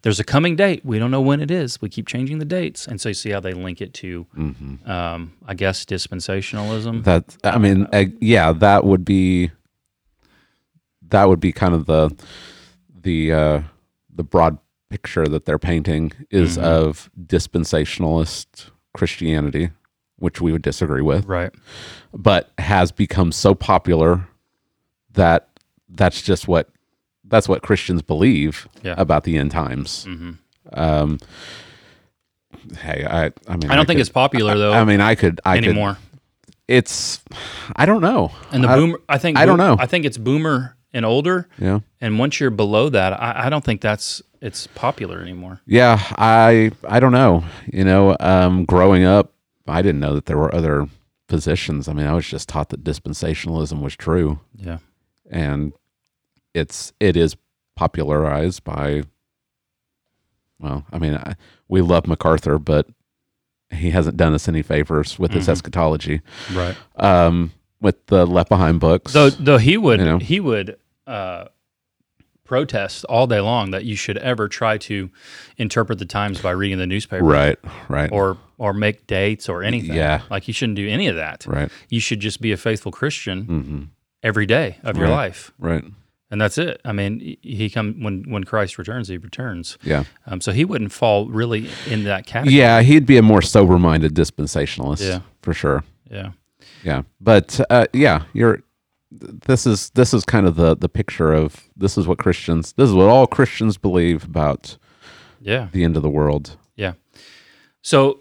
There's 0.02 0.18
a 0.18 0.24
coming 0.24 0.56
date. 0.56 0.84
We 0.84 0.98
don't 0.98 1.10
know 1.10 1.20
when 1.20 1.40
it 1.40 1.50
is. 1.50 1.80
We 1.80 1.88
keep 1.88 2.06
changing 2.08 2.38
the 2.38 2.44
dates, 2.44 2.86
and 2.86 3.00
so 3.00 3.10
you 3.10 3.14
see 3.14 3.30
how 3.30 3.40
they 3.40 3.52
link 3.52 3.80
it 3.80 3.92
to, 3.94 4.26
um, 4.86 5.32
I 5.46 5.54
guess, 5.54 5.84
dispensationalism. 5.84 7.04
That 7.04 7.36
I 7.44 7.58
mean, 7.58 7.86
uh, 7.92 8.06
yeah, 8.20 8.52
that 8.52 8.84
would 8.84 9.04
be 9.04 9.50
that 11.08 11.28
would 11.28 11.40
be 11.40 11.52
kind 11.52 11.74
of 11.74 11.86
the 11.86 12.10
the 13.02 13.32
uh, 13.32 13.62
the 14.14 14.24
broad 14.24 14.58
picture 14.90 15.26
that 15.26 15.44
they're 15.44 15.58
painting 15.58 16.12
is 16.30 16.56
Mhm. 16.56 16.62
of 16.62 17.10
dispensationalist 17.20 18.70
Christianity, 18.94 19.70
which 20.16 20.40
we 20.40 20.50
would 20.52 20.62
disagree 20.62 21.02
with, 21.02 21.26
right. 21.26 21.52
but 22.14 22.50
has 22.58 22.90
become 22.92 23.30
so 23.32 23.54
popular 23.54 24.26
that 25.12 25.48
that's 25.90 26.22
just 26.22 26.48
what 26.48 26.70
that's 27.28 27.48
what 27.48 27.62
Christians 27.62 28.02
believe 28.02 28.68
Yeah. 28.82 28.94
about 28.98 29.24
the 29.24 29.36
end 29.38 29.50
times. 29.50 30.04
hmm 30.04 30.30
Um, 30.72 31.18
hey, 32.80 33.06
I 33.08 33.26
I 33.46 33.56
mean, 33.56 33.70
I 33.70 33.76
don't 33.76 33.86
think 33.86 33.96
could- 33.98 34.00
it's 34.00 34.08
popular 34.10 34.56
though 34.58 34.72
I 34.72 34.84
mean, 34.84 35.00
I 35.00 35.14
could 35.14 35.40
I 35.44 35.56
could 35.56 35.64
anymore. 35.64 35.98
it's 36.66 37.20
I 37.76 37.86
don't 37.86 38.00
know. 38.02 38.32
and 38.52 38.64
the 38.64 38.68
I, 38.68 38.76
boomer, 38.76 39.00
I 39.08 39.18
think 39.18 39.38
I 39.38 39.46
don't 39.46 39.58
know. 39.58 39.76
I 39.78 39.86
think 39.86 40.04
it's 40.04 40.18
boomer 40.18 40.76
and 40.92 41.04
older, 41.04 41.48
Yeah. 41.58 41.80
and 42.00 42.18
once 42.18 42.40
you're 42.40 42.50
below 42.50 42.88
that, 42.88 43.12
I, 43.12 43.46
I 43.46 43.50
don't 43.50 43.62
think 43.64 43.80
that's 43.80 44.22
it's 44.40 44.66
popular 44.68 45.20
anymore. 45.20 45.60
Yeah, 45.66 45.98
I 46.16 46.70
I 46.88 47.00
don't 47.00 47.12
know. 47.12 47.44
You 47.72 47.84
know, 47.84 48.16
um 48.20 48.64
growing 48.64 49.04
up, 49.04 49.32
I 49.66 49.82
didn't 49.82 50.00
know 50.00 50.14
that 50.14 50.26
there 50.26 50.38
were 50.38 50.54
other 50.54 50.88
positions. 51.28 51.88
I 51.88 51.92
mean, 51.92 52.06
I 52.06 52.14
was 52.14 52.26
just 52.26 52.48
taught 52.48 52.70
that 52.70 52.84
dispensationalism 52.84 53.80
was 53.82 53.96
true 53.96 54.40
Yeah. 54.56 54.78
and 55.30 55.72
it's 56.58 56.92
it 57.00 57.16
is 57.16 57.36
popularized 57.76 58.64
by 58.64 59.02
well, 60.60 60.84
I 60.92 60.98
mean, 60.98 61.14
I, 61.14 61.34
we 61.68 61.80
love 61.82 62.06
MacArthur, 62.06 62.58
but 62.58 62.88
he 63.70 63.90
hasn't 63.90 64.16
done 64.16 64.34
us 64.34 64.48
any 64.48 64.62
favors 64.62 65.18
with 65.18 65.32
his 65.32 65.46
Mhm. 65.46 65.52
eschatology. 65.52 66.20
Right. 66.52 66.76
Um 66.96 67.52
with 67.80 68.06
the 68.06 68.26
Left 68.26 68.48
Behind 68.48 68.80
books. 68.80 69.12
Though 69.12 69.30
though 69.30 69.58
he 69.58 69.76
would 69.76 70.00
You 70.00 70.06
know. 70.06 70.18
he 70.18 70.40
would 70.40 70.76
uh, 71.06 71.44
protest 72.44 73.04
all 73.04 73.26
day 73.28 73.40
long 73.40 73.70
that 73.70 73.84
you 73.84 73.94
should 73.94 74.16
ever 74.18 74.48
try 74.48 74.78
to 74.78 75.10
interpret 75.58 75.98
the 75.98 76.04
times 76.06 76.40
by 76.40 76.50
reading 76.50 76.78
the 76.78 76.86
newspaper, 76.86 77.24
right, 77.24 77.58
right. 77.88 78.10
Or 78.10 78.36
or 78.56 78.72
make 78.72 79.06
dates 79.06 79.48
or 79.48 79.62
anything. 79.62 79.94
Yeah. 79.94 80.22
like 80.30 80.48
you 80.48 80.54
shouldn't 80.54 80.76
do 80.76 80.88
any 80.88 81.06
of 81.06 81.14
that. 81.16 81.46
right. 81.46 81.70
You 81.88 82.00
should 82.00 82.18
just 82.20 82.40
be 82.40 82.50
a 82.52 82.56
faithful 82.56 82.90
Christian 82.90 83.44
Mhm. 83.46 83.88
every 84.24 84.46
day 84.46 84.78
of 84.82 84.96
your 84.96 85.08
life, 85.08 85.52
Right. 85.58 85.84
And 86.30 86.40
that's 86.40 86.58
it. 86.58 86.80
I 86.84 86.92
mean, 86.92 87.36
he- 87.42 87.70
come 87.70 88.02
when 88.02 88.24
when 88.30 88.44
Christ 88.44 88.78
returns, 88.78 89.08
he 89.08 89.16
returns. 89.18 89.78
Yeah. 89.82 90.04
Um, 90.26 90.40
so 90.40 90.52
he 90.52 90.64
wouldn't 90.64 90.92
fall 90.92 91.28
really 91.28 91.68
in 91.86 92.04
that 92.04 92.26
category. 92.26 92.56
Yeah, 92.56 92.82
he'd 92.82 93.06
be 93.06 93.16
a 93.16 93.22
more 93.22 93.42
sober-minded 93.42 94.14
dispensationalist. 94.14 95.00
Yeah. 95.06 95.20
for 95.42 95.54
sure. 95.54 95.84
Yeah. 96.10 96.32
Yeah, 96.84 97.02
but 97.20 97.60
uh, 97.70 97.86
yeah, 97.92 98.24
you're. 98.32 98.62
This 99.10 99.66
is 99.66 99.90
this 99.90 100.12
is 100.12 100.24
kind 100.24 100.46
of 100.46 100.56
the 100.56 100.76
the 100.76 100.88
picture 100.88 101.32
of 101.32 101.64
this 101.76 101.96
is 101.98 102.06
what 102.06 102.18
Christians 102.18 102.72
this 102.74 102.88
is 102.88 102.94
what 102.94 103.08
all 103.08 103.26
Christians 103.26 103.78
believe 103.78 104.24
about 104.24 104.76
Yeah. 105.40 105.68
the 105.72 105.82
end 105.82 105.96
of 105.96 106.02
the 106.02 106.10
world. 106.10 106.56
Yeah. 106.76 106.92
So 107.82 108.20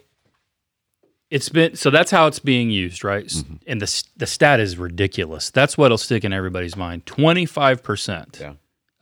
it's 1.29 1.49
been 1.49 1.75
so 1.75 1.89
that's 1.89 2.11
how 2.11 2.27
it's 2.27 2.39
being 2.39 2.69
used, 2.69 3.03
right? 3.03 3.25
S- 3.25 3.43
mm-hmm. 3.43 3.55
And 3.67 3.81
the 3.81 4.03
the 4.15 4.27
stat 4.27 4.59
is 4.59 4.77
ridiculous. 4.77 5.49
That's 5.49 5.77
what'll 5.77 5.97
stick 5.97 6.23
in 6.23 6.33
everybody's 6.33 6.75
mind. 6.75 7.05
Twenty 7.05 7.45
five 7.45 7.83
percent 7.83 8.41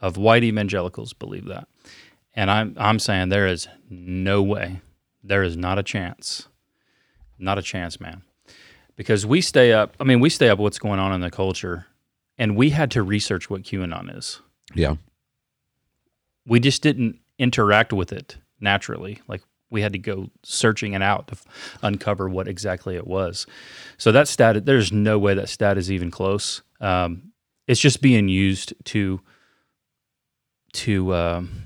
of 0.02 0.18
white 0.18 0.44
evangelicals 0.44 1.14
believe 1.14 1.46
that, 1.46 1.68
and 2.36 2.50
I'm 2.50 2.76
I'm 2.78 3.00
saying 3.00 3.30
there 3.30 3.48
is 3.48 3.68
no 3.90 4.42
way, 4.42 4.82
there 5.24 5.44
is 5.44 5.56
not 5.56 5.78
a 5.78 5.84
chance, 5.84 6.48
not 7.38 7.58
a 7.58 7.62
chance, 7.62 8.00
man, 8.00 8.24
because 8.96 9.26
we 9.26 9.42
stay 9.42 9.72
up. 9.74 9.96
I 10.00 10.04
mean, 10.04 10.20
we 10.20 10.30
stay 10.30 10.50
up 10.50 10.60
what's 10.60 10.80
going 10.80 11.00
on 11.00 11.14
in 11.14 11.22
the 11.22 11.32
culture, 11.32 11.86
and 12.38 12.56
we 12.56 12.72
had 12.72 12.92
to 12.92 13.04
research 13.04 13.50
what 13.50 13.62
QAnon 13.64 14.16
is 14.18 14.42
Yeah, 14.74 14.96
we 16.46 16.60
just 16.60 16.82
didn't 16.82 17.20
interact 17.38 17.94
with 17.94 18.12
it 18.12 18.38
naturally. 18.60 19.22
Like 19.28 19.42
we 19.70 19.82
had 19.82 19.94
to 19.94 20.00
go 20.00 20.30
searching 20.44 20.94
it 20.94 21.02
out 21.02 21.28
to 21.28 21.38
uncover 21.82 22.30
what 22.30 22.48
exactly 22.48 22.96
it 22.96 23.08
was. 23.08 23.46
So 23.98 24.12
that 24.12 24.28
stat, 24.28 24.66
there's 24.66 24.92
no 24.92 25.18
way 25.20 25.34
that 25.34 25.50
stat 25.50 25.78
is 25.78 25.92
even 25.92 26.12
close. 26.12 26.62
Um, 26.80 27.32
it's 27.68 27.80
just 27.80 28.02
being 28.02 28.30
used 28.30 28.74
to 28.86 29.22
to 30.74 31.16
um, 31.16 31.64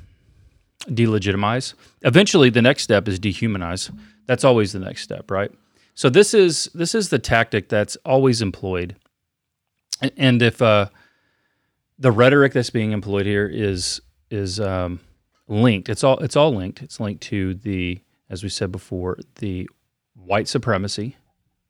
delegitimize. 0.88 1.74
Eventually, 2.04 2.50
the 2.50 2.62
next 2.62 2.84
step 2.84 3.08
is 3.08 3.20
dehumanize. 3.20 3.92
That's 4.28 4.44
always 4.44 4.72
the 4.72 4.80
next 4.80 5.02
step, 5.02 5.32
right? 5.32 5.52
So 5.96 6.10
this 6.10 6.34
is 6.34 6.70
this 6.74 6.96
is 6.96 7.10
the 7.10 7.20
tactic 7.20 7.68
that's 7.68 7.98
always 8.06 8.42
employed. 8.42 8.96
And 10.16 10.42
if 10.42 10.62
uh, 10.62 10.90
the 11.98 12.12
rhetoric 12.12 12.54
that's 12.54 12.70
being 12.70 12.92
employed 12.92 13.26
here 13.26 13.48
is 13.48 14.00
is 14.32 14.60
um, 14.60 15.02
linked. 15.50 15.90
It's 15.90 16.04
all 16.04 16.18
it's 16.20 16.36
all 16.36 16.56
linked. 16.56 16.82
It's 16.82 17.00
linked 17.00 17.24
to 17.24 17.56
the, 17.56 18.00
as 18.30 18.44
we 18.44 18.50
said 18.50 18.72
before, 18.72 19.18
the 19.36 19.70
white 20.16 20.48
supremacy, 20.48 21.18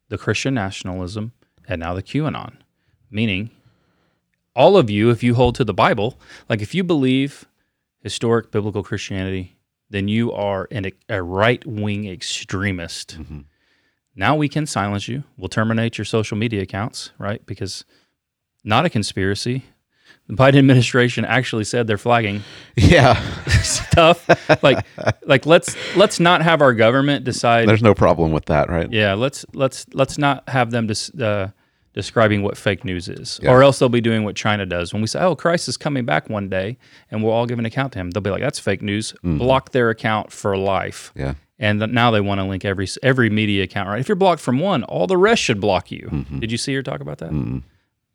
the 0.09 0.17
Christian 0.17 0.53
nationalism, 0.53 1.31
and 1.67 1.79
now 1.79 1.93
the 1.93 2.03
QAnon. 2.03 2.57
Meaning, 3.09 3.49
all 4.55 4.77
of 4.77 4.89
you, 4.89 5.09
if 5.09 5.23
you 5.23 5.33
hold 5.33 5.55
to 5.55 5.63
the 5.63 5.73
Bible, 5.73 6.19
like 6.47 6.61
if 6.61 6.75
you 6.75 6.83
believe 6.83 7.45
historic 8.01 8.51
biblical 8.51 8.83
Christianity, 8.83 9.57
then 9.89 10.07
you 10.07 10.31
are 10.31 10.67
an, 10.71 10.91
a 11.07 11.23
right 11.23 11.65
wing 11.65 12.07
extremist. 12.07 13.17
Mm-hmm. 13.17 13.39
Now 14.15 14.35
we 14.35 14.49
can 14.49 14.65
silence 14.65 15.07
you. 15.07 15.23
We'll 15.37 15.49
terminate 15.49 15.97
your 15.97 16.05
social 16.05 16.37
media 16.37 16.61
accounts, 16.61 17.11
right? 17.17 17.43
Because 17.45 17.85
not 18.63 18.85
a 18.85 18.89
conspiracy. 18.89 19.63
The 20.29 20.35
Biden 20.35 20.59
administration 20.59 21.25
actually 21.25 21.63
said 21.63 21.87
they're 21.87 21.97
flagging 21.97 22.43
yeah. 22.75 23.19
stuff. 23.63 24.29
like, 24.63 24.85
like 25.25 25.45
let's 25.47 25.75
let's 25.95 26.19
not 26.19 26.43
have 26.43 26.61
our 26.61 26.73
government 26.75 27.25
decide. 27.25 27.67
There's 27.67 27.81
no 27.81 27.95
problem 27.95 28.31
with 28.31 28.45
that, 28.45 28.69
right? 28.69 28.91
yeah, 28.91 29.15
let's 29.15 29.43
let's 29.53 29.87
let's 29.93 30.19
not 30.19 30.47
have 30.47 30.69
them 30.69 30.85
dis, 30.85 31.09
uh, 31.15 31.49
describing 31.93 32.43
what 32.43 32.57
fake 32.57 32.85
news 32.85 33.09
is, 33.09 33.39
Yeah. 33.41 33.49
or 33.51 33.63
else 33.63 33.79
they'll 33.79 33.89
be 33.89 34.01
doing 34.01 34.23
what 34.23 34.35
China 34.35 34.67
does. 34.67 34.93
When 34.93 35.01
we 35.01 35.07
say, 35.07 35.19
"Oh, 35.19 35.35
Christ 35.35 35.67
is 35.67 35.77
coming 35.77 36.05
back 36.05 36.29
one 36.29 36.47
day," 36.47 36.77
and 37.09 37.23
we'll 37.23 37.33
all 37.33 37.47
give 37.47 37.57
an 37.57 37.65
account 37.65 37.93
to 37.93 37.99
him, 37.99 38.11
they'll 38.11 38.21
be 38.21 38.29
like, 38.29 38.41
"That's 38.43 38.59
fake 38.59 38.83
news." 38.83 39.15
Block 39.23 39.71
their 39.71 39.89
account 39.89 40.31
for 40.31 40.55
life. 40.55 41.11
Yeah. 41.15 41.33
And 41.57 41.79
th- 41.79 41.91
now 41.91 42.11
they 42.11 42.21
want 42.21 42.39
to 42.39 42.45
link 42.45 42.63
every 42.65 42.87
every 43.01 43.31
media 43.31 43.63
account, 43.63 43.89
right? 43.89 43.99
If 43.99 44.07
you're 44.07 44.15
blocked 44.15 44.41
from 44.43 44.59
one, 44.59 44.83
all 44.83 45.07
the 45.07 45.17
rest 45.17 45.41
should 45.41 45.59
block 45.59 45.89
you. 45.91 46.25
Did 46.37 46.51
you 46.51 46.57
see 46.59 46.75
her 46.75 46.83
talk 46.83 47.01
about 47.01 47.17
that? 47.17 47.31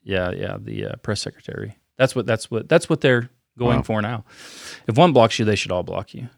Yeah, 0.04 0.30
yeah, 0.30 0.58
the 0.60 0.86
uh, 0.86 0.96
press 1.02 1.20
secretary. 1.20 1.76
That's 1.96 2.14
what 2.14 2.26
that's 2.26 2.50
what 2.50 2.68
that's 2.68 2.88
what 2.88 3.00
they're 3.00 3.30
going 3.58 3.82
for 3.84 4.02
now. 4.02 4.24
If 4.86 4.96
one 4.96 5.12
blocks 5.12 5.38
you, 5.38 5.44
they 5.44 5.56
should 5.56 5.70
all 5.72 5.82
block 5.82 6.12
you. 6.14 6.28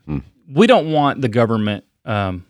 We 0.52 0.66
don't 0.66 0.92
want 0.92 1.22
the 1.22 1.28
government, 1.28 1.84
um, 2.04 2.44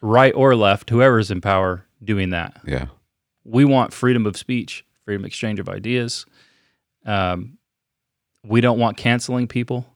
right 0.00 0.34
or 0.34 0.56
left, 0.56 0.90
whoever 0.90 1.18
is 1.18 1.30
in 1.30 1.40
power, 1.40 1.84
doing 2.02 2.30
that. 2.30 2.60
Yeah. 2.66 2.86
We 3.44 3.64
want 3.64 3.92
freedom 3.92 4.26
of 4.26 4.36
speech, 4.36 4.84
freedom 5.04 5.22
of 5.22 5.26
exchange 5.26 5.60
of 5.60 5.68
ideas. 5.68 6.26
Um, 7.04 7.58
we 8.44 8.60
don't 8.60 8.78
want 8.78 8.96
canceling 8.96 9.46
people. 9.46 9.86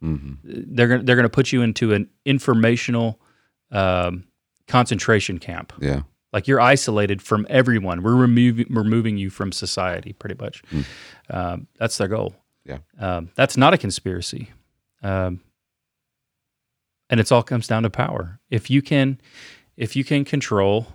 They're 0.45 0.89
gonna 0.89 1.03
they're 1.03 1.17
gonna 1.17 1.29
put 1.29 1.53
you 1.53 1.63
into 1.63 1.93
an 1.95 2.09
informational 2.25 3.21
um, 3.73 4.25
concentration 4.69 5.39
camp. 5.39 5.73
Yeah. 5.81 6.03
Like 6.33 6.47
you're 6.47 6.61
isolated 6.61 7.21
from 7.23 7.47
everyone. 7.51 8.03
We're 8.03 8.15
removing 8.15 8.67
removing 8.71 9.17
you 9.17 9.31
from 9.31 9.53
society, 9.53 10.13
pretty 10.13 10.37
much. 10.41 10.63
Um, 11.29 11.67
that's 11.79 11.99
their 11.99 12.09
goal. 12.09 12.35
Yeah. 12.65 12.79
Um, 12.99 13.31
that's 13.35 13.57
not 13.57 13.75
a 13.75 13.79
conspiracy, 13.79 14.51
um, 15.03 15.41
and 17.09 17.19
it's 17.19 17.33
all 17.33 17.43
comes 17.43 17.67
down 17.67 17.83
to 17.83 17.91
power. 17.91 18.39
If 18.49 18.71
you 18.71 18.81
can, 18.81 19.21
if 19.77 19.97
you 19.97 20.05
can 20.05 20.25
control, 20.25 20.87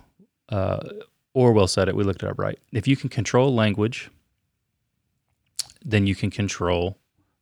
uh, 0.48 0.78
Orwell 1.34 1.66
said 1.66 1.88
it. 1.88 1.96
We 1.96 2.04
looked 2.04 2.22
it 2.22 2.28
up 2.30 2.38
right. 2.38 2.58
If 2.72 2.88
you 2.88 2.96
can 2.96 3.10
control 3.10 3.54
language, 3.54 4.10
then 5.84 6.06
you 6.06 6.14
can 6.14 6.30
control 6.30 6.96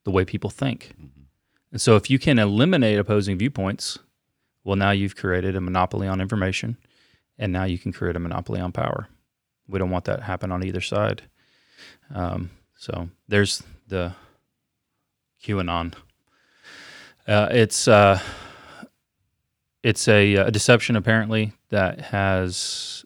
the 0.05 0.11
way 0.11 0.25
people 0.25 0.51
think. 0.51 0.95
And 1.71 1.81
so, 1.81 1.95
if 1.97 2.11
you 2.11 2.19
can 2.19 2.39
eliminate 2.39 2.99
opposing 2.99 3.39
viewpoints, 3.39 3.99
well, 4.65 4.77
now 4.77 4.91
you've 4.91 5.17
created 5.17 5.55
a 5.55 5.61
monopoly 5.61 6.09
on 6.09 6.21
information, 6.21 6.77
and 7.39 7.53
now 7.53 7.65
you 7.65 7.79
can 7.79 7.93
create 7.93 8.17
a 8.17 8.19
monopoly 8.19 8.61
on 8.61 8.73
power. 8.73 9.09
We 9.69 9.79
don't 9.79 9.91
want 9.91 10.05
that 10.07 10.17
to 10.17 10.23
happen 10.25 10.53
on 10.53 10.65
either 10.65 10.81
side. 10.81 11.23
Um, 12.15 12.51
so 12.77 13.09
there's 13.29 13.63
the 13.89 14.13
QAnon. 15.43 15.95
Uh, 17.27 17.49
it's 17.51 17.89
uh, 17.89 18.19
it's 19.83 20.09
a, 20.09 20.35
a 20.35 20.51
deception 20.51 20.97
apparently 20.97 21.53
that 21.71 22.01
has 22.01 23.05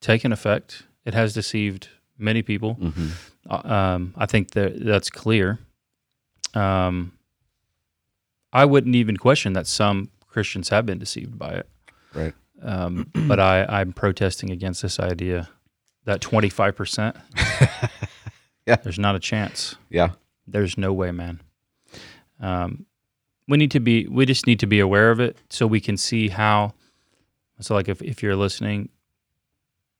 taken 0.00 0.32
effect. 0.32 0.84
It 1.04 1.14
has 1.14 1.34
deceived 1.34 1.88
many 2.18 2.42
people. 2.42 2.78
Uh, 3.48 3.60
Um, 3.64 4.14
I 4.16 4.26
think 4.26 4.52
that 4.52 4.82
that's 4.84 5.10
clear. 5.10 5.58
Um, 6.54 7.12
I 8.52 8.64
wouldn't 8.64 8.94
even 8.94 9.16
question 9.16 9.52
that 9.54 9.66
some 9.66 10.10
Christians 10.28 10.68
have 10.70 10.86
been 10.86 10.98
deceived 10.98 11.38
by 11.38 11.54
it. 11.54 11.68
Right. 12.14 12.34
Um, 12.62 13.10
but 13.26 13.38
I, 13.40 13.64
I'm 13.64 13.92
protesting 13.92 14.50
against 14.50 14.82
this 14.82 14.98
idea 15.00 15.48
that 16.04 16.20
25%, 16.20 17.16
Yeah. 18.66 18.76
there's 18.76 18.98
not 18.98 19.14
a 19.14 19.18
chance. 19.20 19.76
Yeah. 19.90 20.10
There's 20.46 20.78
no 20.78 20.92
way, 20.92 21.10
man. 21.10 21.40
Um, 22.40 22.86
we 23.48 23.58
need 23.58 23.70
to 23.72 23.80
be, 23.80 24.06
we 24.06 24.24
just 24.26 24.46
need 24.46 24.60
to 24.60 24.66
be 24.66 24.80
aware 24.80 25.10
of 25.10 25.20
it 25.20 25.36
so 25.50 25.66
we 25.66 25.80
can 25.80 25.96
see 25.96 26.28
how. 26.28 26.72
So, 27.60 27.74
like, 27.74 27.88
if, 27.88 28.02
if 28.02 28.22
you're 28.22 28.34
listening, 28.36 28.88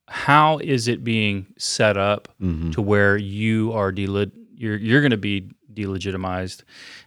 how 0.09 0.59
is 0.59 0.89
it 0.89 1.05
being 1.05 1.47
set 1.57 1.97
up 1.97 2.29
to 2.73 2.83
where 2.83 3.17
you 3.17 3.73
are 3.73 3.93
dele- 3.93 4.33
you're 4.55 4.77
you're 4.77 5.01
going 5.01 5.11
to 5.13 5.17
be 5.17 5.49
delegitimized, 5.73 6.63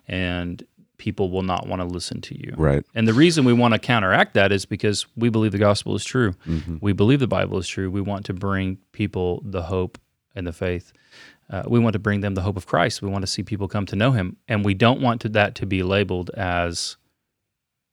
and 0.08 0.64
people 0.98 1.30
will 1.30 1.44
not 1.44 1.68
want 1.68 1.82
to 1.82 1.88
listen 1.88 2.22
to 2.22 2.38
you. 2.38 2.54
Right. 2.58 2.84
And 2.96 3.08
the 3.08 3.14
reason 3.14 3.46
we 3.46 3.54
want 3.54 3.74
to 3.74 3.80
counteract 3.80 4.34
that 4.34 4.52
is 4.52 4.66
because 4.66 5.06
we 5.16 5.30
believe 5.30 5.52
the 5.52 5.58
gospel 5.58 5.96
is 5.96 6.04
true. 6.04 6.34
We 6.82 6.94
believe 6.94 7.20
the 7.20 7.28
Bible 7.28 7.58
is 7.58 7.68
true. 7.68 7.90
We 7.92 8.02
want 8.02 8.26
to 8.26 8.34
bring 8.34 8.78
people 8.92 9.42
the 9.46 9.64
hope 9.64 10.00
and 10.36 10.46
the 10.48 10.54
faith. 10.54 10.94
Uh, 11.50 11.64
we 11.68 11.80
want 11.80 11.94
to 11.94 12.00
bring 12.00 12.22
them 12.22 12.36
the 12.36 12.42
hope 12.42 12.58
of 12.58 12.66
Christ. 12.66 13.02
We 13.02 13.10
want 13.10 13.24
to 13.24 13.28
see 13.28 13.42
people 13.44 13.68
come 13.68 13.86
to 13.88 13.96
know 13.96 14.12
Him, 14.12 14.36
and 14.48 14.66
we 14.66 14.74
don't 14.74 15.02
want 15.02 15.22
to, 15.22 15.30
that 15.30 15.56
to 15.56 15.66
be 15.66 15.82
labeled 15.82 16.30
as 16.32 16.98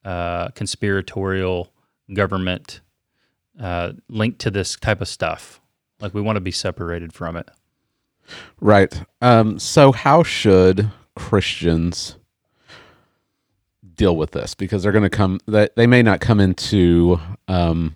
uh, 0.03 0.49
conspiratorial 0.49 1.71
government 2.13 2.81
uh, 3.59 3.93
linked 4.09 4.39
to 4.39 4.51
this 4.51 4.75
type 4.75 5.01
of 5.01 5.07
stuff. 5.07 5.61
Like 6.01 6.13
we 6.13 6.21
want 6.21 6.35
to 6.35 6.41
be 6.41 6.51
separated 6.51 7.13
from 7.13 7.37
it. 7.37 7.49
Right. 8.59 9.03
Um, 9.21 9.57
so, 9.59 9.91
how 9.91 10.23
should 10.23 10.91
Christians 11.15 12.17
deal 13.95 14.15
with 14.15 14.31
this? 14.31 14.53
Because 14.55 14.83
they're 14.83 14.91
going 14.91 15.03
to 15.03 15.09
come, 15.09 15.39
they, 15.47 15.69
they 15.75 15.87
may 15.87 16.01
not 16.01 16.19
come 16.21 16.39
into, 16.39 17.19
um, 17.47 17.95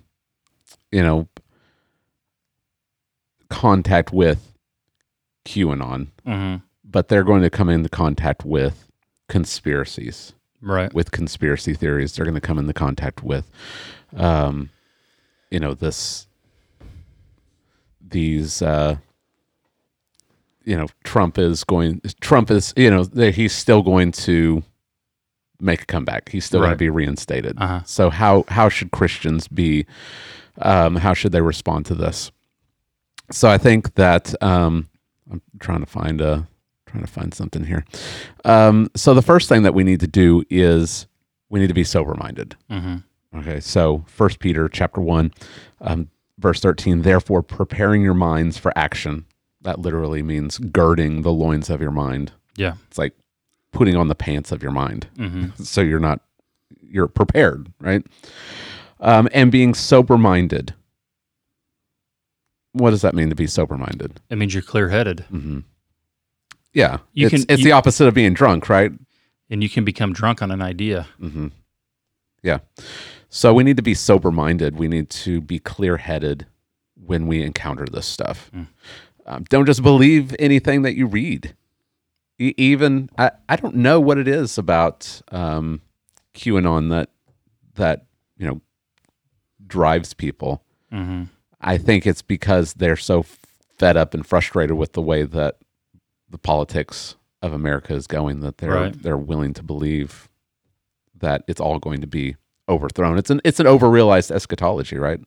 you 0.90 1.02
know, 1.02 1.28
contact 3.48 4.12
with 4.12 4.52
QAnon, 5.44 6.08
hmm 6.24 6.56
but 6.92 7.06
they're 7.06 7.22
going 7.22 7.42
to 7.42 7.50
come 7.50 7.68
into 7.68 7.88
contact 7.88 8.44
with 8.44 8.88
conspiracies, 9.28 10.32
Right. 10.60 10.92
with 10.92 11.12
conspiracy 11.12 11.72
theories. 11.72 12.12
They're 12.16 12.24
going 12.24 12.34
to 12.34 12.40
come 12.40 12.58
into 12.58 12.72
contact 12.72 13.22
with, 13.22 13.48
um, 14.16 14.70
you 15.52 15.60
know, 15.60 15.72
this, 15.74 16.26
these, 18.00 18.60
uh, 18.60 18.96
you 20.64 20.76
know, 20.76 20.88
Trump 21.04 21.38
is 21.38 21.62
going, 21.62 22.00
Trump 22.20 22.50
is, 22.50 22.74
you 22.76 22.90
know, 22.90 23.04
he's 23.30 23.52
still 23.52 23.82
going 23.82 24.10
to 24.10 24.64
make 25.60 25.82
a 25.82 25.86
comeback. 25.86 26.28
He's 26.30 26.44
still 26.44 26.60
going 26.60 26.70
to 26.70 26.76
be 26.76 26.90
reinstated. 26.90 27.56
Uh-huh. 27.58 27.82
So 27.84 28.10
how 28.10 28.44
how 28.48 28.68
should 28.68 28.90
Christians 28.90 29.48
be? 29.48 29.86
Um, 30.62 30.96
how 30.96 31.14
should 31.14 31.32
they 31.32 31.40
respond 31.40 31.86
to 31.86 31.94
this? 31.94 32.32
So 33.30 33.48
I 33.48 33.58
think 33.58 33.94
that 33.94 34.34
um, 34.42 34.88
I'm 35.30 35.40
trying 35.58 35.80
to 35.80 35.86
find 35.86 36.20
a 36.20 36.46
trying 36.86 37.04
to 37.04 37.10
find 37.10 37.32
something 37.32 37.64
here. 37.64 37.84
Um, 38.44 38.90
so 38.96 39.14
the 39.14 39.22
first 39.22 39.48
thing 39.48 39.62
that 39.62 39.74
we 39.74 39.84
need 39.84 40.00
to 40.00 40.08
do 40.08 40.42
is 40.50 41.06
we 41.48 41.60
need 41.60 41.68
to 41.68 41.74
be 41.74 41.84
sober 41.84 42.14
minded. 42.14 42.56
Mm-hmm. 42.70 43.38
Okay, 43.38 43.60
so 43.60 44.04
First 44.06 44.40
Peter 44.40 44.68
chapter 44.68 45.00
one, 45.00 45.32
um, 45.80 46.10
verse 46.38 46.60
thirteen. 46.60 47.02
Therefore, 47.02 47.42
preparing 47.42 48.02
your 48.02 48.14
minds 48.14 48.58
for 48.58 48.72
action. 48.76 49.26
That 49.62 49.78
literally 49.78 50.22
means 50.22 50.58
girding 50.58 51.22
the 51.22 51.32
loins 51.32 51.68
of 51.68 51.82
your 51.82 51.90
mind. 51.90 52.32
Yeah. 52.56 52.74
It's 52.88 52.96
like 52.96 53.14
putting 53.72 53.96
on 53.96 54.08
the 54.08 54.14
pants 54.14 54.52
of 54.52 54.62
your 54.62 54.72
mind, 54.72 55.08
Mm-hmm. 55.16 55.62
so 55.62 55.80
you're 55.80 56.00
not 56.00 56.20
you're 56.82 57.08
prepared, 57.08 57.72
right? 57.80 58.04
Um, 59.00 59.28
and 59.32 59.50
being 59.52 59.74
sober 59.74 60.18
minded. 60.18 60.74
What 62.72 62.90
does 62.90 63.02
that 63.02 63.14
mean 63.14 63.28
to 63.30 63.34
be 63.34 63.46
sober 63.46 63.76
minded? 63.76 64.20
It 64.30 64.36
means 64.36 64.54
you're 64.54 64.62
clear 64.62 64.88
headed 64.90 65.20
hmm 65.30 65.60
Yeah, 66.72 66.98
You 67.12 67.26
it's, 67.26 67.34
can- 67.34 67.44
it's 67.48 67.60
you- 67.60 67.64
the 67.64 67.72
opposite 67.72 68.06
of 68.06 68.14
being 68.14 68.34
drunk, 68.34 68.68
right? 68.68 68.92
and 69.52 69.64
you 69.64 69.68
can 69.68 69.84
become 69.84 70.12
drunk 70.12 70.42
on 70.42 70.52
an 70.52 70.62
idea. 70.62 71.08
hmm 71.18 71.48
Yeah. 72.42 72.58
So 73.28 73.52
we 73.52 73.64
need 73.64 73.76
to 73.76 73.82
be 73.82 73.94
sober 73.94 74.30
minded. 74.30 74.76
We 74.78 74.86
need 74.86 75.10
to 75.10 75.40
be 75.40 75.58
clear 75.58 75.96
headed 75.96 76.46
when 76.94 77.26
we 77.26 77.42
encounter 77.42 77.84
this 77.86 78.06
stuff. 78.06 78.48
Mm. 78.54 78.66
Um, 79.26 79.44
don't 79.48 79.66
just 79.66 79.82
believe 79.82 80.34
anything 80.38 80.82
that 80.82 80.94
you 80.94 81.06
read. 81.06 81.54
Even 82.40 83.10
I, 83.18 83.32
I 83.50 83.56
don't 83.56 83.76
know 83.76 84.00
what 84.00 84.16
it 84.16 84.26
is 84.26 84.56
about 84.56 85.20
um, 85.30 85.82
QAnon 86.34 86.88
that 86.90 87.10
that 87.74 88.06
you 88.38 88.46
know 88.46 88.60
drives 89.66 90.14
people. 90.14 90.62
Mm-hmm. 90.92 91.24
I 91.60 91.76
think 91.76 92.06
it's 92.06 92.22
because 92.22 92.74
they're 92.74 92.96
so 92.96 93.24
fed 93.78 93.96
up 93.96 94.14
and 94.14 94.26
frustrated 94.26 94.76
with 94.76 94.94
the 94.94 95.02
way 95.02 95.24
that 95.24 95.58
the 96.30 96.38
politics 96.38 97.16
of 97.42 97.52
America 97.52 97.94
is 97.94 98.06
going 98.06 98.40
that 98.40 98.58
they're 98.58 98.70
Right. 98.70 99.02
they're 99.02 99.18
willing 99.18 99.52
to 99.54 99.62
believe 99.62 100.28
that 101.18 101.44
it's 101.46 101.60
all 101.60 101.78
going 101.78 102.00
to 102.00 102.06
be 102.06 102.36
overthrown. 102.68 103.18
It's 103.18 103.30
an 103.30 103.40
it's 103.44 103.60
an 103.60 103.66
overrealized 103.66 104.30
eschatology, 104.30 104.96
right? 104.96 105.20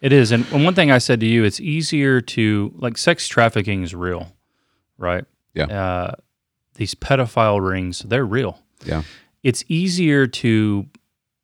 It 0.00 0.12
is. 0.12 0.32
And, 0.32 0.44
and 0.52 0.64
one 0.64 0.74
thing 0.74 0.90
I 0.90 0.98
said 0.98 1.20
to 1.20 1.26
you, 1.26 1.42
it's 1.42 1.58
easier 1.58 2.20
to, 2.20 2.72
like, 2.76 2.96
sex 2.96 3.26
trafficking 3.26 3.82
is 3.82 3.96
real, 3.96 4.32
right? 4.96 5.24
Yeah. 5.54 5.64
Uh, 5.64 6.14
these 6.78 6.94
pedophile 6.94 7.60
rings, 7.60 7.98
they're 8.00 8.24
real. 8.24 8.60
Yeah. 8.84 9.02
It's 9.42 9.64
easier 9.68 10.26
to 10.26 10.86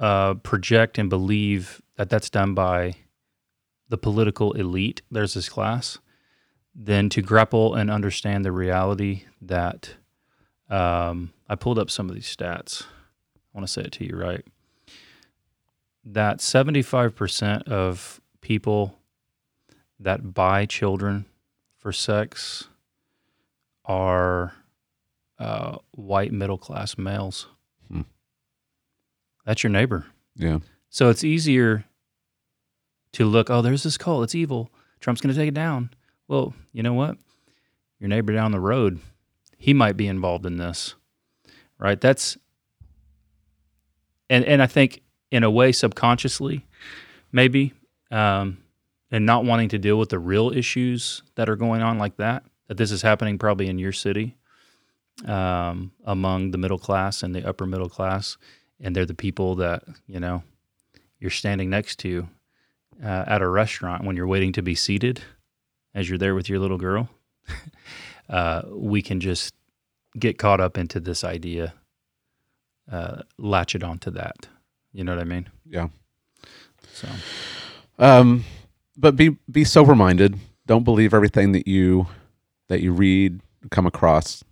uh, 0.00 0.34
project 0.34 0.96
and 0.96 1.10
believe 1.10 1.82
that 1.96 2.08
that's 2.08 2.30
done 2.30 2.54
by 2.54 2.94
the 3.88 3.98
political 3.98 4.52
elite, 4.52 5.02
there's 5.10 5.34
this 5.34 5.48
class, 5.48 5.98
than 6.74 7.08
to 7.10 7.20
grapple 7.20 7.74
and 7.74 7.90
understand 7.90 8.44
the 8.44 8.52
reality 8.52 9.24
that 9.42 9.94
um, 10.70 11.32
I 11.48 11.56
pulled 11.56 11.78
up 11.78 11.90
some 11.90 12.08
of 12.08 12.14
these 12.14 12.34
stats. 12.34 12.82
I 12.82 13.58
want 13.58 13.66
to 13.66 13.72
say 13.72 13.82
it 13.82 13.92
to 13.92 14.06
you 14.06 14.16
right. 14.16 14.44
That 16.04 16.38
75% 16.38 17.68
of 17.68 18.20
people 18.40 18.98
that 19.98 20.32
buy 20.32 20.66
children 20.66 21.26
for 21.78 21.92
sex 21.92 22.68
are 23.84 24.54
uh, 25.44 25.76
white 25.90 26.32
middle 26.32 26.56
class 26.56 26.96
males. 26.96 27.48
Hmm. 27.92 28.00
That's 29.44 29.62
your 29.62 29.70
neighbor. 29.70 30.06
Yeah. 30.36 30.60
So 30.88 31.10
it's 31.10 31.22
easier 31.22 31.84
to 33.12 33.26
look, 33.26 33.50
oh, 33.50 33.60
there's 33.60 33.82
this 33.82 33.98
cult. 33.98 34.24
It's 34.24 34.34
evil. 34.34 34.70
Trump's 35.00 35.20
going 35.20 35.34
to 35.34 35.38
take 35.38 35.48
it 35.48 35.54
down. 35.54 35.90
Well, 36.28 36.54
you 36.72 36.82
know 36.82 36.94
what? 36.94 37.18
Your 38.00 38.08
neighbor 38.08 38.32
down 38.32 38.52
the 38.52 38.60
road, 38.60 39.00
he 39.58 39.74
might 39.74 39.98
be 39.98 40.06
involved 40.06 40.46
in 40.46 40.56
this, 40.56 40.94
right? 41.78 42.00
That's, 42.00 42.38
and, 44.30 44.46
and 44.46 44.62
I 44.62 44.66
think 44.66 45.02
in 45.30 45.44
a 45.44 45.50
way, 45.50 45.72
subconsciously, 45.72 46.64
maybe, 47.32 47.74
um, 48.10 48.58
and 49.10 49.26
not 49.26 49.44
wanting 49.44 49.68
to 49.68 49.78
deal 49.78 49.98
with 49.98 50.08
the 50.08 50.18
real 50.18 50.50
issues 50.50 51.22
that 51.34 51.50
are 51.50 51.56
going 51.56 51.82
on 51.82 51.98
like 51.98 52.16
that, 52.16 52.44
that 52.68 52.78
this 52.78 52.90
is 52.90 53.02
happening 53.02 53.36
probably 53.36 53.68
in 53.68 53.78
your 53.78 53.92
city 53.92 54.38
um, 55.26 55.92
among 56.04 56.50
the 56.50 56.58
middle 56.58 56.78
class 56.78 57.22
and 57.22 57.34
the 57.34 57.46
upper 57.46 57.66
middle 57.66 57.88
class. 57.88 58.36
And 58.80 58.94
they're 58.94 59.06
the 59.06 59.14
people 59.14 59.54
that, 59.56 59.82
you 60.06 60.20
know, 60.20 60.42
you're 61.18 61.30
standing 61.30 61.70
next 61.70 61.98
to 62.00 62.28
uh, 63.02 63.24
at 63.26 63.42
a 63.42 63.48
restaurant 63.48 64.04
when 64.04 64.16
you're 64.16 64.26
waiting 64.26 64.52
to 64.52 64.62
be 64.62 64.74
seated 64.74 65.22
as 65.94 66.08
you're 66.08 66.18
there 66.18 66.34
with 66.34 66.48
your 66.48 66.58
little 66.58 66.78
girl. 66.78 67.08
uh, 68.28 68.62
we 68.68 69.02
can 69.02 69.20
just 69.20 69.54
get 70.18 70.38
caught 70.38 70.60
up 70.60 70.76
into 70.76 71.00
this 71.00 71.24
idea, 71.24 71.74
uh, 72.90 73.22
latch 73.38 73.74
it 73.74 73.82
onto 73.82 74.10
that. 74.10 74.48
You 74.92 75.04
know 75.04 75.14
what 75.14 75.20
I 75.20 75.24
mean? 75.24 75.48
Yeah. 75.66 75.88
So, 76.92 77.08
Um, 77.98 78.44
but 78.96 79.16
be 79.16 79.36
be 79.50 79.64
sober 79.64 79.94
minded. 79.94 80.38
Don't 80.66 80.84
believe 80.84 81.12
everything 81.12 81.52
that 81.52 81.66
you 81.66 82.06
that 82.68 82.80
you 82.80 82.92
read, 82.92 83.40
come 83.70 83.86
across. 83.86 84.44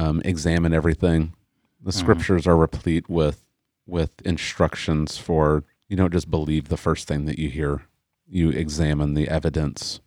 Um, 0.00 0.22
examine 0.24 0.72
everything. 0.72 1.34
The 1.82 1.90
Mhm. 1.90 1.94
scriptures 1.94 2.46
are 2.46 2.56
replete 2.56 3.08
with 3.08 3.44
with 3.86 4.22
instructions 4.24 5.18
for 5.18 5.64
you 5.88 5.96
don't 5.96 6.12
just 6.12 6.30
believe 6.30 6.68
the 6.68 6.76
first 6.76 7.08
thing 7.08 7.24
that 7.26 7.38
you 7.38 7.48
hear. 7.50 7.82
You 8.28 8.50
examine 8.50 9.14
the 9.14 9.28
evidence. 9.28 10.00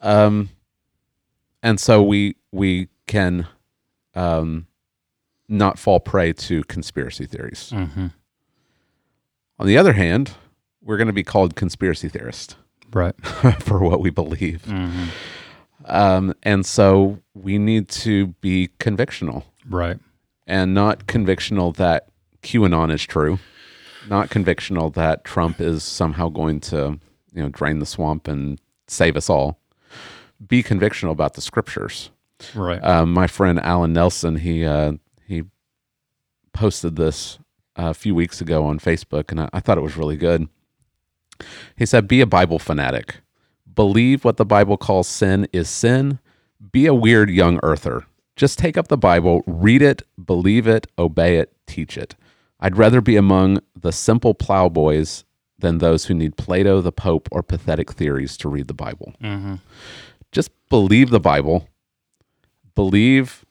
Um, 0.00 0.50
and 1.62 1.80
so 1.80 2.02
we 2.02 2.36
we 2.52 2.88
can 3.06 3.46
um, 4.14 4.66
not 5.48 5.78
fall 5.78 6.00
prey 6.00 6.32
to 6.32 6.62
conspiracy 6.64 7.24
theories. 7.26 7.70
mm-hmm. 7.74 8.08
On 9.58 9.66
the 9.66 9.76
other 9.78 9.92
hand, 9.94 10.32
we're 10.82 10.96
going 10.96 11.06
to 11.06 11.12
be 11.12 11.22
called 11.22 11.54
conspiracy 11.54 12.08
theorists 12.08 12.56
right. 12.92 13.14
for 13.60 13.78
what 13.80 14.00
we 14.00 14.10
believe. 14.10 14.64
Mm-hmm. 14.66 15.04
Um, 15.86 16.34
and 16.42 16.64
so 16.66 17.18
we 17.34 17.58
need 17.58 17.88
to 17.88 18.28
be 18.40 18.68
convictional 18.78 19.44
Right. 19.68 19.98
and 20.46 20.74
not 20.74 21.06
convictional 21.06 21.74
that 21.76 22.08
QAnon 22.42 22.92
is 22.92 23.02
true, 23.04 23.38
not 24.08 24.28
convictional 24.30 24.92
that 24.94 25.24
Trump 25.24 25.60
is 25.60 25.82
somehow 25.82 26.28
going 26.28 26.60
to, 26.60 26.98
you 27.32 27.42
know, 27.42 27.48
drain 27.48 27.78
the 27.78 27.86
swamp 27.86 28.28
and 28.28 28.60
save 28.88 29.16
us 29.16 29.30
all. 29.30 29.58
Be 30.46 30.62
convictional 30.62 31.12
about 31.12 31.34
the 31.34 31.40
scriptures. 31.40 32.10
Right. 32.54 32.82
Um, 32.82 33.12
my 33.12 33.26
friend 33.26 33.60
Alan 33.60 33.92
Nelson, 33.92 34.36
he 34.36 34.64
uh, 34.64 34.92
he 35.26 35.42
posted 36.54 36.96
this 36.96 37.38
a 37.76 37.92
few 37.94 38.14
weeks 38.14 38.40
ago 38.40 38.64
on 38.64 38.78
Facebook, 38.78 39.30
and 39.30 39.40
I, 39.42 39.50
I 39.52 39.60
thought 39.60 39.76
it 39.78 39.82
was 39.82 39.96
really 39.96 40.16
good. 40.16 40.48
He 41.76 41.84
said, 41.84 42.08
"Be 42.08 42.20
a 42.22 42.26
Bible 42.26 42.58
fanatic. 42.58 43.16
Believe 43.80 44.26
what 44.26 44.36
the 44.36 44.44
Bible 44.44 44.76
calls 44.76 45.08
sin 45.08 45.48
is 45.54 45.66
sin. 45.66 46.18
Be 46.70 46.84
a 46.84 46.92
weird 46.92 47.30
young 47.30 47.58
earther. 47.62 48.04
Just 48.36 48.58
take 48.58 48.76
up 48.76 48.88
the 48.88 48.98
Bible, 48.98 49.42
read 49.46 49.80
it, 49.80 50.02
believe 50.22 50.66
it, 50.66 50.86
obey 50.98 51.38
it, 51.38 51.50
teach 51.66 51.96
it. 51.96 52.14
I'd 52.60 52.76
rather 52.76 53.00
be 53.00 53.16
among 53.16 53.60
the 53.74 53.90
simple 53.90 54.34
plowboys 54.34 55.24
than 55.58 55.78
those 55.78 56.04
who 56.04 56.14
need 56.14 56.36
Plato, 56.36 56.82
the 56.82 56.92
Pope, 56.92 57.26
or 57.32 57.42
pathetic 57.42 57.92
theories 57.92 58.36
to 58.38 58.50
read 58.50 58.68
the 58.68 58.74
Bible. 58.74 59.14
mm-hmm. 59.22 59.54
Just 60.30 60.50
believe 60.68 61.08
the 61.08 61.18
Bible. 61.18 61.66
Believe, 62.74 63.46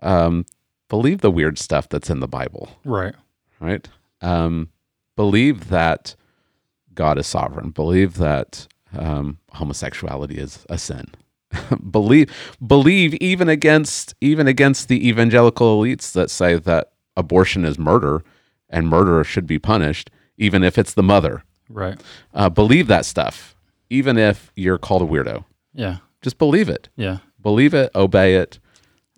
um, 0.00 0.46
believe 0.88 1.20
the 1.20 1.30
weird 1.30 1.58
stuff 1.58 1.86
that's 1.88 2.08
in 2.08 2.20
the 2.20 2.28
Bible 2.28 2.70
Right. 2.82 3.14
right? 3.60 3.86
Um, 4.22 4.70
believe 5.16 5.68
that 5.68 6.14
God 6.94 7.18
is 7.18 7.26
sovereign. 7.26 7.70
Believe 7.70 8.14
that 8.16 8.68
um, 8.96 9.38
homosexuality 9.52 10.36
is 10.36 10.64
a 10.68 10.78
sin. 10.78 11.06
believe 11.90 12.30
believe 12.64 13.14
even 13.14 13.48
against 13.48 14.14
even 14.20 14.46
against 14.46 14.88
the 14.88 15.08
evangelical 15.08 15.80
elites 15.80 16.12
that 16.12 16.30
say 16.30 16.56
that 16.56 16.90
abortion 17.16 17.64
is 17.64 17.78
murder 17.78 18.24
and 18.68 18.88
murder 18.88 19.22
should 19.24 19.46
be 19.46 19.58
punished, 19.58 20.10
even 20.36 20.62
if 20.62 20.76
it's 20.76 20.92
the 20.94 21.02
mother. 21.02 21.44
Right. 21.68 22.00
Uh, 22.34 22.48
believe 22.48 22.88
that 22.88 23.04
stuff, 23.04 23.56
even 23.90 24.18
if 24.18 24.52
you're 24.56 24.78
called 24.78 25.02
a 25.02 25.06
weirdo. 25.06 25.44
Yeah. 25.72 25.98
Just 26.22 26.38
believe 26.38 26.68
it. 26.68 26.88
Yeah. 26.96 27.18
Believe 27.40 27.74
it. 27.74 27.90
Obey 27.94 28.36
it. 28.36 28.58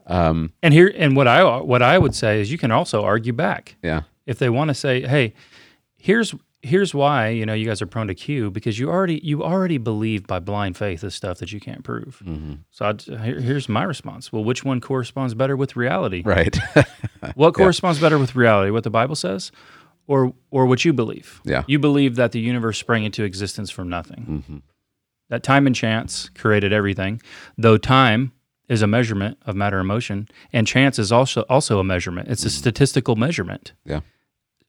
Um, 0.06 0.52
And 0.62 0.72
here, 0.72 0.92
and 0.96 1.16
what 1.16 1.28
I 1.28 1.60
what 1.60 1.82
I 1.82 1.98
would 1.98 2.14
say 2.14 2.40
is, 2.40 2.50
you 2.50 2.58
can 2.58 2.70
also 2.70 3.04
argue 3.04 3.32
back 3.32 3.76
yeah. 3.82 4.02
if 4.26 4.38
they 4.38 4.48
want 4.48 4.68
to 4.68 4.74
say, 4.74 5.02
"Hey, 5.02 5.34
here's 5.98 6.34
here's 6.62 6.94
why 6.94 7.28
you 7.28 7.46
know 7.46 7.54
you 7.54 7.66
guys 7.66 7.80
are 7.80 7.86
prone 7.86 8.08
to 8.08 8.14
Q 8.14 8.50
because 8.50 8.78
you 8.78 8.90
already 8.90 9.20
you 9.22 9.42
already 9.42 9.78
believe 9.78 10.26
by 10.26 10.40
blind 10.40 10.76
faith 10.76 11.00
the 11.00 11.10
stuff 11.10 11.38
that 11.38 11.52
you 11.52 11.60
can't 11.60 11.84
prove. 11.84 12.20
Mm-hmm. 12.24 12.54
So 12.70 12.86
I'd, 12.86 13.02
here, 13.02 13.40
here's 13.40 13.68
my 13.68 13.84
response. 13.84 14.32
Well, 14.32 14.44
which 14.44 14.64
one 14.64 14.80
corresponds 14.80 15.34
better 15.34 15.56
with 15.56 15.76
reality? 15.76 16.22
Right. 16.24 16.56
What 17.34 17.54
corresponds 17.54 18.00
better 18.00 18.16
with 18.16 18.36
reality? 18.36 18.70
What 18.70 18.84
the 18.84 18.90
Bible 18.90 19.16
says, 19.16 19.50
or 20.06 20.32
or 20.52 20.66
what 20.66 20.84
you 20.84 20.92
believe? 20.92 21.40
Yeah. 21.44 21.64
You 21.66 21.78
believe 21.78 22.14
that 22.14 22.30
the 22.32 22.40
universe 22.40 22.78
sprang 22.78 23.04
into 23.04 23.24
existence 23.24 23.70
from 23.70 23.88
nothing. 23.88 24.26
Mm-hmm. 24.28 24.56
That 25.28 25.42
time 25.42 25.66
and 25.66 25.74
chance 25.74 26.30
created 26.30 26.72
everything, 26.72 27.20
though 27.56 27.76
time 27.76 28.32
is 28.68 28.82
a 28.82 28.86
measurement 28.86 29.36
of 29.46 29.56
matter 29.56 29.78
and 29.78 29.88
motion, 29.88 30.28
and 30.52 30.66
chance 30.66 30.98
is 30.98 31.10
also 31.10 31.42
also 31.42 31.80
a 31.80 31.84
measurement. 31.84 32.28
It's 32.28 32.44
a 32.44 32.48
mm-hmm. 32.48 32.58
statistical 32.58 33.16
measurement. 33.16 33.72
yeah. 33.84 34.00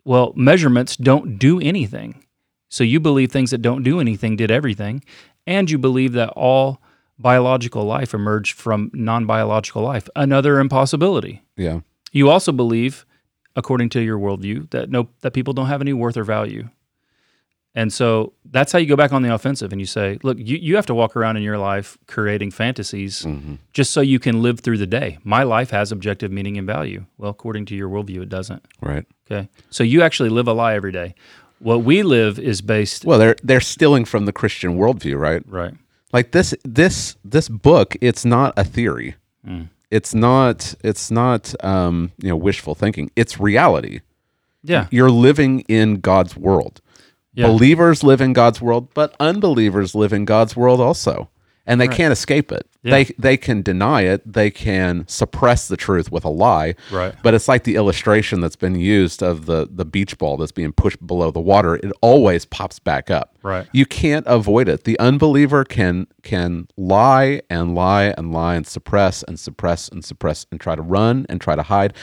Well, 0.10 0.34
measurements 0.36 0.98
don't 0.98 1.38
do 1.38 1.60
anything. 1.60 2.26
So 2.68 2.84
you 2.84 3.00
believe 3.00 3.32
things 3.32 3.52
that 3.52 3.62
don't 3.62 3.84
do 3.84 4.00
anything 4.00 4.36
did 4.36 4.50
everything, 4.50 5.04
and 5.46 5.70
you 5.70 5.78
believe 5.78 6.14
that 6.14 6.30
all 6.30 6.82
biological 7.20 7.84
life 7.84 8.12
emerged 8.16 8.54
from 8.58 8.90
non-biological 8.92 9.84
life. 9.84 10.10
Another 10.16 10.60
impossibility. 10.60 11.44
Yeah. 11.56 11.82
You 12.12 12.32
also 12.32 12.52
believe, 12.52 13.06
according 13.56 13.90
to 13.90 14.02
your 14.02 14.18
worldview, 14.18 14.72
that 14.72 14.90
no 14.90 15.10
that 15.22 15.34
people 15.34 15.54
don't 15.54 15.68
have 15.68 15.80
any 15.80 15.94
worth 15.94 16.18
or 16.18 16.24
value. 16.24 16.70
And 17.76 17.94
so 17.94 18.34
that's 18.46 18.72
how 18.72 18.80
you 18.80 18.88
go 18.88 18.96
back 18.96 19.14
on 19.14 19.22
the 19.22 19.34
offensive 19.34 19.72
and 19.72 19.80
you 19.80 19.86
say, 19.86 20.18
look, 20.24 20.38
you, 20.40 20.58
you 20.58 20.76
have 20.76 20.88
to 20.88 20.96
walk 20.96 21.16
around 21.16 21.38
in 21.38 21.44
your 21.44 21.58
life 21.58 21.98
creating 22.08 22.52
fantasies 22.52 23.26
just 23.74 23.92
so 23.92 24.02
you 24.02 24.20
can 24.20 24.42
live 24.42 24.60
through 24.62 24.80
the 24.80 24.88
day. 24.88 25.20
My 25.24 25.44
life 25.44 25.70
has 25.70 25.92
objective 25.92 26.32
meaning 26.32 26.58
and 26.58 26.66
value. 26.66 27.06
Well, 27.18 27.30
according 27.30 27.66
to 27.68 27.76
your 27.76 27.88
worldview, 27.88 28.24
it 28.24 28.30
doesn't. 28.30 28.66
Right. 28.82 29.06
Okay. 29.32 29.50
So 29.70 29.84
you 29.84 30.02
actually 30.02 30.30
live 30.30 30.48
a 30.48 30.54
lie 30.54 30.74
every 30.74 30.92
day. 30.92 31.14
What 31.60 31.84
we 31.84 32.04
live 32.04 32.40
is 32.40 32.62
based 32.62 33.06
Well, 33.06 33.20
they're 33.20 33.36
they're 33.44 33.62
stealing 33.62 34.06
from 34.06 34.26
the 34.26 34.34
Christian 34.34 34.78
worldview, 34.78 35.18
right? 35.18 35.44
right. 35.46 35.74
Like 36.12 36.32
this 36.32 36.56
this 36.64 37.18
this 37.24 37.50
book, 37.50 37.96
it's 38.02 38.26
not 38.26 38.58
a 38.58 38.64
theory. 38.64 39.16
It's 39.92 40.14
not 40.14 40.76
it's 40.84 41.12
not 41.12 41.54
um, 41.64 42.12
you 42.22 42.30
know 42.30 42.36
wishful 42.38 42.76
thinking. 42.76 43.12
It's 43.16 43.40
reality. 43.40 44.02
Yeah. 44.64 44.88
You're 44.92 45.12
living 45.12 45.62
in 45.62 46.00
God's 46.00 46.36
world. 46.38 46.82
Yeah. 47.40 47.48
Believers 47.48 48.04
live 48.04 48.20
in 48.20 48.34
God's 48.34 48.60
world, 48.60 48.94
but 48.94 49.16
unbelievers 49.18 49.96
live 49.96 50.12
in 50.12 50.26
God's 50.26 50.58
world 50.58 50.82
also. 50.82 51.30
And 51.66 51.80
they 51.80 51.88
can't 51.88 52.12
escape 52.12 52.52
it. 52.52 52.68
Yeah. 52.82 52.92
They 52.92 53.04
they 53.20 53.38
can 53.38 53.62
deny 53.62 54.02
it. 54.02 54.22
They 54.26 54.50
can 54.50 55.08
suppress 55.08 55.68
the 55.68 55.78
truth 55.78 56.12
with 56.12 56.26
a 56.26 56.30
lie. 56.30 56.74
Right. 56.92 57.14
But 57.22 57.36
it's 57.36 57.48
like 57.48 57.64
the 57.64 57.76
illustration 57.76 58.42
that's 58.42 58.56
been 58.56 58.74
used 58.76 59.22
of 59.22 59.46
the 59.46 59.70
the 59.72 59.86
beach 59.86 60.18
ball 60.18 60.36
that's 60.36 60.52
being 60.52 60.74
pushed 60.74 61.06
below 61.06 61.30
the 61.30 61.40
water. 61.40 61.76
It 61.76 61.92
always 62.02 62.44
pops 62.44 62.80
back 62.80 63.12
up. 63.12 63.38
Right. 63.44 63.68
You 63.72 63.86
can't 63.86 64.26
avoid 64.28 64.68
it. 64.68 64.84
The 64.84 65.00
unbeliever 65.00 65.64
can 65.64 66.08
can 66.24 66.68
lie 66.76 67.42
and 67.52 67.76
lie 67.76 68.16
and 68.18 68.34
lie 68.34 68.56
and 68.56 68.66
suppress 68.66 69.22
and 69.24 69.40
suppress 69.40 69.88
and 69.88 70.04
suppress 70.04 70.48
and 70.52 70.60
try 70.60 70.76
to 70.76 70.82
run 70.82 71.28
and 71.30 71.40
try 71.40 71.56
to 71.56 71.64
hide. 71.64 71.94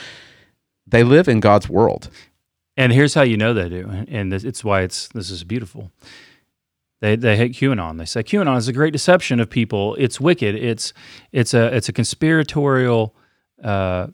They 0.87 1.03
live 1.03 1.29
in 1.29 1.41
God's 1.41 1.69
world. 1.69 2.09
And 2.77 2.93
here's 2.93 3.15
how 3.15 3.23
you 3.23 3.37
know 3.39 3.55
they 3.55 3.69
do, 3.71 3.89
and 4.09 4.33
it's 4.35 4.63
why 4.63 4.83
it's 4.83 5.09
this 5.09 5.31
is 5.31 5.45
beautiful. 5.45 5.91
They 7.01 7.17
they 7.17 7.37
hate 7.37 7.53
QAnon. 7.53 7.99
They 7.99 8.05
say 8.05 8.23
QAnon 8.23 8.57
is 8.59 8.69
a 8.69 8.73
great 8.73 8.93
deception 8.93 9.41
of 9.41 9.49
people. 9.49 9.95
It's 9.97 10.21
wicked. 10.21 10.55
It's 10.55 10.93
it's 11.33 11.55
a 11.55 11.75
it's 11.75 11.89
a 11.89 11.93
conspiratorial 11.93 13.15
uh, 13.65 14.09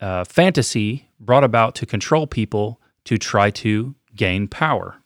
uh, 0.00 0.24
fantasy 0.24 1.08
brought 1.18 1.44
about 1.44 1.74
to 1.76 1.86
control 1.86 2.26
people 2.26 2.80
to 3.04 3.16
try 3.16 3.50
to 3.50 3.94
gain 4.14 4.48
power. 4.48 4.96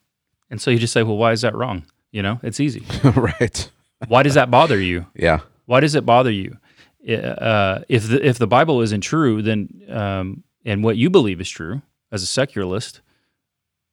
And 0.51 0.61
so 0.61 0.71
you 0.71 0.79
just 0.79 0.93
say, 0.93 1.03
well, 1.03 1.17
why 1.17 1.33
is 1.33 1.43
that 1.43 1.55
wrong? 1.55 1.85
You 2.11 2.23
know, 2.23 2.41
it's 2.43 2.59
easy. 2.59 2.85
right. 3.05 3.71
Why 4.09 4.23
does 4.23 4.35
that 4.35 4.51
bother 4.51 4.81
you? 4.81 5.07
Yeah. 5.15 5.41
Why 5.67 5.81
does 5.81 5.95
it 5.95 6.07
bother 6.07 6.31
you? 6.31 6.57
Uh, 7.09 7.81
if 7.89 8.09
the 8.09 8.27
if 8.27 8.39
the 8.39 8.47
Bible 8.47 8.81
isn't 8.81 9.03
true, 9.03 9.41
then 9.41 9.69
um, 9.89 10.43
and 10.65 10.83
what 10.83 10.97
you 10.97 11.11
believe 11.11 11.41
is 11.41 11.49
true 11.49 11.83
as 12.11 12.23
a 12.23 12.27
secularist, 12.27 13.01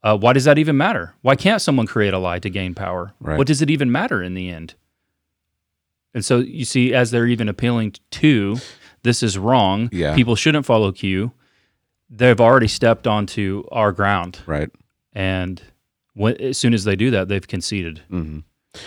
uh, 0.03 0.18
why 0.18 0.34
does 0.34 0.43
that 0.45 0.57
even 0.57 0.78
matter? 0.78 1.16
Why 1.22 1.36
can't 1.36 1.61
someone 1.61 1.88
create 1.88 2.13
a 2.13 2.20
lie 2.20 2.39
to 2.39 2.49
gain 2.49 2.74
power? 2.76 3.13
Right. 3.20 3.38
What 3.38 3.47
does 3.47 3.61
it 3.61 3.70
even 3.70 3.91
matter 3.91 4.22
in 4.22 4.34
the 4.36 4.49
end? 4.49 4.76
And 6.13 6.24
so 6.24 6.39
you 6.39 6.63
see, 6.66 6.93
as 6.93 7.11
they're 7.11 7.28
even 7.28 7.49
appealing 7.49 7.93
to 8.11 8.57
this 9.03 9.22
is 9.22 9.38
wrong, 9.38 9.89
Yeah. 9.91 10.16
people 10.16 10.36
shouldn't 10.36 10.66
follow 10.66 10.91
Q. 10.91 11.32
They've 12.09 12.39
already 12.39 12.68
stepped 12.68 13.07
onto 13.07 13.63
our 13.72 13.91
ground, 13.91 14.39
Right. 14.45 14.70
and 15.13 15.61
when, 16.13 16.39
as 16.39 16.57
soon 16.57 16.74
as 16.74 16.84
they 16.86 16.95
do 16.95 17.11
that, 17.11 17.28
they've 17.28 17.45
conceded 17.47 18.01
hmm 18.09 18.39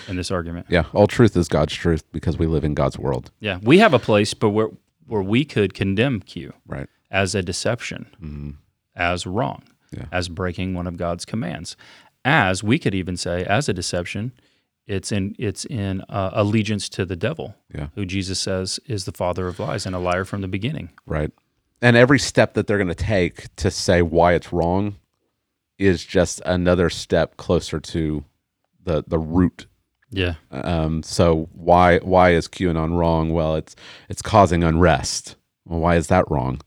in 0.07 0.17
this 0.17 0.31
argument. 0.31 0.67
Yeah. 0.69 0.85
All 0.93 1.07
truth 1.07 1.37
is 1.37 1.49
God's 1.49 1.75
truth 1.75 2.05
because 2.13 2.39
we 2.39 2.47
live 2.47 2.63
in 2.65 2.75
God's 2.75 2.99
world. 2.99 3.31
Yeah, 3.41 3.59
we 3.63 3.79
have 3.79 3.93
a 3.95 3.99
place, 3.99 4.35
but 4.35 4.51
where 4.51 4.69
where 5.07 5.23
we 5.23 5.45
could 5.45 5.73
condemn 5.73 6.21
Q 6.21 6.53
Right. 6.67 6.89
as 7.11 7.35
a 7.35 7.43
deception, 7.43 8.07
hmm 8.21 8.51
as 8.99 9.27
wrong, 9.27 9.63
Yeah. 9.97 10.07
as 10.13 10.29
breaking 10.29 10.75
one 10.75 10.87
of 10.87 10.97
God's 10.99 11.25
commands, 11.25 11.77
as 12.25 12.63
we 12.63 12.79
could 12.79 12.95
even 12.95 13.17
say 13.17 13.45
as 13.45 13.69
a 13.69 13.73
deception, 13.73 14.33
it's 14.87 15.13
in 15.13 15.35
it's 15.39 15.65
in 15.65 16.03
uh, 16.09 16.31
allegiance 16.33 16.89
to 16.91 17.05
the 17.07 17.17
devil, 17.17 17.55
Yeah. 17.75 17.89
who 17.95 18.05
Jesus 18.05 18.39
says 18.41 18.81
is 18.87 19.05
the 19.05 19.13
father 19.13 19.47
of 19.49 19.59
lies 19.61 19.87
and 19.87 19.95
a 19.95 19.99
liar 19.99 20.25
from 20.25 20.41
the 20.43 20.49
beginning. 20.49 20.91
Right. 21.07 21.31
And 21.81 21.97
every 21.97 22.19
step 22.19 22.55
that 22.55 22.67
they're 22.67 22.77
going 22.79 22.89
to 22.89 22.95
take 22.95 23.55
to 23.57 23.71
say 23.71 24.03
why 24.03 24.33
it's 24.35 24.53
wrong 24.53 24.97
is 25.79 26.05
just 26.05 26.41
another 26.45 26.91
step 26.91 27.37
closer 27.37 27.79
to 27.81 28.25
the 28.83 29.05
the 29.07 29.19
root. 29.19 29.67
Yeah, 30.11 30.37
Um, 30.51 31.03
so 31.03 31.51
why 31.53 31.99
why 31.99 32.31
is 32.31 32.49
QAnon 32.49 32.97
wrong? 32.97 33.31
Well, 33.31 33.57
it's 33.57 33.77
it's 34.09 34.23
causing 34.23 34.65
unrest. 34.65 35.37
Well, 35.67 35.81
why 35.81 35.97
is 35.97 36.07
that 36.07 36.25
wrong? 36.31 36.61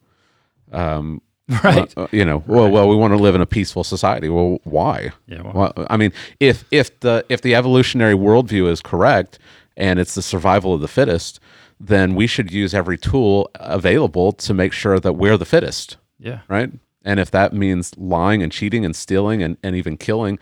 Um, 0.71 1.21
right. 1.63 1.93
uh, 1.97 2.07
you 2.11 2.23
know, 2.25 2.43
well, 2.47 2.69
well, 2.69 2.87
we 2.87 2.95
want 2.95 3.11
to 3.13 3.17
live 3.17 3.35
in 3.35 3.41
a 3.41 3.45
peaceful 3.45 3.83
society. 3.83 4.29
Well, 4.29 4.59
why? 4.63 5.11
Yeah, 5.27 5.41
well- 5.41 5.73
Well, 5.75 5.87
I 5.89 5.97
mean, 5.97 6.11
if 6.39 6.63
if 6.71 6.99
the 7.01 7.25
if 7.29 7.41
the 7.41 7.55
evolutionary 7.55 8.13
worldview 8.15 8.69
is 8.69 8.81
correct 8.81 9.39
and 9.77 9.99
it's 9.99 10.15
the 10.15 10.21
survival 10.21 10.73
of 10.73 10.81
the 10.81 10.87
fittest, 10.87 11.39
then 11.79 12.15
we 12.15 12.27
should 12.27 12.51
use 12.51 12.73
every 12.73 12.97
tool 12.97 13.49
available 13.55 14.31
to 14.33 14.53
make 14.53 14.73
sure 14.73 14.99
that 14.99 15.13
we're 15.13 15.37
the 15.37 15.45
fittest, 15.45 15.97
yeah, 16.19 16.39
right? 16.47 16.69
And 17.03 17.19
if 17.19 17.31
that 17.31 17.53
means 17.53 17.97
lying 17.97 18.43
and 18.43 18.51
cheating 18.51 18.85
and 18.85 18.95
stealing 18.95 19.41
and, 19.41 19.57
and 19.63 19.75
even 19.75 19.97
killing, 19.97 20.37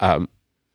um, 0.00 0.28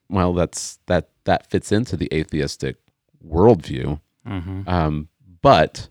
well, 0.09 0.34
that's 0.34 0.80
that 0.88 1.09
that 1.26 1.45
fits 1.47 1.72
into 1.72 1.95
the 1.95 2.09
atheistic 2.13 2.78
worldview. 3.26 3.99
hmm 4.26 4.61
Um, 4.67 5.07
but 5.41 5.89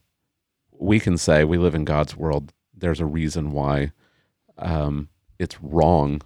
we 0.73 0.99
can 0.99 1.17
say 1.19 1.45
we 1.45 1.59
live 1.59 1.75
in 1.75 1.85
God's 1.85 2.17
world. 2.17 2.53
There's 2.81 3.01
a 3.01 3.07
reason 3.07 3.53
why 3.53 3.93
um, 4.59 5.09
it's 5.39 5.61
wrong 5.63 6.23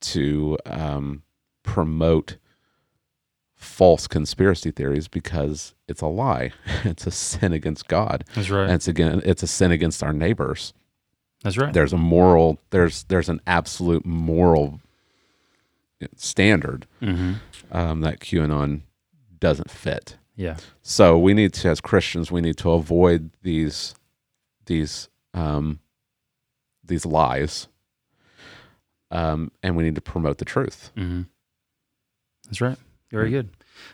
to 0.00 0.58
um, 0.66 1.22
promote 1.62 2.36
false 3.54 4.08
conspiracy 4.08 4.70
theories 4.72 5.06
because 5.08 5.74
it's 5.86 6.00
a 6.00 6.06
lie. 6.06 6.52
it's 6.84 7.06
a 7.06 7.10
sin 7.12 7.52
against 7.52 7.86
God. 7.88 8.24
that's 8.34 8.50
right. 8.50 8.64
And 8.64 8.72
it's 8.72 8.88
again, 8.88 9.22
it's 9.24 9.42
a 9.42 9.46
sin 9.46 9.70
against 9.70 10.02
our 10.02 10.12
neighbors. 10.12 10.72
that's 11.42 11.56
right. 11.56 11.72
There's 11.72 11.92
a 11.92 11.98
moral. 11.98 12.58
There's 12.70 13.04
there's 13.04 13.28
an 13.28 13.40
absolute 13.46 14.04
moral 14.04 14.80
standard 16.16 16.86
hmm 17.00 17.34
um, 17.70 18.00
that 18.00 18.18
QAnon 18.20 18.82
doesn't 19.38 19.70
fit. 19.70 20.16
Yeah, 20.36 20.56
So 20.82 21.18
we 21.18 21.34
need 21.34 21.52
to, 21.54 21.68
as 21.68 21.80
Christians, 21.80 22.32
we 22.32 22.40
need 22.40 22.56
to 22.58 22.72
avoid 22.72 23.30
these 23.42 23.94
these 24.66 25.08
um, 25.34 25.80
these 26.84 27.06
lies, 27.06 27.68
um, 29.10 29.50
and 29.62 29.76
we 29.76 29.84
need 29.84 29.94
to 29.94 30.00
promote 30.00 30.38
the 30.38 30.44
truth. 30.44 30.90
hmm 30.96 31.22
that's 32.46 32.60
right. 32.60 32.76
Very 33.10 33.30
good. 33.30 33.48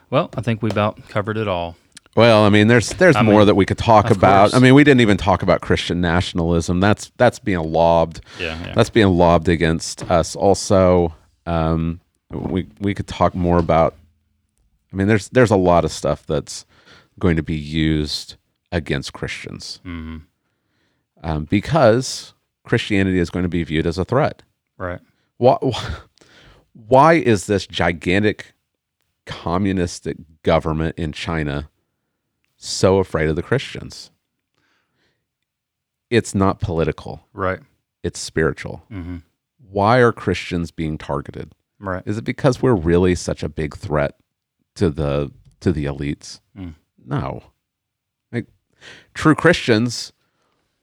Well, 0.09 0.29
I 0.35 0.41
think 0.41 0.61
we 0.61 0.69
about 0.69 1.07
covered 1.07 1.37
it 1.37 1.47
all. 1.47 1.77
Well, 2.15 2.43
I 2.43 2.49
mean, 2.49 2.67
there's 2.67 2.89
there's 2.89 3.15
I 3.15 3.21
more 3.21 3.39
mean, 3.39 3.47
that 3.47 3.55
we 3.55 3.65
could 3.65 3.77
talk 3.77 4.09
about. 4.11 4.49
course. 4.51 4.53
I 4.53 4.59
mean, 4.59 4.73
we 4.73 4.83
didn't 4.83 5.01
even 5.01 5.15
talk 5.17 5.43
about 5.43 5.61
Christian 5.61 6.01
nationalism. 6.01 6.79
That's 6.79 7.11
that's 7.17 7.39
being 7.39 7.59
lobbed. 7.59 8.21
Yeah, 8.39 8.59
yeah. 8.65 8.73
That's 8.73 8.89
being 8.89 9.07
lobbed 9.09 9.47
against 9.47 10.09
us. 10.11 10.35
Also, 10.35 11.13
um, 11.45 12.01
we 12.31 12.67
we 12.79 12.93
could 12.93 13.07
talk 13.07 13.35
more 13.35 13.59
about. 13.59 13.95
I 14.91 14.95
mean, 14.95 15.07
there's 15.07 15.29
there's 15.29 15.51
a 15.51 15.55
lot 15.55 15.85
of 15.85 15.91
stuff 15.91 16.25
that's 16.25 16.65
going 17.19 17.35
to 17.35 17.43
be 17.43 17.55
used 17.55 18.35
against 18.71 19.13
Christians. 19.13 19.79
hmm 19.83 20.17
um, 21.23 21.45
because 21.45 22.33
Christianity 22.65 23.19
is 23.19 23.29
going 23.29 23.43
to 23.43 23.49
be 23.49 23.63
viewed 23.63 23.87
as 23.87 23.97
a 23.97 24.05
threat. 24.05 24.43
Right. 24.77 24.99
Why, 25.37 25.57
why 26.73 27.13
is 27.13 27.45
this 27.47 27.65
gigantic 27.67 28.53
communistic 29.25 30.17
government 30.43 30.97
in 30.97 31.11
China 31.11 31.69
so 32.57 32.97
afraid 32.99 33.29
of 33.29 33.35
the 33.35 33.43
Christians? 33.43 34.11
It's 36.09 36.33
not 36.33 36.59
political, 36.59 37.21
Right. 37.33 37.59
it's 38.03 38.19
spiritual. 38.19 38.83
hmm 38.89 39.17
Why 39.57 39.99
are 39.99 40.11
Christians 40.11 40.71
being 40.71 40.97
targeted? 40.97 41.53
Right. 41.79 42.01
Is 42.05 42.17
it 42.17 42.23
because 42.23 42.61
we're 42.61 42.73
really 42.75 43.13
such 43.15 43.43
a 43.43 43.49
big 43.49 43.75
threat 43.77 44.15
to 44.75 44.89
the 44.89 45.31
to 45.61 45.71
the 45.71 45.85
elites? 45.85 46.39
Mm. 46.57 46.75
No. 47.05 47.43
Like 48.31 48.47
true 49.13 49.35
Christians 49.35 50.11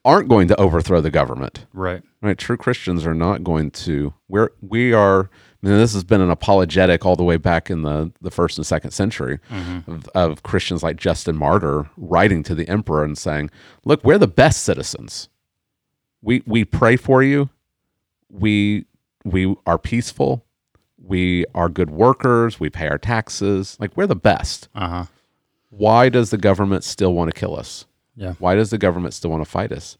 aren't 0.07 0.29
going 0.29 0.49
to 0.49 0.59
overthrow 0.59 1.01
the 1.03 1.11
government. 1.11 1.67
Right. 1.75 2.03
Right? 2.23 2.39
True 2.39 2.57
Christians 2.57 3.05
are 3.05 3.15
not 3.15 3.45
going 3.45 3.71
to 3.73 4.15
we're 4.29 4.51
we 4.63 4.95
are 4.95 5.29
I 5.63 5.69
mean, 5.69 5.79
this 5.79 5.95
has 5.95 6.05
been 6.05 6.21
an 6.21 6.31
apologetic 6.31 7.05
all 7.05 7.17
the 7.17 7.25
way 7.25 7.39
back 7.39 7.71
in 7.71 7.83
the, 7.83 8.13
the 8.21 8.31
first 8.31 8.57
and 8.57 8.67
second 8.67 8.93
century 8.93 9.41
of, 9.89 10.07
of 10.15 10.43
Christians 10.45 10.83
like 10.83 10.97
Justin 10.97 11.37
Martyr 11.37 11.91
writing 11.97 12.45
to 12.45 12.55
the 12.55 12.69
emperor 12.69 13.03
and 13.03 13.19
saying, 13.19 13.51
"Look, 13.85 14.05
we're 14.05 14.19
the 14.19 14.29
best 14.29 14.63
citizens. 14.63 15.29
We 16.23 16.43
we 16.47 16.65
pray 16.65 16.97
for 16.97 17.23
you. 17.23 17.51
We 18.31 18.85
we 19.25 19.57
are 19.67 19.79
peaceful. 19.79 20.45
We 21.03 21.47
are 21.55 21.69
good 21.69 21.91
workers. 21.91 22.61
We 22.61 22.71
pay 22.71 22.89
our 22.89 22.99
taxes. 22.99 23.77
Like 23.81 23.97
we're 23.97 24.07
the 24.07 24.15
best. 24.15 24.69
Uh 24.75 24.89
huh. 24.89 25.05
Why 25.71 26.09
does 26.11 26.31
the 26.31 26.39
government 26.39 26.85
still 26.85 27.13
want 27.13 27.35
to 27.35 27.39
kill 27.39 27.59
us? 27.59 27.87
Yeah. 28.17 28.33
Why 28.39 28.55
does 28.55 28.71
the 28.71 28.79
government 28.79 29.14
still 29.14 29.31
want 29.31 29.45
to 29.45 29.51
fight 29.51 29.73
us? 29.73 29.99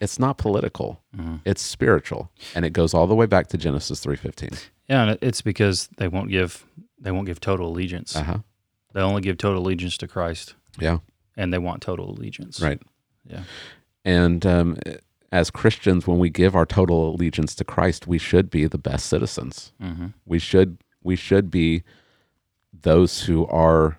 It's 0.00 0.18
not 0.18 0.38
political. 0.38 1.02
It's 1.44 1.60
spiritual, 1.60 2.30
and 2.54 2.64
it 2.64 2.70
goes 2.72 2.94
all 2.94 3.06
the 3.06 3.14
way 3.14 3.26
back 3.26 3.48
to 3.48 3.58
Genesis 3.58 4.00
three 4.00 4.16
fifteen. 4.16 4.50
Yeah, 4.88 5.02
and 5.04 5.18
it's 5.20 5.42
because 5.42 5.88
they 5.98 6.08
won't 6.08 6.30
give 6.30 6.64
they 6.98 7.10
won't 7.10 7.26
give 7.26 7.38
total 7.38 7.68
allegiance. 7.68 8.16
Uh 8.16 8.22
huh. 8.22 8.38
They 8.94 9.02
only 9.02 9.20
give 9.20 9.36
total 9.36 9.60
allegiance 9.62 9.98
to 9.98 10.08
Christ, 10.08 10.54
Yeah. 10.80 10.98
and 11.36 11.52
they 11.52 11.58
want 11.58 11.82
total 11.82 12.08
allegiance. 12.10 12.62
Right. 12.62 12.80
Yeah. 13.26 13.42
And 14.06 14.46
um, 14.46 14.78
as 15.30 15.50
Christians, 15.50 16.06
when 16.06 16.18
we 16.18 16.30
give 16.30 16.56
our 16.56 16.64
total 16.64 17.14
allegiance 17.14 17.54
to 17.56 17.64
Christ, 17.64 18.06
we 18.06 18.16
should 18.16 18.48
be 18.48 18.66
the 18.66 18.78
best 18.78 19.04
citizens. 19.06 19.72
Mm-hmm. 19.82 20.06
We 20.24 20.38
should 20.38 20.78
we 21.02 21.14
should 21.16 21.50
be 21.50 21.82
those 22.72 23.24
who 23.24 23.46
are. 23.48 23.98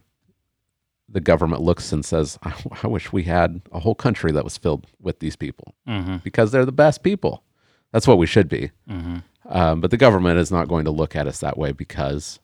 The 1.12 1.20
government 1.22 1.62
looks 1.62 1.92
and 1.92 2.06
says, 2.06 2.38
I, 2.44 2.54
"I 2.84 2.88
wish 2.88 3.12
we 3.12 3.24
had 3.24 3.62
a 3.72 3.80
whole 3.80 3.96
country 3.96 4.32
that 4.32 4.44
was 4.44 4.58
filled 4.58 4.86
with 5.02 5.20
these 5.20 5.36
people 5.36 5.74
Mm-hmm. 5.88 6.18
because 6.24 6.52
they're 6.52 6.66
the 6.66 6.72
best 6.72 7.04
people." 7.04 7.44
That's 7.92 8.08
what 8.08 8.20
we 8.20 8.28
should 8.28 8.48
be. 8.48 8.70
Mm-hmm. 8.90 9.18
Um, 9.48 9.82
but 9.82 9.90
the 9.90 9.98
government 9.98 10.38
is 10.38 10.52
not 10.52 10.68
going 10.68 10.86
to 10.86 10.92
look 10.92 11.16
at 11.16 11.26
us 11.26 11.40
that 11.40 11.58
way 11.58 11.72
because 11.72 12.40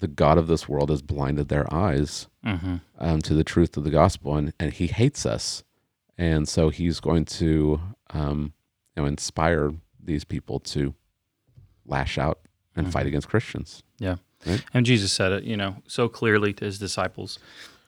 the 0.00 0.08
God 0.08 0.38
of 0.38 0.48
this 0.48 0.68
world 0.68 0.90
has 0.90 1.00
blinded 1.02 1.48
their 1.48 1.72
eyes 1.72 2.26
Mm-hmm. 2.44 2.76
um, 2.98 3.20
to 3.22 3.34
the 3.34 3.42
truth 3.44 3.76
of 3.76 3.82
the 3.84 3.90
gospel, 3.90 4.36
and, 4.36 4.52
and 4.60 4.72
he 4.72 4.86
hates 4.88 5.26
us, 5.26 5.64
and 6.16 6.48
so 6.48 6.68
he's 6.70 7.00
going 7.00 7.24
to 7.24 7.80
um, 8.10 8.52
you 8.96 9.02
know 9.02 9.06
inspire 9.08 9.72
these 10.02 10.24
people 10.24 10.60
to 10.60 10.94
lash 11.84 12.18
out 12.18 12.40
and 12.76 12.92
fight 12.92 13.06
against 13.06 13.28
Christians. 13.28 13.82
Yeah. 13.98 14.16
Right? 14.46 14.62
And 14.74 14.86
Jesus 14.86 15.12
said 15.12 15.32
it, 15.32 15.44
you 15.44 15.56
know, 15.56 15.76
so 15.88 16.08
clearly 16.08 16.52
to 16.52 16.64
his 16.64 16.78
disciples 16.78 17.38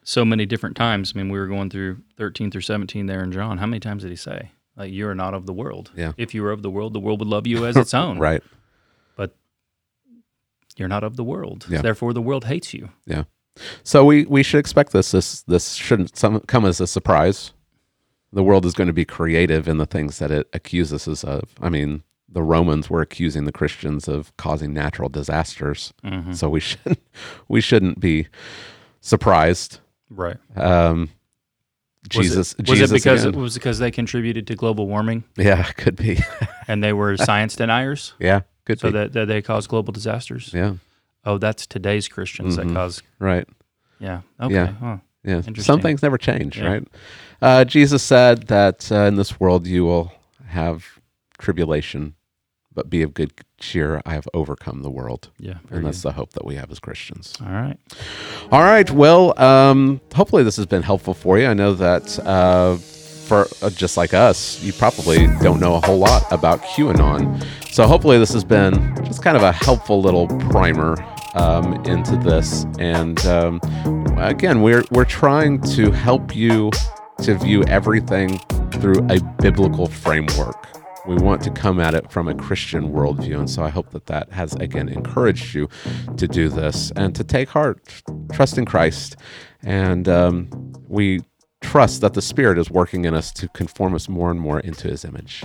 so 0.03 0.25
many 0.25 0.45
different 0.45 0.75
times. 0.75 1.13
I 1.13 1.19
mean, 1.19 1.29
we 1.29 1.39
were 1.39 1.47
going 1.47 1.69
through 1.69 1.99
13 2.17 2.51
through 2.51 2.61
17 2.61 3.05
there 3.05 3.23
in 3.23 3.31
John. 3.31 3.57
How 3.57 3.65
many 3.65 3.79
times 3.79 4.03
did 4.03 4.09
he 4.09 4.15
say? 4.15 4.51
Like, 4.75 4.91
you 4.91 5.07
are 5.07 5.15
not 5.15 5.33
of 5.33 5.45
the 5.45 5.53
world. 5.53 5.91
Yeah. 5.95 6.13
If 6.17 6.33
you 6.33 6.41
were 6.41 6.51
of 6.51 6.61
the 6.61 6.69
world, 6.69 6.93
the 6.93 6.99
world 6.99 7.19
would 7.19 7.27
love 7.27 7.45
you 7.45 7.65
as 7.67 7.75
its 7.75 7.93
own. 7.93 8.17
Right? 8.17 8.41
But 9.15 9.35
you're 10.77 10.87
not 10.87 11.03
of 11.03 11.17
the 11.17 11.23
world. 11.23 11.65
Yeah. 11.69 11.81
Therefore, 11.81 12.13
the 12.13 12.21
world 12.21 12.45
hates 12.45 12.73
you. 12.73 12.89
Yeah. 13.05 13.23
So 13.83 14.05
we 14.05 14.25
we 14.25 14.41
should 14.41 14.59
expect 14.59 14.93
this. 14.93 15.11
This 15.11 15.41
this 15.41 15.73
shouldn't 15.73 16.17
some, 16.17 16.39
come 16.41 16.65
as 16.65 16.79
a 16.79 16.87
surprise. 16.87 17.51
The 18.31 18.43
world 18.43 18.65
is 18.65 18.73
going 18.73 18.87
to 18.87 18.93
be 18.93 19.05
creative 19.05 19.67
in 19.67 19.77
the 19.77 19.85
things 19.85 20.19
that 20.19 20.31
it 20.31 20.47
accuses 20.53 21.07
us 21.07 21.23
of. 21.23 21.55
I 21.59 21.67
mean, 21.69 22.03
the 22.31 22.43
Romans 22.43 22.89
were 22.89 23.01
accusing 23.01 23.45
the 23.45 23.51
Christians 23.51 24.07
of 24.07 24.35
causing 24.37 24.73
natural 24.73 25.09
disasters. 25.09 25.93
Mm-hmm. 26.03 26.33
So 26.33 26.49
we 26.49 26.59
should 26.61 26.97
we 27.47 27.61
shouldn't 27.61 27.99
be 27.99 28.27
surprised. 29.01 29.79
Right. 30.09 30.37
Um, 30.55 31.09
Was 32.15 32.25
Jesus, 32.27 32.53
It, 32.53 32.59
was 32.67 32.69
Jesus 32.69 32.91
it 32.91 32.93
because 32.95 33.23
again. 33.23 33.33
it 33.35 33.37
was 33.37 33.53
because 33.53 33.79
they 33.79 33.91
contributed 33.91 34.47
to 34.47 34.55
global 34.55 34.87
warming 34.87 35.23
yeah, 35.37 35.63
could 35.77 35.95
be. 35.95 36.19
and 36.67 36.83
they 36.83 36.93
were 36.93 37.15
science 37.29 37.55
deniers? 37.55 38.13
yeah, 38.19 38.41
could 38.65 38.79
So 38.79 38.87
be. 38.89 38.93
that, 38.97 39.13
that 39.13 39.25
they 39.27 39.41
caused 39.41 39.69
global 39.69 39.91
disasters? 39.93 40.51
yeah, 40.53 40.75
Oh, 41.25 41.37
that's 41.37 41.67
today's 41.67 42.07
Christians 42.07 42.57
Mhm. 42.57 42.67
that 42.69 42.73
cause. 42.73 43.03
right. 43.19 43.47
Yeah. 43.99 44.21
Okay. 44.41 44.53
Yeah. 44.53 44.67
Huh. 44.71 44.97
Yeah, 45.25 45.41
some 45.57 45.81
things 45.81 46.01
never 46.01 46.17
change, 46.17 46.57
Yeah. 46.57 46.67
right? 46.67 46.87
Uh, 47.41 47.65
Jesus 47.65 48.01
said 48.01 48.47
that 48.47 48.89
uh, 48.89 49.01
in 49.03 49.15
this 49.15 49.37
world 49.39 49.67
you 49.67 49.83
will 49.83 50.13
have 50.47 50.85
tribulation, 51.37 52.15
but 52.79 52.89
be 52.89 53.01
of 53.03 53.13
good 53.13 53.33
cheer. 53.57 54.01
I 54.05 54.13
have 54.13 54.25
overcome 54.33 54.83
the 54.83 54.89
world, 54.89 55.29
Yeah. 55.37 55.55
And 55.69 55.85
that's 55.85 56.01
good. 56.01 56.09
the 56.09 56.13
hope 56.13 56.31
that 56.33 56.45
we 56.45 56.55
have 56.55 56.71
as 56.71 56.79
Christians. 56.79 57.33
All 57.45 57.51
right. 57.51 57.77
All 58.53 58.61
right. 58.63 58.89
Well, 58.89 59.37
um, 59.37 59.99
hopefully 60.15 60.43
this 60.43 60.55
has 60.55 60.65
been 60.65 60.81
helpful 60.83 61.13
for 61.13 61.37
you. 61.37 61.45
I 61.47 61.53
know 61.53 61.73
that 61.73 62.17
uh, 62.19 62.77
for 62.77 63.47
uh, 63.61 63.69
just 63.71 63.97
like 63.97 64.13
us, 64.13 64.63
you 64.63 64.71
probably 64.71 65.27
don't 65.41 65.59
know 65.59 65.75
a 65.75 65.81
whole 65.85 65.97
lot 65.99 66.23
about 66.31 66.61
QAnon. 66.61 67.45
So 67.69 67.85
hopefully 67.85 68.17
this 68.17 68.31
has 68.31 68.45
been 68.45 68.73
just 69.05 69.21
kind 69.21 69.35
of 69.35 69.43
a 69.43 69.51
helpful 69.51 70.01
little 70.01 70.27
primer 70.49 70.95
um, 71.35 71.73
into 71.85 72.15
this. 72.15 72.65
And 72.79 73.19
um, 73.25 73.59
again, 74.17 74.61
we're 74.61 74.85
we're 74.91 75.03
trying 75.03 75.59
to 75.75 75.91
help 75.91 76.33
you 76.33 76.71
to 77.23 77.35
view 77.35 77.63
everything 77.65 78.39
through 78.79 79.05
a 79.09 79.19
biblical 79.41 79.87
framework. 79.87 80.55
We 81.09 81.15
want 81.15 81.41
to 81.41 81.49
come 81.49 81.79
at 81.79 81.95
it 81.95 82.11
from 82.11 82.27
a 82.27 82.35
Christian 82.35 82.91
worldview. 82.91 83.39
And 83.39 83.49
so 83.49 83.63
I 83.63 83.69
hope 83.69 83.89
that 83.93 84.05
that 84.05 84.31
has, 84.31 84.53
again, 84.53 84.87
encouraged 84.87 85.55
you 85.55 85.67
to 86.17 86.27
do 86.27 86.49
this 86.49 86.91
and 86.95 87.15
to 87.15 87.23
take 87.23 87.49
heart, 87.49 88.03
trust 88.31 88.59
in 88.59 88.65
Christ. 88.65 89.15
And 89.63 90.07
um, 90.07 90.51
we 90.87 91.21
trust 91.61 92.01
that 92.01 92.13
the 92.13 92.21
Spirit 92.21 92.59
is 92.59 92.69
working 92.69 93.05
in 93.05 93.15
us 93.15 93.31
to 93.33 93.47
conform 93.49 93.95
us 93.95 94.07
more 94.07 94.29
and 94.29 94.39
more 94.39 94.59
into 94.59 94.87
his 94.87 95.03
image. 95.03 95.43